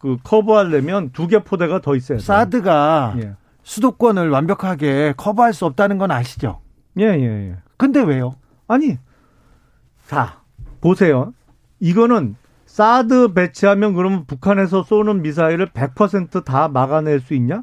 그 0.00 0.16
커버하려면 0.24 1.10
두 1.12 1.28
개 1.28 1.38
포대가 1.44 1.80
더 1.80 1.94
있어야 1.94 2.18
돼요. 2.18 2.24
사드가 2.24 3.14
예. 3.18 3.34
수도권을 3.62 4.30
완벽하게 4.30 5.14
커버할 5.16 5.52
수 5.52 5.66
없다는 5.66 5.98
건 5.98 6.10
아시죠? 6.10 6.60
예, 6.98 7.04
예, 7.04 7.50
예. 7.50 7.56
근데 7.76 8.00
왜요? 8.00 8.34
아니, 8.66 8.96
자, 10.06 10.40
보세요. 10.80 11.32
이거는 11.78 12.34
사드 12.66 13.34
배치하면 13.34 13.94
그러면 13.94 14.24
북한에서 14.26 14.82
쏘는 14.82 15.22
미사일을 15.22 15.66
100%다 15.66 16.68
막아낼 16.68 17.20
수 17.20 17.34
있냐? 17.34 17.62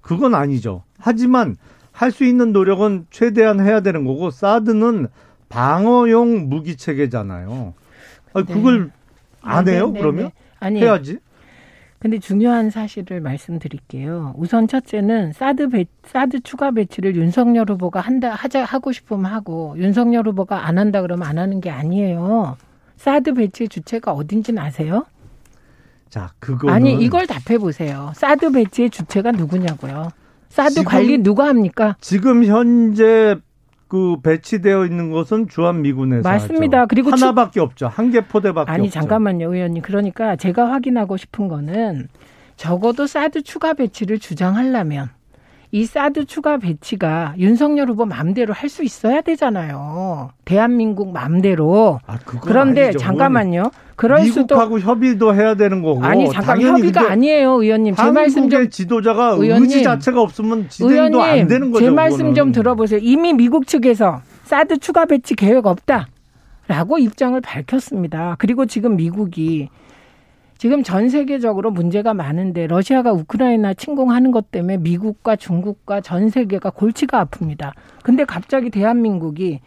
그건 0.00 0.34
아니죠. 0.34 0.84
하지만 0.98 1.56
할 1.92 2.10
수 2.12 2.24
있는 2.24 2.52
노력은 2.52 3.06
최대한 3.10 3.60
해야 3.60 3.80
되는 3.80 4.04
거고, 4.04 4.30
사드는 4.30 5.08
방어용 5.48 6.48
무기 6.48 6.76
체계잖아요. 6.76 7.74
아, 8.34 8.42
네. 8.44 8.54
그걸 8.54 8.90
안 9.42 9.64
네, 9.64 9.74
해요? 9.74 9.90
네, 9.92 10.00
그러면? 10.00 10.24
네. 10.26 10.32
아니 10.60 10.80
해야지. 10.80 11.18
근데 11.98 12.18
중요한 12.20 12.70
사실을 12.70 13.20
말씀드릴게요. 13.20 14.34
우선 14.36 14.68
첫째는 14.68 15.32
사드 15.32 15.70
배, 15.70 15.86
사드 16.04 16.40
추가 16.40 16.70
배치를 16.70 17.16
윤석열 17.16 17.70
후보가 17.70 18.00
한다 18.00 18.30
하자 18.30 18.64
하고 18.64 18.92
싶으면 18.92 19.26
하고 19.26 19.74
윤석열 19.76 20.28
후보가 20.28 20.66
안 20.66 20.78
한다 20.78 21.02
그러면 21.02 21.26
안 21.26 21.38
하는 21.38 21.60
게 21.60 21.70
아니에요. 21.70 22.56
사드 22.96 23.34
배치 23.34 23.68
주체가 23.68 24.12
어딘지는 24.12 24.62
아세요? 24.62 25.06
자, 26.08 26.30
그거는 26.38 26.72
아니 26.74 26.94
이걸 26.94 27.26
답해 27.26 27.58
보세요. 27.58 28.12
사드 28.14 28.52
배치의 28.52 28.90
주체가 28.90 29.32
누구냐고요. 29.32 30.10
사드 30.50 30.84
관리 30.84 31.18
누가 31.18 31.48
합니까? 31.48 31.96
지금 32.00 32.44
현재 32.44 33.36
그 33.88 34.16
배치되어 34.22 34.84
있는 34.84 35.10
것은 35.10 35.48
주한 35.48 35.82
미군에서 35.82 36.28
맞습니다. 36.28 36.80
하죠. 36.80 36.88
그리고 36.88 37.10
하나밖에 37.10 37.60
없죠. 37.60 37.88
한 37.88 38.10
개 38.10 38.20
포대밖에 38.20 38.70
아니 38.70 38.86
없죠. 38.88 39.00
잠깐만요, 39.00 39.52
의원님. 39.52 39.82
그러니까 39.82 40.36
제가 40.36 40.70
확인하고 40.70 41.16
싶은 41.16 41.48
거는 41.48 42.08
적어도 42.56 43.06
사드 43.06 43.42
추가 43.42 43.72
배치를 43.74 44.18
주장하려면 44.18 45.10
이 45.70 45.84
사드 45.84 46.24
추가 46.24 46.56
배치가 46.56 47.34
윤석열 47.38 47.88
후보 47.90 48.06
마음대로 48.06 48.54
할 48.54 48.68
수 48.70 48.82
있어야 48.84 49.20
되잖아요. 49.20 50.30
대한민국 50.44 51.12
마음대로. 51.12 52.00
아, 52.06 52.18
그런데 52.40 52.84
아니죠. 52.84 52.98
잠깐만요. 52.98 53.70
그럴 53.96 54.18
의원님. 54.18 54.32
수도 54.32 54.54
미국하고 54.54 54.78
협의도 54.80 55.34
해야 55.34 55.54
되는 55.54 55.82
거고. 55.82 56.04
아니 56.04 56.30
잠깐 56.30 56.60
협의가 56.60 57.10
아니에요, 57.10 57.52
의원님. 57.62 57.94
제 57.96 58.10
말씀 58.10 58.48
좀 58.48 58.68
지도자가 58.70 59.30
의원님. 59.32 59.62
의지 59.64 59.82
자체가 59.82 60.20
없으면 60.20 60.68
진행도 60.68 61.20
안 61.22 61.30
의원님, 61.30 61.48
되는 61.48 61.70
거죠. 61.70 61.84
제 61.84 61.90
말씀 61.90 62.18
그거는. 62.18 62.34
좀 62.34 62.52
들어보세요. 62.52 63.00
이미 63.02 63.32
미국 63.32 63.66
측에서 63.66 64.20
사드 64.44 64.78
추가 64.78 65.04
배치 65.06 65.34
계획 65.34 65.66
없다 65.66 66.08
라고 66.68 66.98
입장을 66.98 67.38
밝혔습니다. 67.40 68.36
그리고 68.38 68.66
지금 68.66 68.96
미국이 68.96 69.68
지금 70.58 70.82
전 70.82 71.08
세계적으로 71.08 71.70
문제가 71.70 72.14
많은데 72.14 72.66
러시아가 72.66 73.12
우크라이나 73.12 73.74
침공하는 73.74 74.32
것 74.32 74.50
때문에 74.50 74.78
미국과 74.78 75.36
중국과 75.36 76.00
전 76.00 76.28
세계가 76.28 76.70
골치가 76.70 77.24
아픕니다. 77.24 77.72
근데 78.02 78.24
갑자기 78.24 78.68
대한민국이 78.68 79.60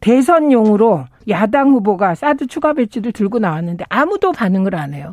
대선용으로 0.00 1.06
야당 1.28 1.70
후보가 1.70 2.14
사드 2.14 2.46
추가 2.46 2.72
배치를 2.72 3.10
들고 3.10 3.40
나왔는데 3.40 3.84
아무도 3.88 4.30
반응을 4.30 4.76
안 4.76 4.94
해요. 4.94 5.12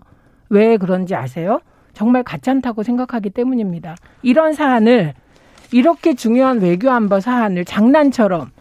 왜 0.50 0.78
그런지 0.78 1.16
아세요? 1.16 1.60
정말 1.94 2.22
가찮다고 2.22 2.84
생각하기 2.84 3.32
때문입니다. 3.32 3.96
이런 4.22 4.54
사안을 4.54 5.16
이렇게 5.72 6.14
중요한 6.14 6.60
외교 6.60 6.92
안보 6.92 7.20
사안을 7.20 7.66
장난처럼 7.66 8.52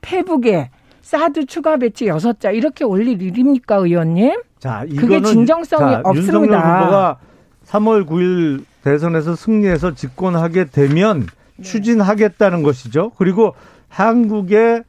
페북에 0.00 0.70
사드 1.10 1.46
추가 1.46 1.76
배치 1.76 2.06
여섯 2.06 2.38
자 2.38 2.52
이렇게 2.52 2.84
올릴 2.84 3.20
일입니까, 3.20 3.76
의원님? 3.78 4.42
자, 4.60 4.84
그게 4.88 4.94
이거는 4.94 5.24
진정성이 5.24 5.92
자, 5.94 6.02
없습니다. 6.04 6.34
윤석열 6.38 6.58
후보가 6.60 7.16
3월 7.66 8.06
9일 8.06 8.64
대선에서 8.84 9.34
승리해서 9.34 9.94
집권하게 9.94 10.66
되면 10.66 11.26
네. 11.56 11.62
추진하겠다는 11.64 12.62
것이죠. 12.62 13.10
그리고 13.18 13.54
한국의 13.88 14.84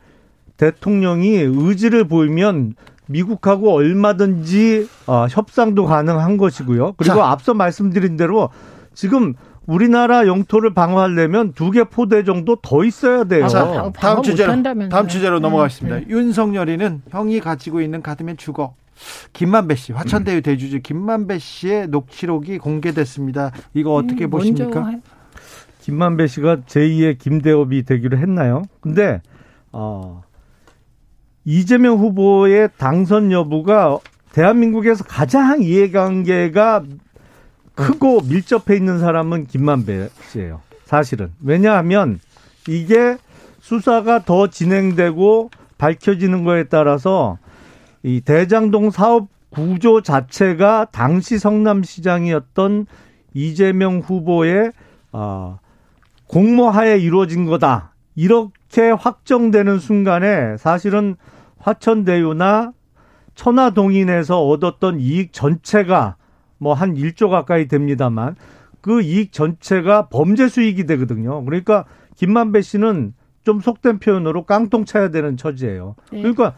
대통령이 0.57 1.37
의지를 1.39 2.03
보이면 2.03 2.75
미국하고 3.07 3.73
얼마든지 3.73 4.87
어, 5.07 5.25
협상도 5.27 5.85
가능한 5.85 6.37
것이고요. 6.37 6.93
그리고 6.97 7.15
자. 7.15 7.31
앞서 7.31 7.55
말씀드린 7.55 8.15
대로 8.15 8.49
지금 8.93 9.33
우리나라 9.71 10.27
영토를 10.27 10.73
방어하려면 10.73 11.53
두 11.53 11.71
개 11.71 11.83
포대 11.85 12.23
정도 12.25 12.57
더 12.57 12.83
있어야 12.83 13.23
돼요. 13.23 13.45
아, 13.45 13.47
자, 13.47 13.65
방어 13.65 13.91
다음 13.93 14.21
주제로. 14.21 14.51
다음 14.89 15.07
주제로 15.07 15.39
네, 15.39 15.41
넘어가겠습니다. 15.43 15.99
네. 15.99 16.05
윤석열이는 16.09 17.03
형이 17.09 17.39
가지고 17.39 17.79
있는 17.81 18.01
카드면 18.01 18.35
죽어. 18.37 18.75
김만배 19.33 19.75
씨, 19.75 19.93
음. 19.93 19.97
화천대유 19.97 20.41
대주주 20.41 20.81
김만배 20.81 21.39
씨의 21.39 21.87
녹취록이 21.87 22.57
공개됐습니다. 22.57 23.51
이거 23.73 23.93
어떻게 23.93 24.25
음, 24.25 24.29
보십니까? 24.29 24.91
김만배 25.79 26.27
씨가 26.27 26.57
제2의 26.67 27.17
김대업이 27.17 27.83
되기로 27.83 28.17
했나요? 28.17 28.63
근데 28.81 29.21
어, 29.71 30.21
이재명 31.45 31.97
후보의 31.97 32.69
당선 32.77 33.31
여부가 33.31 33.97
대한민국에서 34.33 35.03
가장 35.05 35.63
이해관계가 35.63 36.83
크고 37.85 38.21
밀접해 38.21 38.75
있는 38.75 38.99
사람은 38.99 39.47
김만배 39.47 40.09
씨예요. 40.29 40.61
사실은 40.85 41.31
왜냐하면 41.41 42.19
이게 42.67 43.17
수사가 43.59 44.25
더 44.25 44.47
진행되고 44.47 45.51
밝혀지는 45.77 46.43
거에 46.43 46.65
따라서 46.65 47.37
이 48.03 48.21
대장동 48.21 48.91
사업 48.91 49.27
구조 49.49 50.01
자체가 50.01 50.87
당시 50.91 51.37
성남시장이었던 51.39 52.87
이재명 53.33 53.99
후보의 53.99 54.71
아, 55.11 55.57
공모하에 56.27 56.97
이루어진 56.99 57.45
거다. 57.45 57.93
이렇게 58.15 58.89
확정되는 58.91 59.79
순간에 59.79 60.57
사실은 60.57 61.15
화천대유나 61.59 62.71
천화동인에서 63.35 64.45
얻었던 64.47 64.99
이익 64.99 65.33
전체가 65.33 66.15
뭐 66.61 66.73
한 66.75 66.93
1조 66.93 67.29
가까이 67.29 67.67
됩니다만 67.67 68.35
그 68.81 69.01
이익 69.01 69.33
전체가 69.33 70.07
범죄 70.09 70.47
수익이 70.47 70.85
되거든요. 70.85 71.43
그러니까 71.43 71.85
김만배 72.15 72.61
씨는 72.61 73.13
좀 73.43 73.59
속된 73.59 73.99
표현으로 73.99 74.45
깡통 74.45 74.85
차야 74.85 75.09
되는 75.09 75.35
처지예요. 75.37 75.95
네. 76.11 76.19
그러니까 76.19 76.53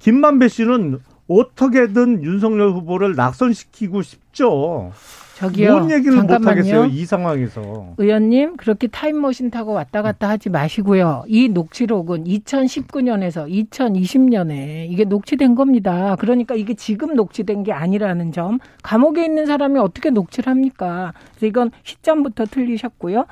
김만배 0.00 0.48
씨는 0.48 0.98
어떻게든 1.28 2.24
윤석열 2.24 2.70
후보를 2.70 3.14
낙선시키고 3.14 4.02
싶죠. 4.02 4.90
저기요. 5.36 5.72
뭔 5.72 5.90
얘기를 5.90 6.22
못. 6.22 6.30
하겠어요, 6.30 6.86
이 6.86 7.04
상황에서. 7.04 7.92
의원님 7.98 8.56
그렇게 8.56 8.86
타임머신 8.86 9.50
타고 9.50 9.72
왔다 9.74 10.00
갔다 10.00 10.30
하지 10.30 10.48
마시고요. 10.48 11.24
이 11.26 11.50
녹취록은 11.50 12.24
2019년에서 12.24 13.46
2020년에 13.70 14.90
이게 14.90 15.04
녹취된 15.04 15.54
겁니다. 15.54 16.16
그러니까 16.18 16.54
이게 16.54 16.72
지금 16.72 17.14
녹취된 17.14 17.64
게 17.64 17.72
아니라는 17.72 18.32
점. 18.32 18.58
감옥에 18.82 19.26
있는 19.26 19.44
사람이 19.44 19.78
어떻게 19.78 20.08
녹취를 20.08 20.50
합니까? 20.50 21.12
그래서 21.32 21.46
이건 21.46 21.70
시점부터 21.82 22.46
틀리셨고요. 22.46 23.26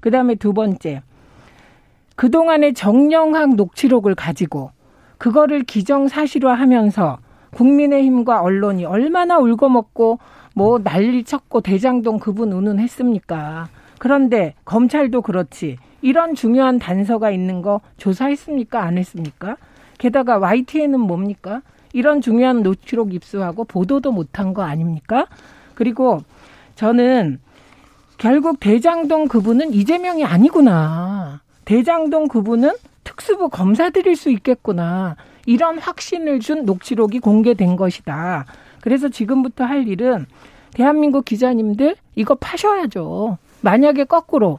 그다음에 0.00 0.34
두 0.34 0.52
번째. 0.54 1.02
그동안의 2.16 2.74
정영학 2.74 3.54
녹취록을 3.54 4.16
가지고 4.16 4.72
그거를 5.18 5.62
기정사실화하면서 5.62 7.18
국민의힘과 7.52 8.42
언론이 8.42 8.84
얼마나 8.84 9.38
울고먹고 9.38 10.18
뭐 10.54 10.78
난리 10.78 11.24
쳤고 11.24 11.60
대장동 11.60 12.18
그분 12.18 12.52
운운했습니까? 12.52 13.68
그런데 13.98 14.54
검찰도 14.64 15.22
그렇지. 15.22 15.78
이런 16.00 16.34
중요한 16.34 16.78
단서가 16.78 17.30
있는 17.30 17.60
거 17.60 17.80
조사했습니까? 17.96 18.80
안 18.80 18.98
했습니까? 18.98 19.56
게다가 19.98 20.38
YTN은 20.38 21.00
뭡니까? 21.00 21.62
이런 21.92 22.20
중요한 22.20 22.62
녹취록 22.62 23.14
입수하고 23.14 23.64
보도도 23.64 24.12
못한 24.12 24.54
거 24.54 24.62
아닙니까? 24.62 25.26
그리고 25.74 26.20
저는 26.76 27.40
결국 28.18 28.60
대장동 28.60 29.28
그분은 29.28 29.72
이재명이 29.72 30.24
아니구나. 30.24 31.40
대장동 31.64 32.28
그분은 32.28 32.72
특수부 33.02 33.48
검사들일 33.48 34.16
수 34.16 34.30
있겠구나. 34.30 35.16
이런 35.46 35.78
확신을 35.78 36.40
준 36.40 36.64
녹취록이 36.64 37.20
공개된 37.20 37.76
것이다. 37.76 38.46
그래서 38.80 39.08
지금부터 39.08 39.64
할 39.64 39.86
일은 39.88 40.26
대한민국 40.74 41.24
기자님들 41.24 41.96
이거 42.14 42.34
파셔야죠. 42.34 43.38
만약에 43.60 44.04
거꾸로 44.04 44.58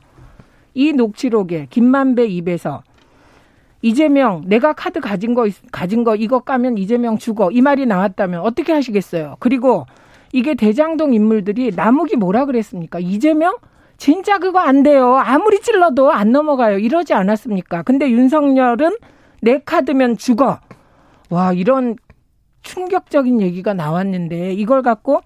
이 0.73 0.93
녹취록에 0.93 1.67
김만배 1.69 2.25
입에서 2.27 2.83
이재명 3.81 4.41
내가 4.45 4.73
카드 4.73 4.99
가진 4.99 5.33
거 5.35 5.45
있- 5.47 5.71
가진 5.71 6.03
거 6.03 6.15
이거 6.15 6.39
까면 6.39 6.77
이재명 6.77 7.17
죽어 7.17 7.51
이 7.51 7.61
말이 7.61 7.85
나왔다면 7.85 8.41
어떻게 8.41 8.73
하시겠어요? 8.73 9.35
그리고 9.39 9.85
이게 10.33 10.55
대장동 10.55 11.13
인물들이 11.13 11.71
나무기 11.75 12.15
뭐라 12.15 12.45
그랬습니까? 12.45 12.99
이재명 12.99 13.55
진짜 13.97 14.39
그거 14.39 14.59
안 14.59 14.83
돼요. 14.83 15.15
아무리 15.17 15.61
찔러도 15.61 16.11
안 16.11 16.31
넘어가요. 16.31 16.79
이러지 16.79 17.13
않았습니까? 17.13 17.83
근데 17.83 18.09
윤석열은 18.09 18.97
내 19.45 19.61
카드면 19.63 20.17
죽어. 20.17 20.59
와 21.29 21.53
이런 21.53 21.95
충격적인 22.63 23.41
얘기가 23.41 23.75
나왔는데 23.75 24.53
이걸 24.53 24.81
갖고 24.81 25.21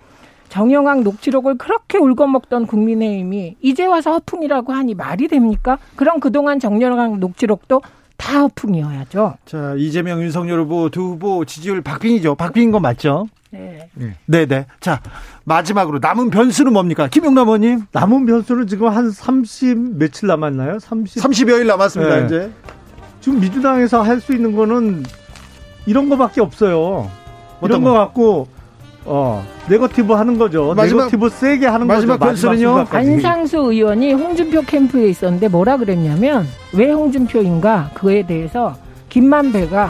정영학 0.50 1.04
녹취록을 1.04 1.58
그렇게 1.58 1.98
울거먹던 1.98 2.68
국민의힘이 2.68 3.56
이제 3.62 3.86
와서 3.86 4.12
허풍이라고 4.12 4.74
하니 4.74 4.94
말이 4.94 5.30
됩니까? 5.30 5.78
그럼 5.96 6.20
그동안 6.20 6.60
정영학 6.60 7.20
녹취록도 7.20 7.82
다 8.18 8.42
허풍이어야죠. 8.42 9.36
자, 9.46 9.76
이재명, 9.78 10.22
윤석열 10.22 10.60
후보 10.60 10.90
두 10.90 11.12
후보 11.12 11.46
지지율 11.46 11.82
박빙이죠. 11.82 12.36
박빙인 12.36 12.72
거 12.72 12.82
맞죠? 12.82 13.28
네. 13.52 13.90
네, 14.26 14.46
네. 14.46 14.66
자, 14.82 15.02
마지막으로 15.46 16.00
남은 16.00 16.30
변수는 16.30 16.74
뭡니까? 16.74 17.08
김용남 17.08 17.48
의원님, 17.48 17.84
남은 17.94 18.26
변수는 18.26 18.68
지금 18.68 18.90
한 18.90 19.12
30 19.12 19.98
며칠 19.98 20.28
남았나요? 20.28 20.80
30. 20.80 21.24
30여일 21.24 21.68
남았습니다, 21.68 22.20
네. 22.20 22.26
이제. 22.26 22.52
지금 23.22 23.40
민주당에서 23.40 24.02
할 24.02 24.20
수 24.22 24.34
있는 24.34 24.56
거는 24.56 25.04
이런 25.86 26.10
거밖에 26.10 26.42
없어요. 26.42 27.10
어떤 27.62 27.70
이런 27.70 27.84
거? 27.84 27.92
거 27.92 28.00
갖고 28.00 28.48
어 29.06 29.44
네거티브 29.70 30.14
하는 30.14 30.38
거죠. 30.38 30.74
마지막- 30.76 31.04
네거티브 31.06 31.30
세게 31.30 31.66
하는 31.66 31.88
마지막 31.88 32.18
거죠. 32.20 32.30
변수는요? 32.30 32.58
순간까지. 32.68 33.10
안상수 33.12 33.58
의원이 33.58 34.14
홍준표 34.14 34.62
캠프에 34.62 35.08
있었는데 35.10 35.48
뭐라 35.48 35.78
그랬냐면 35.78 36.46
왜 36.74 36.92
홍준표인가 36.92 37.92
그거에 37.94 38.24
대해서 38.24 38.76
김만배가 39.10 39.90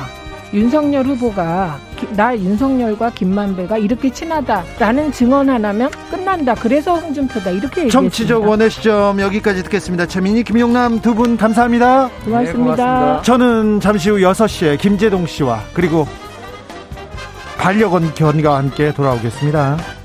윤석열 0.54 1.06
후보가 1.06 1.78
기- 1.89 1.89
나 2.16 2.36
윤석열과 2.36 3.12
김만배가 3.12 3.78
이렇게 3.78 4.10
친하다라는 4.10 5.12
증언 5.12 5.50
하나면 5.50 5.90
끝난다. 6.10 6.56
그래서 6.56 6.96
홍준표다 6.96 7.52
이렇게 7.52 7.82
얘기했습니다. 7.82 7.90
정치적 7.92 8.48
원의 8.48 8.70
시점 8.70 9.20
여기까지 9.20 9.64
듣겠습니다. 9.64 10.06
최민희, 10.06 10.44
김용남 10.44 11.02
두 11.02 11.14
분 11.14 11.36
감사합니다. 11.38 12.10
고맙습니다. 12.24 12.40
네, 12.42 12.54
고맙습니다. 12.54 13.22
저는 13.24 13.80
잠시 13.80 14.10
후 14.10 14.18
6시에 14.18 14.80
김재동 14.80 15.26
씨와 15.26 15.62
그리고 15.74 16.08
반려견 17.58 18.14
견과 18.16 18.58
함께 18.58 18.94
돌아오겠습니다. 18.94 19.99